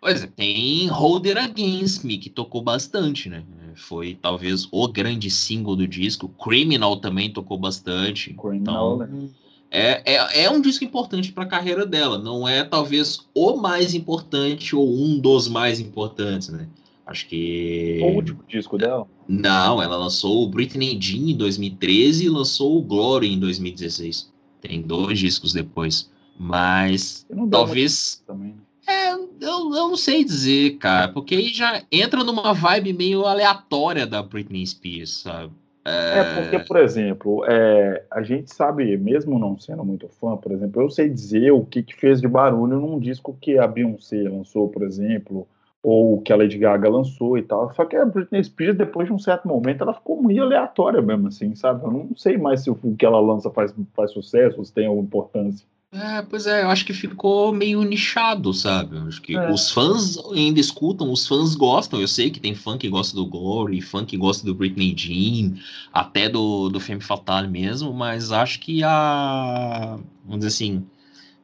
[0.00, 3.42] Pois é, tem Holder Against Me, que tocou bastante, né?
[3.74, 6.28] Foi talvez o grande single do disco.
[6.28, 8.32] Criminal também tocou bastante.
[8.34, 9.28] Criminal, então, né?
[9.68, 12.18] é, é, é um disco importante para a carreira dela.
[12.18, 16.68] Não é talvez o mais importante ou um dos mais importantes, né?
[17.04, 17.98] Acho que.
[18.00, 19.08] O último disco dela?
[19.26, 24.32] Não, ela lançou o Britney Jean em 2013 e lançou o Glory em 2016.
[24.60, 26.13] Tem dois discos depois.
[26.38, 28.22] Mas talvez.
[28.26, 28.48] Também.
[28.48, 28.54] Né?
[28.86, 34.06] É, eu, eu não sei dizer, cara, porque aí já entra numa vibe meio aleatória
[34.06, 35.52] da Britney Spears, sabe?
[35.86, 40.52] É, é porque, por exemplo, é, a gente sabe, mesmo não sendo muito fã, por
[40.52, 44.22] exemplo, eu sei dizer o que, que fez de barulho num disco que a Beyoncé
[44.22, 45.46] lançou, por exemplo,
[45.82, 47.70] ou que a Lady Gaga lançou e tal.
[47.74, 51.28] Só que a Britney Spears, depois de um certo momento, ela ficou muito aleatória mesmo,
[51.28, 51.84] assim, sabe?
[51.84, 55.04] Eu não sei mais se o que ela lança faz, faz sucesso, se tem alguma
[55.04, 55.66] importância.
[55.94, 58.96] É, pois é, eu acho que ficou meio nichado, sabe?
[58.96, 59.50] Eu acho que é.
[59.52, 62.00] os fãs ainda escutam, os fãs gostam.
[62.00, 65.54] Eu sei que tem fã que gosta do Glory, fã que gosta do Britney Jean,
[65.92, 69.96] até do, do Femme Fatale mesmo, mas acho que a.
[70.24, 70.84] Vamos dizer assim.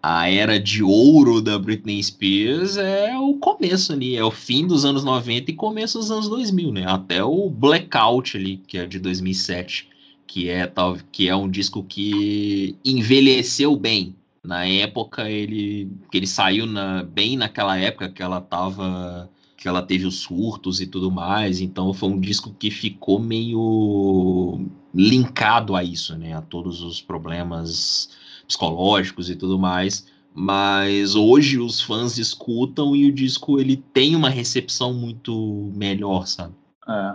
[0.02, 4.82] A era de ouro da Britney Spears é o começo ali, é o fim dos
[4.86, 6.86] anos 90 e começo dos anos 2000, né?
[6.88, 9.88] Até o Blackout ali, que é de 2007,
[10.26, 16.26] que é, tal, que é um disco que envelheceu bem, na época ele que ele
[16.26, 21.10] saiu na, bem naquela época que ela tava que ela teve os surtos e tudo
[21.10, 27.02] mais, então foi um disco que ficou meio linkado a isso, né, a todos os
[27.02, 28.16] problemas
[28.48, 30.06] psicológicos e tudo mais.
[30.32, 36.54] Mas hoje os fãs escutam e o disco ele tem uma recepção muito melhor, sabe?
[36.88, 37.14] É.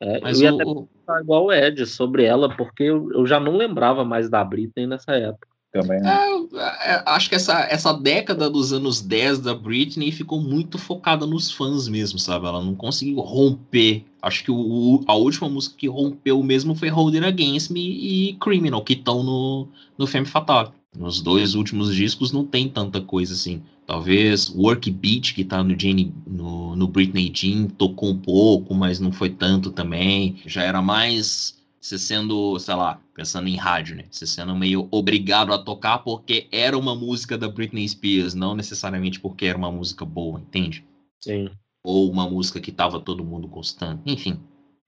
[0.00, 3.38] É, Mas eu ia o- até igual o Ed sobre ela, porque eu, eu já
[3.40, 5.48] não lembrava mais da Britney nessa época.
[5.72, 6.00] Também.
[6.00, 6.10] né?
[6.54, 11.26] É, é, acho que essa, essa década dos anos 10 da Britney ficou muito focada
[11.26, 12.46] nos fãs mesmo, sabe?
[12.46, 14.04] Ela não conseguiu romper.
[14.20, 18.34] Acho que o, a última música que rompeu mesmo foi Hold It Against Me e
[18.34, 19.66] Criminal, que estão no,
[19.96, 20.70] no Femme Fatale.
[20.94, 23.62] Nos dois últimos discos não tem tanta coisa assim.
[23.86, 29.00] Talvez Work Beat, que tá no, Jane, no, no Britney Jean, tocou um pouco, mas
[29.00, 30.36] não foi tanto também.
[30.46, 34.04] Já era mais você sendo, sei lá, pensando em rádio, né?
[34.08, 39.18] Você sendo meio obrigado a tocar porque era uma música da Britney Spears, não necessariamente
[39.18, 40.86] porque era uma música boa, entende?
[41.20, 41.50] Sim.
[41.82, 44.00] Ou uma música que tava todo mundo gostando.
[44.06, 44.38] Enfim.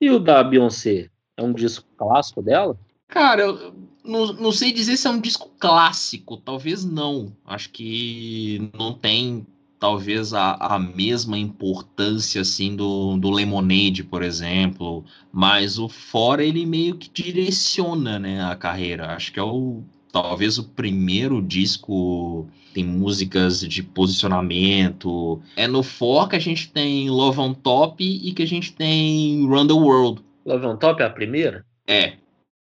[0.01, 1.11] E o da Beyoncé?
[1.37, 2.79] É um disco clássico dela?
[3.09, 7.37] Cara, eu não, não sei dizer se é um disco clássico, talvez não.
[7.45, 9.45] Acho que não tem,
[9.85, 15.05] talvez, a, a mesma importância, assim, do, do Lemonade, por exemplo.
[15.31, 19.09] Mas o Fora, ele meio que direciona, né, a carreira.
[19.09, 25.43] Acho que é o, talvez, o primeiro disco tem músicas de posicionamento.
[25.55, 29.47] É no For que a gente tem Love on Top e que a gente tem
[29.47, 30.23] Run the World.
[30.47, 31.63] Love on Top é a primeira?
[31.87, 32.15] É,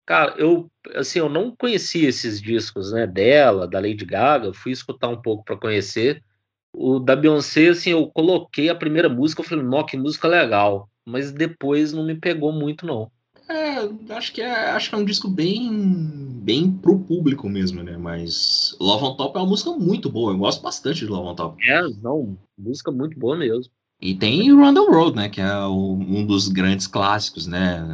[0.05, 0.67] Cara, eu
[0.97, 5.23] assim, eu não conhecia esses discos, né, dela, da Lady Gaga, eu fui escutar um
[5.23, 6.21] pouco para conhecer.
[6.75, 10.89] O da Beyoncé, assim, eu coloquei a primeira música, eu falei, nossa, que música legal.
[11.05, 13.11] Mas depois não me pegou muito, não.
[13.49, 15.69] É, acho que é, acho que é um disco bem,
[16.43, 17.97] bem pro público mesmo, né?
[17.99, 21.35] Mas Love on Top é uma música muito boa, eu gosto bastante de Love on
[21.35, 21.63] Top.
[21.69, 23.71] É, não, música muito boa mesmo.
[24.01, 25.29] E tem Run the World, né?
[25.29, 27.85] Que é o- um dos grandes clássicos, né?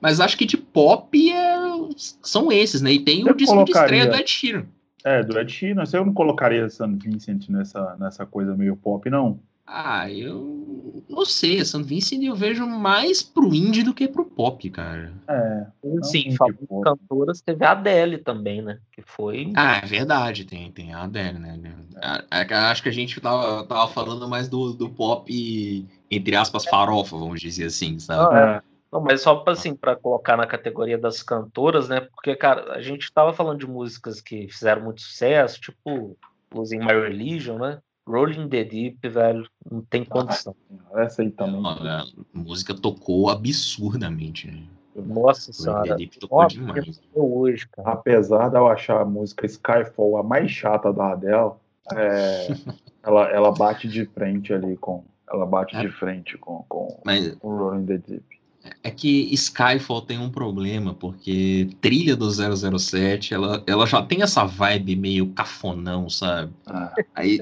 [0.00, 1.88] Mas acho que de pop é-
[2.22, 2.92] são esses, né?
[2.92, 4.66] E tem o Eu disco de estreia do Ed Sheeran.
[5.06, 5.84] É, do Ed Sheeran.
[5.92, 9.38] Eu não colocaria San Vincent nessa, nessa coisa meio pop, não.
[9.64, 14.68] Ah, eu não sei, San Vincent eu vejo mais pro indie do que pro pop,
[14.70, 15.12] cara.
[15.28, 15.66] É.
[16.02, 16.84] Sim, falando de boa.
[16.84, 18.78] cantoras, teve a Adele também, né?
[18.92, 19.52] Que foi.
[19.56, 21.58] Ah, é verdade, tem, tem a Adele, né?
[22.00, 26.64] A- a- Acho que a gente tava, tava falando mais do, do pop, entre aspas,
[26.64, 28.34] farofa, vamos dizer assim, sabe?
[28.36, 28.62] Ah,
[28.96, 32.00] Não, mas só pra, assim, para colocar na categoria das cantoras, né?
[32.00, 36.16] Porque, cara, a gente tava falando de músicas que fizeram muito sucesso, tipo
[36.54, 37.78] Losing My Religion, né?
[38.08, 40.54] Rolling the Deep, velho, não tem condição.
[40.94, 41.60] Essa aí também.
[41.62, 44.62] Olha, a música tocou absurdamente, né?
[44.94, 45.94] Nossa senhora.
[45.96, 47.00] Deep tocou Ó, demais.
[47.12, 47.90] hoje, cara.
[47.90, 51.50] Apesar de eu achar a música Skyfall a mais chata da Adele,
[51.92, 52.46] é,
[53.02, 55.04] ela, ela bate de frente ali com.
[55.28, 55.80] Ela bate É.
[55.80, 58.35] de frente com, com Mas o Rolling the Deep.
[58.82, 64.44] É que Skyfall tem um problema, porque trilha do 007, ela, ela já tem essa
[64.44, 66.52] vibe meio cafonão, sabe?
[66.66, 67.40] Ah, Aí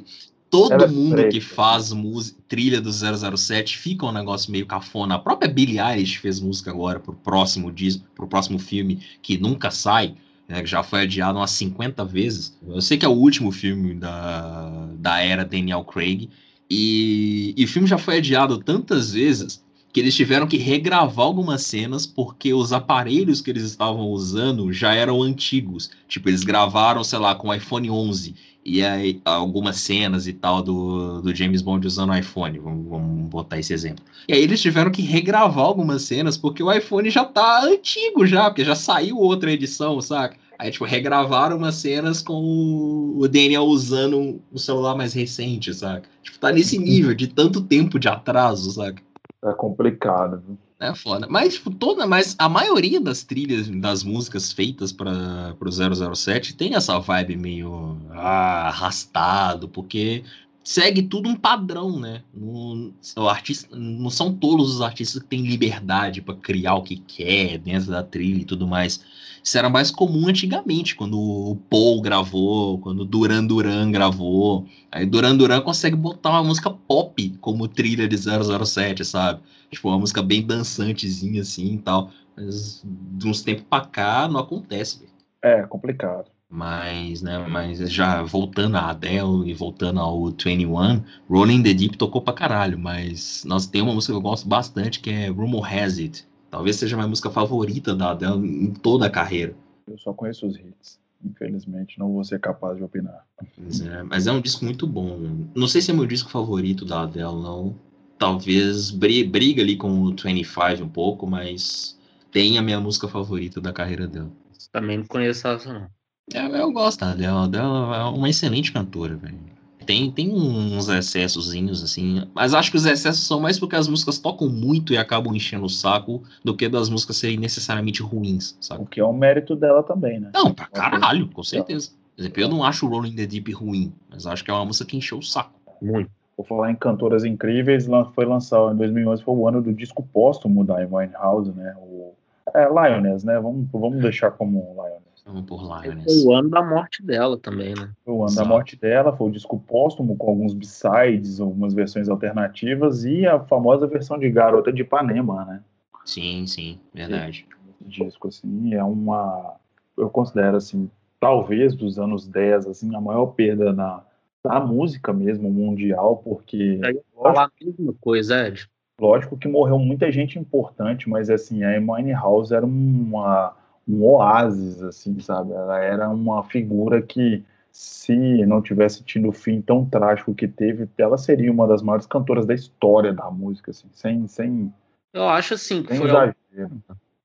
[0.54, 5.16] todo Ela é mundo que faz música, trilha do 007 fica um negócio meio cafona.
[5.16, 9.72] A própria Billie Eilish fez música agora pro próximo disco, pro próximo filme que nunca
[9.72, 10.14] sai,
[10.46, 12.56] né, que já foi adiado umas 50 vezes.
[12.64, 16.30] Eu sei que é o último filme da, da era Daniel Craig
[16.70, 19.63] e, e o filme já foi adiado tantas vezes
[19.94, 24.92] que eles tiveram que regravar algumas cenas porque os aparelhos que eles estavam usando já
[24.92, 25.88] eram antigos.
[26.08, 28.34] Tipo, eles gravaram, sei lá, com o iPhone 11
[28.64, 33.28] e aí algumas cenas e tal do, do James Bond usando o iPhone, vamos, vamos
[33.28, 34.04] botar esse exemplo.
[34.26, 38.50] E aí eles tiveram que regravar algumas cenas porque o iPhone já tá antigo já,
[38.50, 40.36] porque já saiu outra edição, saca?
[40.58, 46.08] Aí, tipo, regravaram umas cenas com o Daniel usando o celular mais recente, saca?
[46.22, 49.03] Tipo, tá nesse nível de tanto tempo de atraso, saca?
[49.44, 50.42] É complicado.
[50.80, 51.26] É foda.
[51.30, 56.74] Mas, tipo, toda, mas a maioria das trilhas, das músicas feitas para pro 007 tem
[56.74, 60.24] essa vibe meio ah, arrastado, porque
[60.64, 62.22] segue tudo um padrão, né?
[62.34, 66.96] Não, o artista, não são todos os artistas que têm liberdade para criar o que
[66.96, 69.04] quer dentro da trilha e tudo mais.
[69.42, 74.66] Isso era mais comum antigamente, quando o Paul gravou, quando o Duran Duran gravou.
[74.90, 79.42] Aí Duran Duran consegue botar uma música pop como trilha de 007, sabe?
[79.70, 82.10] Tipo, uma música bem dançantezinha assim e tal.
[82.34, 85.12] Mas de uns tempos pra cá não acontece, velho.
[85.42, 86.33] É complicado.
[86.56, 92.22] Mas, né, mas já voltando a Adele e voltando ao 21, Rolling the Deep tocou
[92.22, 95.98] pra caralho, mas nós tem uma música que eu gosto bastante que é Rumor Has
[95.98, 96.24] It.
[96.52, 99.56] Talvez seja a minha música favorita da Adele em toda a carreira.
[99.90, 101.00] Eu só conheço os hits.
[101.24, 103.26] Infelizmente, não vou ser capaz de opinar.
[103.58, 105.48] Mas é, mas é um disco muito bom.
[105.56, 107.74] Não sei se é meu disco favorito da Adele, não.
[108.16, 111.98] Talvez bri- briga ali com o 25 um pouco, mas
[112.30, 114.30] tem a minha música favorita da carreira dela.
[114.70, 115.88] Também não conheço essa, não.
[116.32, 119.38] É, eu gosto dela, dela é uma excelente cantora, velho.
[119.84, 124.18] Tem, tem uns excessozinhos, assim, mas acho que os excessos são mais porque as músicas
[124.18, 128.82] tocam muito e acabam enchendo o saco do que das músicas serem necessariamente ruins, sabe?
[128.82, 130.30] O que é um mérito dela também, né?
[130.32, 131.90] Não, pra caralho, com certeza.
[132.16, 134.86] Por exemplo, eu não acho Rolling the Deep ruim, mas acho que é uma música
[134.86, 135.52] que encheu o saco.
[135.82, 136.10] Muito.
[136.36, 140.64] Por falar em cantoras incríveis, foi lançado em 2011, foi o ano do disco póstumo
[140.64, 141.74] da Winehouse, né?
[141.78, 142.12] O,
[142.54, 143.38] é, Lioness, né?
[143.38, 145.03] Vamos, vamos deixar como Lioness.
[145.24, 146.04] Vamos por lá, Esse né?
[146.04, 147.90] Foi o ano da morte dela também, né?
[148.04, 152.08] Foi o ano da morte dela, foi o disco póstumo com alguns b-sides, algumas versões
[152.08, 155.62] alternativas e a famosa versão de Garota de Ipanema, né?
[156.04, 157.46] Sim, sim, verdade.
[157.80, 159.54] Esse disco, assim, é uma...
[159.96, 164.02] Eu considero, assim, talvez dos anos 10, assim, a maior perda na,
[164.44, 166.78] da música mesmo, mundial, porque...
[166.82, 168.68] Ia falar a mesma coisa, Ed.
[169.00, 174.82] Lógico que morreu muita gente importante, mas assim, a Amy House era uma, um oásis,
[174.82, 175.52] assim, sabe?
[175.52, 180.88] Ela era uma figura que, se não tivesse tido o fim tão trágico que teve,
[180.98, 184.72] ela seria uma das maiores cantoras da história da música, assim, sem, sem,
[185.12, 186.34] Eu acho assim que foi a,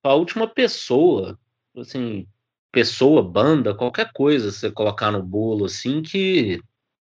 [0.04, 1.38] a última pessoa,
[1.78, 2.26] assim,
[2.72, 6.62] pessoa, banda, qualquer coisa você colocar no bolo, assim, que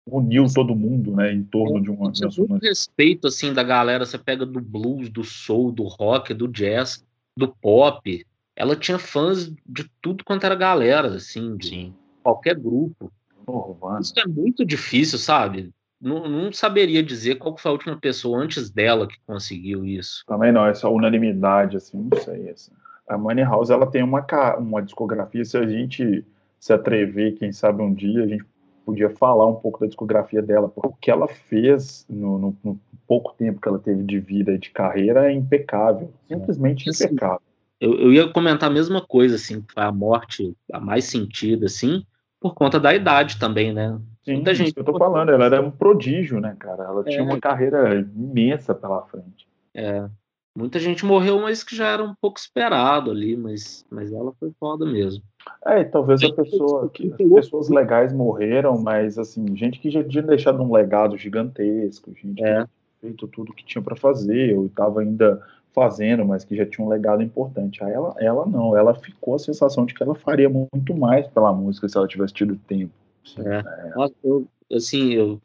[0.08, 2.12] Uniu todo mundo, né, em torno de uma...
[2.38, 4.06] muito respeito, assim, da galera.
[4.06, 7.04] Você pega do blues, do soul, do rock, do jazz,
[7.36, 8.24] do pop.
[8.56, 11.94] Ela tinha fãs de tudo quanto era galera, assim, de Sim.
[12.22, 13.12] qualquer grupo.
[13.46, 14.00] Nirvana.
[14.00, 15.70] Isso é muito difícil, sabe?
[16.00, 20.24] Não, não saberia dizer qual foi a última pessoa antes dela que conseguiu isso.
[20.26, 22.50] Também não, essa unanimidade, assim, não sei.
[22.50, 22.72] Assim.
[23.08, 24.24] A Money House, ela tem uma,
[24.58, 26.24] uma discografia, se a gente
[26.58, 28.44] se atrever, quem sabe um dia, a gente
[28.84, 32.80] podia falar um pouco da discografia dela, porque o que ela fez no, no- no
[33.06, 37.40] pouco tempo que ela teve de vida e de carreira é impecável, simplesmente Assim, impecável.
[37.80, 41.66] Eu, eu ia comentar a mesma coisa, assim, que foi a morte a mais sentida,
[41.66, 42.04] assim,
[42.40, 43.98] por conta da idade também, né?
[44.24, 46.84] Sim, muita gente- que eu tô falando, ela era um prodígio, né, cara?
[46.84, 47.22] Ela tinha É.
[47.22, 49.46] uma carreira imensa pela frente.
[49.74, 50.08] É,
[50.56, 54.50] muita gente morreu, mas que já era um pouco esperado ali, mas, mas ela foi
[54.58, 55.22] foda mesmo.
[55.64, 60.02] É, e talvez a pessoa, que tem pessoas legais morreram, mas assim, gente que já
[60.02, 62.46] tinha deixado um legado gigantesco, gente É.
[62.46, 62.68] que tinha
[63.02, 65.40] feito tudo que tinha para fazer, ou estava ainda
[65.76, 67.84] fazendo, mas que já tinha um legado importante.
[67.84, 71.52] Aí ela, ela não, ela ficou a sensação de que ela faria muito mais pela
[71.52, 72.92] música se ela tivesse tido tempo.
[73.38, 73.94] É.
[73.94, 75.38] Nossa, eu, assim, eu,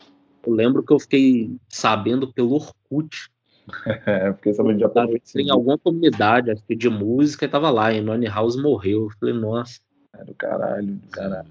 [0.48, 3.30] eu lembro que eu fiquei sabendo pelo Orkut,
[4.06, 7.94] É, porque essa já tava em alguma comunidade, acho que de música, e tava lá,
[7.94, 9.04] e None House morreu.
[9.04, 9.80] Eu falei, nossa,
[10.18, 11.48] é do caralho, do caralho,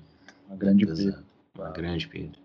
[0.49, 1.25] uma grande perda.
[1.57, 2.40] Uma grande perda.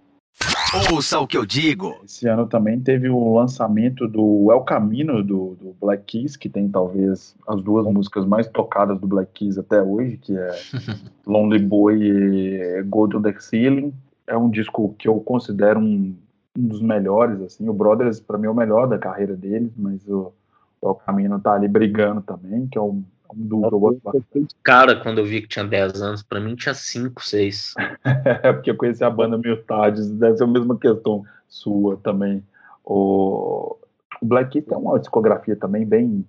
[0.91, 1.95] Ouça o que eu digo.
[2.03, 6.67] Esse ano também teve o lançamento do El Camino do, do Black Keys, que tem
[6.67, 10.51] talvez as duas músicas mais tocadas do Black Keys até hoje, que é
[11.25, 13.93] Lonely Boy e Go to the Ceiling.
[14.27, 16.15] É um disco que eu considero um,
[16.57, 17.69] um dos melhores, assim.
[17.69, 20.33] O Brothers, para mim, é o melhor da carreira deles, mas o,
[20.81, 23.01] o El Camino tá ali brigando também, que é um,
[23.33, 27.73] é de cara quando eu vi que tinha 10 anos, pra mim tinha 5, 6.
[28.43, 32.43] É porque eu conheci a banda meio tarde, deve ser a mesma questão sua também.
[32.83, 33.77] O,
[34.21, 36.25] o Black Keys tem uma discografia também bem,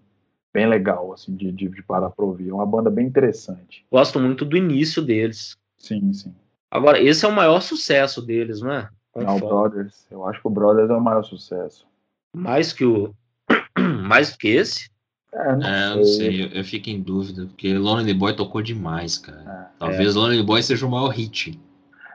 [0.52, 2.48] bem legal, assim, de, de, de parar pra ouvir.
[2.48, 3.85] É uma banda bem interessante.
[3.90, 5.56] Gosto muito do início deles.
[5.77, 6.35] Sim, sim.
[6.70, 8.89] Agora, esse é o maior sucesso deles, não é?
[9.14, 9.40] Não, o.
[9.40, 11.86] Brothers, eu acho que o Brothers é o maior sucesso.
[12.35, 13.14] Mais que o.
[14.06, 14.90] Mais que esse?
[15.36, 18.62] É, não É, eu não sei, eu, eu fico em dúvida, porque Lonely Boy tocou
[18.62, 19.70] demais, cara.
[19.74, 21.60] É, Talvez Lonely Boy seja o maior hit.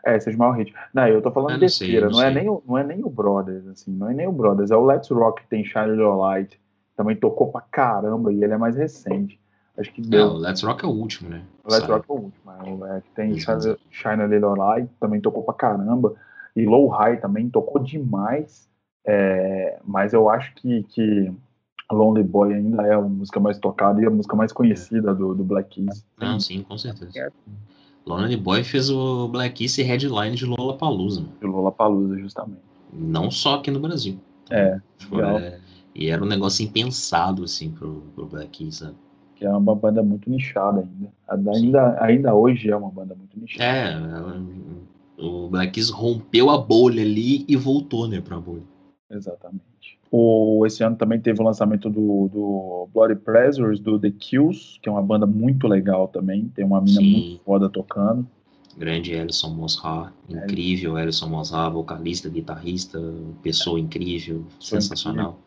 [0.04, 0.74] É, seja o maior hit.
[0.94, 2.84] Não, eu tô falando Eu não besteira, eu não não, é nem o, não é
[2.84, 5.64] nem o Brothers, assim, não é nem o Brothers, é o Let's Rock que tem
[5.64, 6.60] Shine Your Light.
[6.98, 9.40] Também tocou pra caramba e ele é mais recente.
[9.78, 10.28] Acho que Não, deu.
[10.28, 11.44] o Let's Rock é o último, né?
[11.64, 11.94] O Let's Sabe?
[11.94, 13.80] Rock é o último, é o é, que tem Shine, exato.
[13.90, 16.16] Shine Little Light, também tocou pra caramba.
[16.56, 18.68] E Low High também tocou demais.
[19.06, 21.32] é, mas eu acho que, que
[21.92, 25.44] Lonely Boy ainda é a música mais tocada e a música mais conhecida do, do
[25.44, 26.06] Black Keys.
[26.20, 27.12] Não, sim, com certeza.
[27.20, 27.30] É.
[28.06, 31.34] Lonely Boy fez o Black Keys ser headline de Lollapalooza, mano.
[31.40, 32.62] De Lollapalooza, justamente.
[32.94, 34.18] Não só aqui no Brasil.
[34.50, 35.60] É, Tipo, é-
[35.94, 38.96] e era um negócio impensado, assim, pro, pro Black Keys, sabe?
[39.36, 41.52] Que é uma banda muito nichada ainda.
[41.56, 43.64] Ainda, ainda hoje é uma banda muito nichada.
[43.64, 44.42] É, ela-
[45.18, 48.64] o Black Keys rompeu a bolha ali e voltou, né, pra bolha.
[49.10, 49.64] Exatamente.
[50.14, 54.90] O, esse ano também teve o lançamento do, do Bloody Pleasures, do The Kills, que
[54.90, 56.52] é uma banda muito legal também.
[56.54, 57.12] Tem uma mina Sim.
[57.12, 58.28] muito foda tocando.
[58.78, 63.00] Grande Ellison Mosha, incrível Ellison Mosha, vocalista, guitarrista,
[63.42, 65.40] pessoa incrível, sensacional.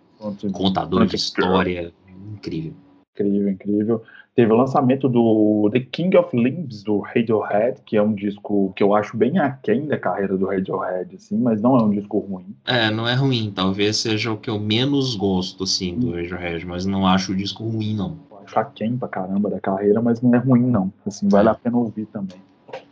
[0.52, 1.92] Contador de história,
[2.32, 2.72] incrível.
[3.14, 4.02] Incrível, incrível.
[4.34, 8.82] Teve o lançamento do The King of Limbs, do Radiohead, que é um disco que
[8.82, 12.46] eu acho bem aquém da carreira do Radiohead, assim, mas não é um disco ruim.
[12.66, 13.52] É, não é ruim.
[13.54, 17.62] Talvez seja o que eu menos gosto, assim, do Radiohead, mas não acho o disco
[17.62, 18.16] ruim, não.
[18.28, 20.92] Eu acho aquém pra caramba da carreira, mas não é ruim, não.
[21.06, 21.52] Assim, vale É.
[21.52, 22.38] a pena ouvir também.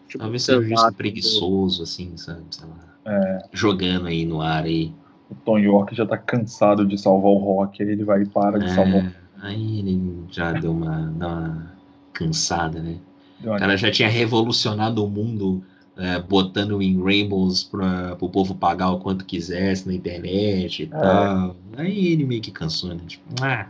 [0.07, 2.43] Tipo, Talvez seja um disco preguiçoso, assim, sabe?
[2.51, 2.77] Sei lá.
[3.05, 4.93] É, Jogando aí no ar aí.
[5.29, 8.71] o Tom York já tá cansado de salvar o rock, ele vai e para de
[8.71, 9.13] salvar o É,
[9.43, 11.73] aí ele já deu uma, deu uma
[12.13, 12.97] cansada, né?
[13.43, 15.63] O cara já tinha revolucionado o mundo
[15.97, 21.57] é, botando em Rainbows para o povo pagar o quanto quisesse na internet e tal.
[21.77, 23.01] Aí ele meio que cansou, né?
[23.07, 23.69] Tipo, ah,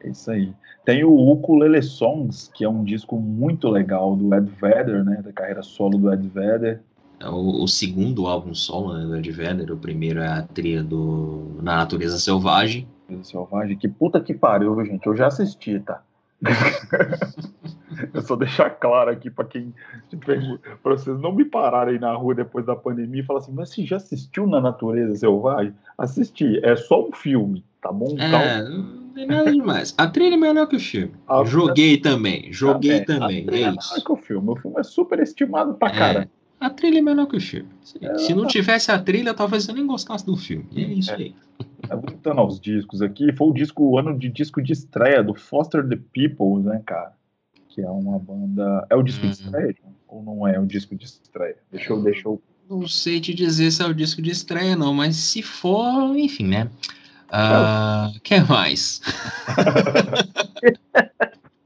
[0.00, 0.52] É isso aí.
[0.84, 5.22] Tem o Ukulele Songs, que é um disco muito legal do Ed Vedder, né?
[5.22, 6.80] Da carreira solo do Ed Vedder.
[7.20, 10.82] é o, o segundo álbum solo né, do Ed Vedder, o primeiro é a trilha
[10.82, 12.88] do Na Natureza Selvagem.
[13.12, 13.76] Coisa Selvagem.
[13.76, 15.06] Que puta que pariu, viu, gente?
[15.06, 16.02] Eu já assisti, tá?
[18.12, 19.72] Eu só deixar claro aqui pra quem
[20.82, 23.84] para vocês não me pararem na rua depois da pandemia e falar assim, mas você
[23.84, 25.74] já assistiu na Natureza Selvagem?
[25.96, 28.16] Assisti, é só um filme, tá bom?
[28.18, 29.94] É, não tem nada demais.
[29.96, 31.12] A trilha é melhor que o filme.
[31.28, 33.42] A- Joguei também, joguei Tá também.
[33.42, 33.90] a trilha É É isso.
[33.92, 34.50] melhor que o filme.
[34.50, 36.30] O filme é super estimado pra É, cara.
[36.64, 37.68] A trilha é melhor que o filme.
[37.82, 38.14] Se, É.
[38.18, 40.66] se não tivesse a trilha, talvez eu nem gostasse do filme.
[40.72, 41.14] E é isso É.
[41.16, 41.34] aí.
[41.88, 45.34] Tá voltando aos discos aqui, foi o disco, o ano de disco de estreia do
[45.34, 47.12] Foster the People, né, cara?
[47.68, 48.86] Que é uma banda.
[48.90, 49.32] É o disco de Uhum.
[49.32, 49.74] estreia?
[50.08, 51.56] Ou não é o disco de estreia?
[51.70, 52.42] Deixa eu, deixa eu.
[52.68, 56.46] Não sei te dizer se é o disco de estreia, não, mas se for, enfim,
[56.48, 56.70] né?
[57.30, 59.00] Ah, que mais?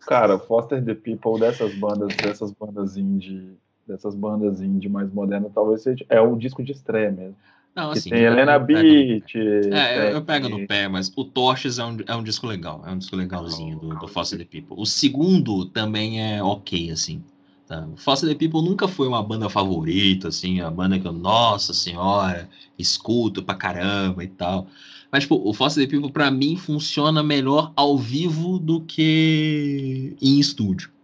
[0.06, 3.56] Cara, Foster the People dessas bandas, dessas bandas indie,
[3.87, 6.05] dessas bandas indie mais modernas, talvez seja.
[6.09, 7.37] É o disco de estreia mesmo.
[7.77, 8.11] Não, Que assim.
[8.11, 9.35] tem Helena Beat.
[9.35, 12.83] É, eu, pego no pé, mas o Torches é um, é um disco legal.
[12.87, 14.81] É um disco legalzinho do, do Foster the People.
[14.81, 17.23] O segundo também é ok, assim.
[17.67, 17.87] Tá?
[17.93, 21.75] O Foster the People nunca foi uma banda favorita, assim, a banda que eu, nossa
[21.75, 22.49] senhora,
[22.79, 24.69] escuto pra caramba e tal.
[25.13, 30.41] Mas, tipo, o Foster the People, pra mim, funciona melhor ao vivo do que em
[30.41, 30.95] estúdio.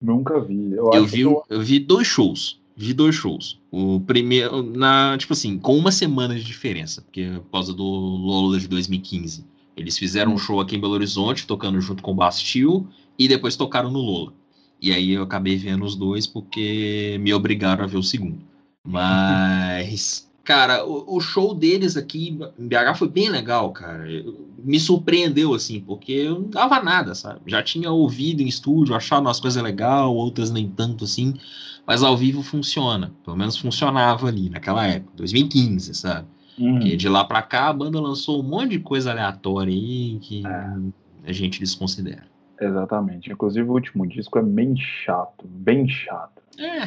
[0.00, 0.72] Nunca vi.
[0.72, 2.58] Eu, Eu vi, eu- eu vi dois shows.
[2.76, 3.60] Vi dois shows.
[3.70, 8.58] O primeiro, na, tipo assim, com uma semana de diferença, porque por causa do Lola
[8.58, 9.44] de 2015.
[9.76, 12.86] Eles fizeram um show aqui em Belo Horizonte, tocando junto com o Bastille,
[13.18, 14.32] e depois tocaram no Lola.
[14.80, 18.38] E aí eu acabei vendo os dois porque me obrigaram a ver o segundo.
[18.84, 22.28] Mas, cara, o, o show deles aqui
[22.58, 24.10] em BH foi bem legal, cara.
[24.10, 27.40] Eu- me surpreendeu, assim, porque eu não dava nada, sabe?
[27.46, 31.34] Já tinha ouvido em estúdio, achado umas coisas legais, outras nem tanto, assim.
[31.86, 33.12] Mas ao vivo funciona.
[33.24, 36.28] Pelo menos funcionava ali naquela época, 2015, sabe?
[36.58, 40.18] Hum, E de lá pra cá a banda lançou um monte de coisa aleatória aí
[40.20, 40.76] que É.
[41.26, 42.24] a gente desconsidera.
[42.60, 43.32] Exatamente.
[43.32, 46.42] Inclusive o último disco é bem chato, bem chato.
[46.58, 46.82] É,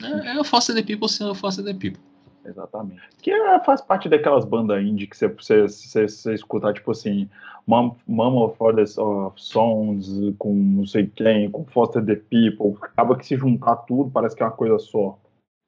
[0.00, 2.00] é, é o Foster the People sendo o Foster the People.
[2.48, 3.00] Exatamente.
[3.20, 7.28] Que é- faz parte daquelas bandas indie que você, você, você, você escutar, tipo assim,
[7.66, 10.08] Mama Fathers of Sons,
[10.38, 12.78] com não sei quem, com Foster the People.
[12.80, 15.18] Acaba que se juntar tudo, parece que é uma coisa só.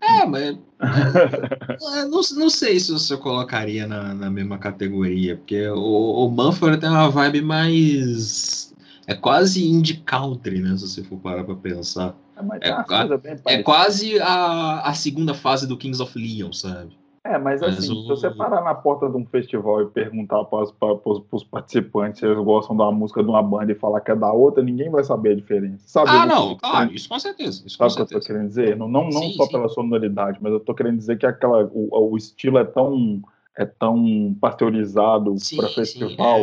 [0.03, 0.59] É, mas.
[1.97, 6.79] é, não, não sei se você colocaria na, na mesma categoria, porque o, o Mumford
[6.79, 8.75] tem uma vibe mais.
[9.07, 10.77] É quase indie country, né?
[10.77, 12.17] Se você for parar pra pensar.
[12.41, 16.53] É, mas É é bem É quase a, a segunda fase do Kings of Leon,
[16.53, 16.99] sabe?
[17.23, 20.43] É, mas Mas assim, o- se você parar na porta de um festival e perguntar
[20.45, 24.17] para os participantes se eles gostam da música de uma banda e falar que é
[24.17, 25.87] da outra, ninguém vai saber a diferença.
[25.87, 26.11] Sabe?
[26.11, 27.63] Ah, não, claro, isso com certeza.
[27.67, 28.75] Isso Sabe o que eu tô querendo dizer?
[28.77, 29.53] Não, não, não Sim, só sim.
[29.53, 33.21] pela sonoridade, mas eu tô querendo dizer que aquela, o, o estilo é tão,
[33.57, 36.41] é tão pasteurizado para sim, festival.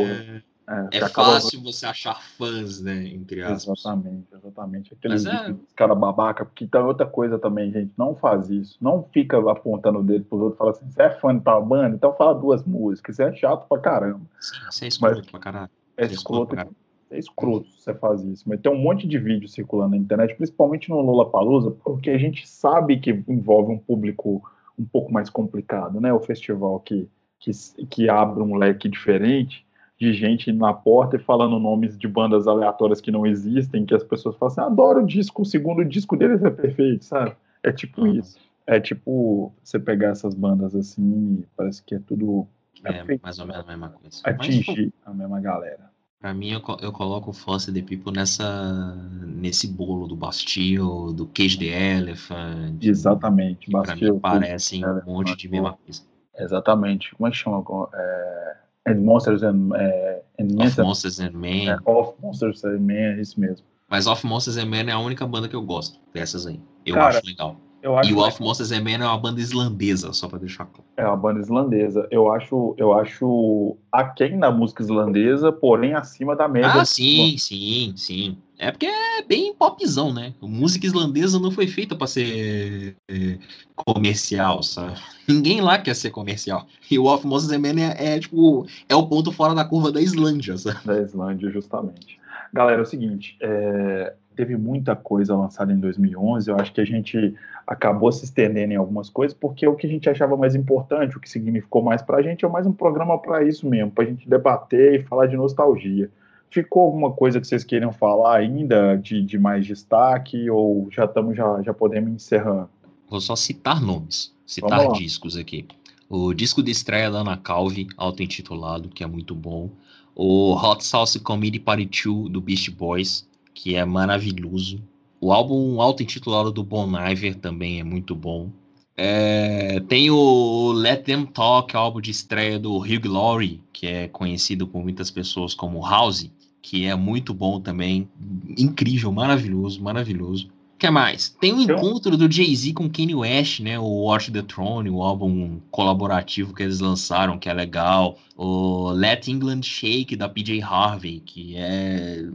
[0.68, 3.08] É- é, É acaba- fácil você achar fãs, né?
[3.08, 3.80] Entre aspas.
[3.80, 4.94] Exatamente, exatamente.
[4.94, 7.92] Aqueles Mas é- cara babaca, porque tem outra coisa também, gente.
[7.98, 8.78] Não faz isso.
[8.82, 11.66] Não fica apontando o dedo pros outros e fala assim: você é fã de tal
[11.66, 13.16] banda, então fala duas músicas.
[13.16, 14.22] Você é chato pra caramba.
[14.40, 15.70] Sim, você é escroto pra caralho.
[15.96, 16.76] É é escroto caralho.
[17.10, 18.44] é escroto você faz isso.
[18.48, 22.48] Mas tem um monte de vídeo circulando na internet, principalmente no Lollapalooza, porque a gente
[22.48, 24.44] sabe que envolve um público
[24.78, 26.14] um pouco mais complicado, né?
[26.14, 27.52] O festival que, que,
[27.90, 29.66] que abre um leque diferente
[30.00, 33.96] de gente indo na porta e falando nomes de bandas aleatórias que não existem, que
[33.96, 37.36] as pessoas falam assim, adoro o disco, o segundo disco deles é perfeito, sabe?
[37.64, 38.14] É tipo Uhum.
[38.16, 38.38] isso.
[38.68, 42.48] É tipo você pegar essas bandas assim, parece que é tudo
[42.84, 44.22] É, feito mais ou menos a mesma coisa.
[44.24, 45.90] Mas, atingir a mesma galera.
[46.20, 48.94] pra mim, eu, eu coloco o Foster the People nessa,
[49.26, 52.84] nesse bolo do Bastille, do Cage the Elephant.
[52.84, 53.72] Exatamente.
[53.72, 56.02] Pra Bastille, mim, parecem um monte de mesma coisa.
[56.38, 57.16] Exatamente.
[57.16, 57.64] Como é que chama?
[57.94, 58.57] É,
[58.88, 61.70] and Monsters and, é, And Of Monsters and Men.
[61.70, 63.66] É, Of Monsters and Men, é isso mesmo.
[63.90, 66.60] Mas Of Monsters and Men é a única banda que eu gosto dessas aí.
[66.86, 67.56] Eu Cara, acho legal.
[67.82, 70.38] Eu acho E o que Of Monsters and Men é uma banda islandesa, só pra
[70.38, 70.84] deixar claro.
[70.98, 72.08] é uma banda islandesa.
[72.12, 76.82] Eu acho, eu acho aquém da música islandesa, porém acima da média.
[76.82, 78.38] Ah, sim, sim, sim.
[78.60, 80.34] É porque é bem popzão, né?
[80.42, 83.38] A música islandesa não foi feita pra ser é,
[83.76, 85.00] comercial, sabe?
[85.30, 86.66] Ninguém lá quer ser comercial.
[86.90, 89.92] E o Of Monsters and Men é, é, tipo, é o ponto fora da curva
[89.92, 90.80] da Islândia, sabe?
[90.86, 92.20] da Islândia, justamente.
[92.52, 96.86] Galera, é o seguinte, é, teve muita coisa lançada em 2011, eu acho que a
[96.86, 97.36] gente
[97.66, 101.20] acabou se estendendo em algumas coisas, porque o que a gente achava mais importante, o
[101.20, 105.02] que significou mais pra gente, é mais um programa para isso mesmo, pra gente debater
[105.02, 106.10] e falar de nostalgia.
[106.50, 111.36] Ficou alguma coisa que vocês queiram falar ainda de, de mais destaque, ou já estamos
[111.36, 112.70] já, já podemos encerrando?
[113.10, 115.66] Vou só citar nomes, citar discos aqui.
[116.10, 119.70] O disco de estreia da Ana Calvi, auto-intitulado, que é muito bom.
[120.16, 124.82] O Hot Sauce Comedy Party 2 do Beast Boys, que é maravilhoso.
[125.20, 128.50] O álbum auto-intitulado do Bon Iver também é muito bom.
[128.96, 134.66] É, tem o Let Them Talk, álbum de estreia do Hugh Laurie, que é conhecido
[134.66, 136.32] por muitas pessoas como House,
[136.70, 138.10] que é muito bom também.
[138.58, 140.48] Incrível, maravilhoso, maravilhoso.
[140.48, 141.30] O que mais?
[141.40, 143.80] Tem um- encontro do Jay-Z com Kanye West, né?
[143.80, 148.20] O Watch the Throne, o álbum colaborativo que eles lançaram, que é legal.
[148.36, 152.26] O Let England Shake, da PJ Harvey, que é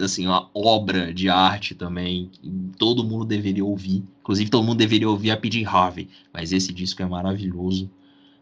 [0.00, 2.28] assim, uma obra de arte também.
[2.30, 4.04] que todo mundo deveria ouvir.
[4.20, 6.08] Inclusive, todo mundo deveria ouvir a PJ Harvey.
[6.32, 7.90] Mas esse disco é maravilhoso.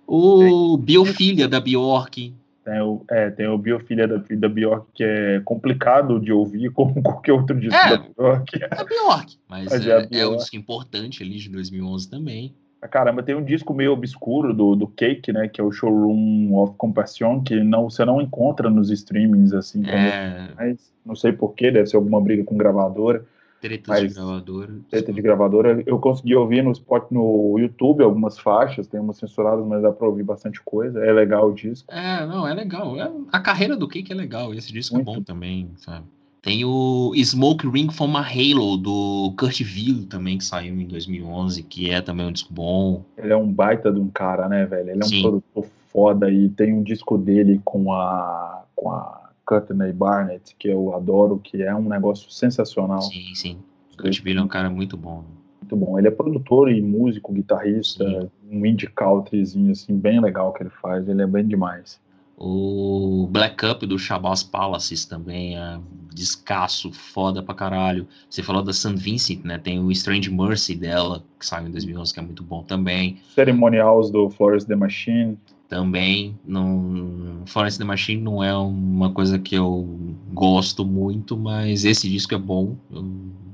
[0.07, 2.35] O Biofilha, da Bjork.
[2.65, 7.03] Tem o, é, tem o Biofilha da, da Bjork, que é complicado de ouvir, como
[7.03, 7.97] qualquer outro disco É.
[7.97, 8.63] da Bjork.
[8.63, 9.37] É a Bjork.
[9.49, 12.55] Mas, Mas é é, a é um disco importante ali de 2011 também.
[12.81, 15.47] Ah, Caramba, tem um disco meio obscuro do, do Cake, né?
[15.49, 19.97] Que é o Showroom of Compassion, que não, você não encontra nos streamings, assim como.
[19.97, 23.25] É, Mas não sei porquê, deve ser alguma briga com gravadora,
[23.63, 24.73] tretas de gravadora.
[24.91, 25.83] treta de gravadora.
[25.87, 30.09] Eu consegui ouvir no spot no YouTube algumas faixas, tem umas censuradas, mas dá pra
[30.09, 30.99] ouvir bastante coisa.
[31.05, 31.89] É legal o disco.
[31.93, 32.99] É, não, é legal.
[33.01, 34.53] É- a carreira do Cake é legal.
[34.53, 35.11] Esse disco Muito.
[35.11, 36.05] é bom também, sabe?
[36.43, 41.63] Tem o Smoke Ring from a Halo, do Kurt Vile também, que saiu em 2011,
[41.63, 43.05] que é também um disco bom.
[43.17, 44.91] Ele é um baita de um cara, né, velho?
[44.91, 45.23] Ele é um Sim.
[45.23, 50.95] produtor foda e tem um disco dele com a, com a Courtney Barnett, que eu
[50.95, 53.03] adoro, que é um negócio sensacional.
[53.03, 53.59] Sim, sim.
[53.93, 55.25] O Kurt Vile é um cara muito bom.
[55.61, 55.99] muito bom.
[55.99, 58.31] Ele é produtor e músico, guitarrista, Sim.
[58.51, 61.09] um indie countryzinho assim, bem legal que ele faz.
[61.09, 62.01] Ele é bem demais.
[62.37, 65.79] O Black Up do Shabazz Palaces também é
[66.13, 68.07] descasso, foda pra caralho.
[68.29, 68.97] Você falou da St.
[68.97, 69.59] Vincent, né?
[69.59, 73.19] Tem o Strange Mercy dela, que saiu em 2011, que é muito bom também.
[73.35, 75.39] Cerimonials do Florence The Machine.
[75.73, 79.89] Também, não, Florence the Machine não é uma coisa que eu
[80.31, 82.77] gosto muito, mas esse disco é bom.
[82.91, 83.03] Eu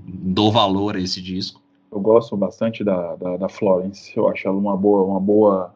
[0.05, 1.63] dou valor a esse disco.
[1.93, 4.13] Eu gosto bastante da, da, da Florence.
[4.17, 5.73] Eu acho ela uma boa, uma boa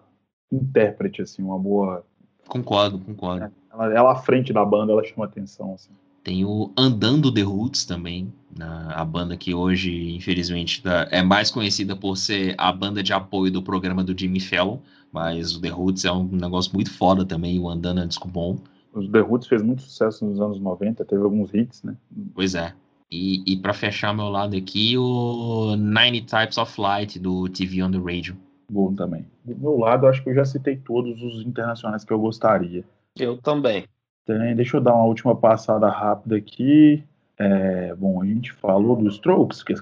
[0.50, 2.04] intérprete, assim, uma boa.
[2.48, 3.48] Concordo, concordo.
[3.72, 5.74] Ela, ela à frente da banda, ela chama atenção.
[5.74, 5.92] Assim.
[6.24, 11.52] Tem o Andando The Roots também, na, a banda que hoje, infelizmente, tá- é mais
[11.52, 14.78] conhecida por ser a banda de apoio do programa do Jimmy Fallon,
[15.12, 18.58] mas o The Roots é um negócio muito foda também, o Andando é disco bom.
[18.94, 21.96] Os The Roots fez muito sucesso nos anos 90, teve alguns hits, né?
[22.34, 22.72] Pois é.
[23.10, 27.90] E, e para fechar meu lado aqui, o Nine Types of Light do TV on
[27.90, 28.34] the Radio.
[28.70, 29.26] Bom também.
[29.44, 32.82] Do meu lado, acho que eu já citei todos os internacionais que eu gostaria.
[33.18, 33.84] Eu também.
[34.24, 37.04] Tem, deixa eu dar uma última passada rápida aqui.
[37.38, 39.62] É, bom, a gente falou dos Strokes.
[39.62, 39.74] Que...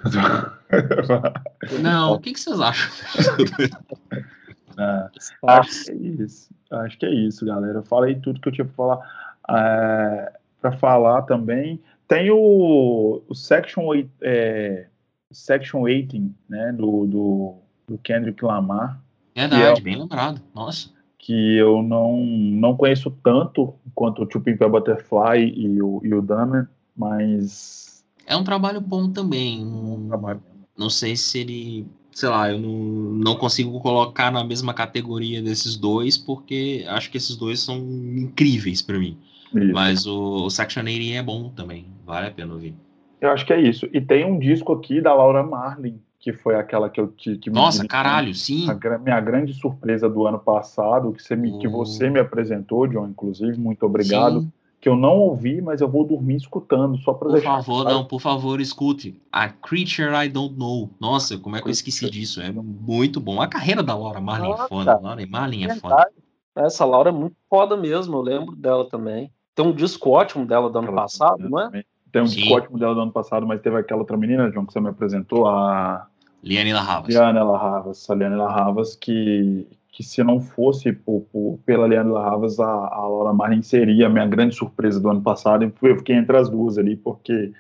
[1.80, 2.90] Não, o que, que vocês acham?
[4.80, 5.08] É,
[5.46, 6.50] acho que é isso.
[6.70, 7.78] Acho que é isso, galera.
[7.78, 9.30] Eu falei tudo que eu tinha para falar.
[9.50, 14.86] É, para falar também, tem o, o Section, 8, é,
[15.32, 17.54] Section 18, né, do, do,
[17.88, 19.00] do Kendrick Lamar,
[19.34, 20.40] Verdade, é- bem lembrado.
[20.54, 20.90] Nossa.
[21.18, 26.12] que eu não, não conheço tanto quanto o Two Pimp a Butterfly e o, e
[26.14, 29.64] o Dahmer, mas É um trabalho bom também.
[29.64, 30.42] Não, trabalho.
[30.76, 31.86] não sei se ele.
[32.20, 37.16] Sei lá, eu não, não consigo colocar na mesma categoria desses dois, porque acho que
[37.16, 39.16] esses dois são incríveis pra mim.
[39.54, 39.72] Isso.
[39.72, 41.86] Mas o, o Section 80 é bom também.
[42.04, 42.74] Vale a pena ouvir.
[43.22, 43.88] Eu acho que é isso.
[43.90, 47.48] E tem um disco aqui da Laura Marlin, que foi aquela que eu que, que
[47.48, 47.88] me Nossa, dirigiu.
[47.88, 48.68] caralho, sim.
[48.68, 53.08] A minha grande surpresa do ano passado, que você me, que você me apresentou, John,
[53.08, 54.42] inclusive, muito obrigado.
[54.42, 54.52] Sim.
[54.80, 57.56] Que eu não ouvi, mas eu vou dormir escutando, só para Por deixar.
[57.56, 59.20] favor, não, por favor, escute.
[59.30, 60.88] A Creature I Don't Know.
[60.98, 62.40] Nossa, como é que eu esqueci disso?
[62.40, 63.42] É muito bom.
[63.42, 64.98] A carreira da Laura Marlin é foda.
[65.02, 66.08] Laura Marlin é foda.
[66.56, 69.30] Essa Laura é muito foda mesmo, eu lembro dela também.
[69.54, 71.84] Tem um disco ótimo dela do ano Aquela passado, não é?
[72.10, 72.40] Tem um Sim.
[72.40, 74.88] disco ótimo dela do ano passado, mas teve aquela outra menina, João, que você me
[74.88, 76.06] apresentou, a.
[76.42, 77.14] Liane Larravas.
[77.14, 82.60] Liane Larravas, a Liane Larravas, que, que se não fosse por, por, pela Liane Larravas,
[82.60, 85.70] a, a Laura Marlin seria a minha grande surpresa do ano passado.
[85.82, 87.52] Eu fiquei entre as duas ali, porque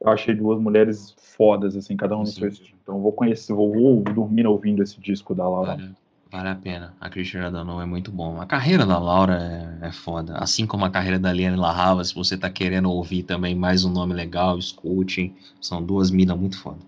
[0.00, 2.78] eu achei duas mulheres fodas, assim, cada uma no seu estilo.
[2.82, 5.76] Então vou conhecer, vou, vou dormir ouvindo esse disco da Laura.
[5.76, 5.90] Vale,
[6.30, 6.94] vale a pena.
[7.00, 8.40] A Cristina Danon é muito bom.
[8.40, 9.38] A carreira da Laura
[9.82, 10.36] é, é foda.
[10.38, 13.90] Assim como a carreira da Liane Larrava, se você tá querendo ouvir também mais um
[13.90, 15.32] nome legal, escute.
[15.60, 16.78] São duas minas muito foda.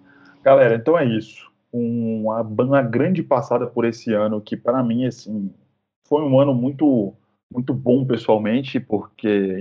[0.43, 1.50] Galera, então é isso.
[1.73, 5.51] Uma, uma grande passada por esse ano que, para mim, assim,
[6.05, 7.15] foi um ano muito
[7.53, 9.59] muito bom pessoalmente, porque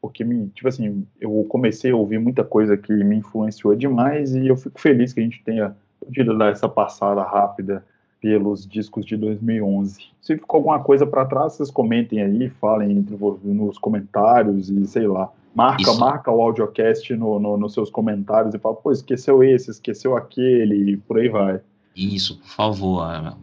[0.00, 4.46] porque me, tipo assim, eu comecei a ouvir muita coisa que me influenciou demais e
[4.46, 7.82] eu fico feliz que a gente tenha podido dar essa passada rápida
[8.20, 10.02] pelos discos de 2011.
[10.20, 15.06] Se ficou alguma coisa para trás, vocês comentem aí, falem entre, nos comentários e sei
[15.06, 15.30] lá.
[15.54, 16.00] Marca, Isso.
[16.00, 20.92] marca o audiocast no, no, nos seus comentários e fala, pô, esqueceu esse, esqueceu aquele,
[20.92, 21.60] e por aí vai.
[21.96, 23.36] Isso, por favor,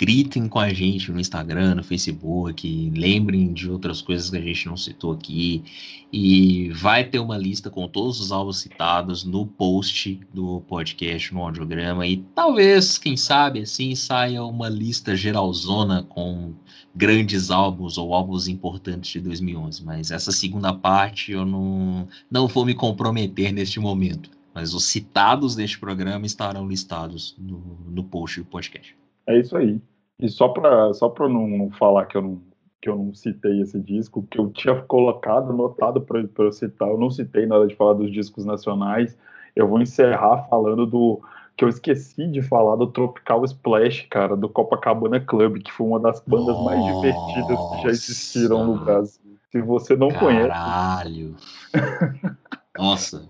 [0.00, 4.66] gritem com a gente no Instagram, no Facebook, lembrem de outras coisas que a gente
[4.66, 5.62] não citou aqui.
[6.10, 11.42] E vai ter uma lista com todos os álbuns citados no post do podcast, no
[11.42, 12.06] audiograma.
[12.06, 16.54] E talvez, quem sabe, assim saia uma lista geralzona com
[16.94, 19.84] grandes álbuns ou álbuns importantes de 2011.
[19.84, 24.39] Mas essa segunda parte eu não, não vou me comprometer neste momento.
[24.54, 28.96] Mas os citados deste programa estarão listados no, no post do podcast.
[29.26, 29.80] É isso aí.
[30.18, 32.42] E só para só não, não falar que eu não,
[32.80, 36.98] que eu não citei esse disco, que eu tinha colocado, anotado para eu citar, eu
[36.98, 39.16] não citei na hora de falar dos discos nacionais.
[39.54, 41.20] Eu vou encerrar falando do
[41.56, 46.00] que eu esqueci de falar do Tropical Splash, cara, do Copacabana Club, que foi uma
[46.00, 46.64] das bandas Nossa.
[46.64, 49.36] mais divertidas que já existiram no Brasil.
[49.50, 50.26] Se você não Caralho.
[50.26, 50.48] conhece.
[50.48, 51.36] Caralho!
[52.78, 53.28] Nossa!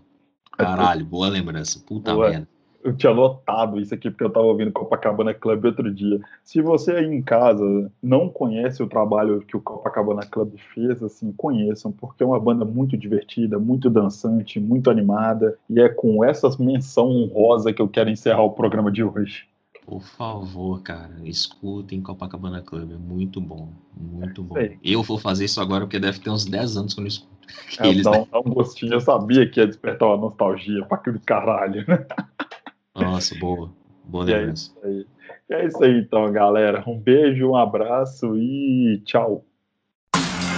[0.63, 1.83] Caralho, boa lembrança.
[1.87, 2.49] Puta merda.
[2.83, 6.19] Eu tinha notado isso aqui porque eu estava ouvindo Copacabana Club outro dia.
[6.43, 11.31] Se você aí em casa não conhece o trabalho que o Copacabana Club fez, assim,
[11.33, 16.49] conheçam, porque é uma banda muito divertida, muito dançante, muito animada, e é com essa
[16.59, 19.50] menção honrosa que eu quero encerrar o programa de hoje.
[19.91, 24.55] Por favor, cara, escutem Copacabana Club, é muito bom, muito bom.
[24.85, 27.41] Eu vou fazer isso agora porque deve ter uns 10 anos que eu não escuto.
[27.81, 30.97] É, Eles, dá, um, dá um gostinho, eu sabia que ia despertar uma nostalgia pra
[30.97, 32.07] aquele caralho, né?
[32.95, 33.73] Nossa, boa.
[34.05, 34.71] Boa lembrança.
[34.81, 35.09] É isso,
[35.51, 36.85] é isso aí, então, galera.
[36.87, 39.45] Um beijo, um abraço e tchau.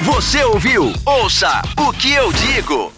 [0.04, 0.92] Você ouviu?
[1.06, 2.92] Ouça o que eu digo.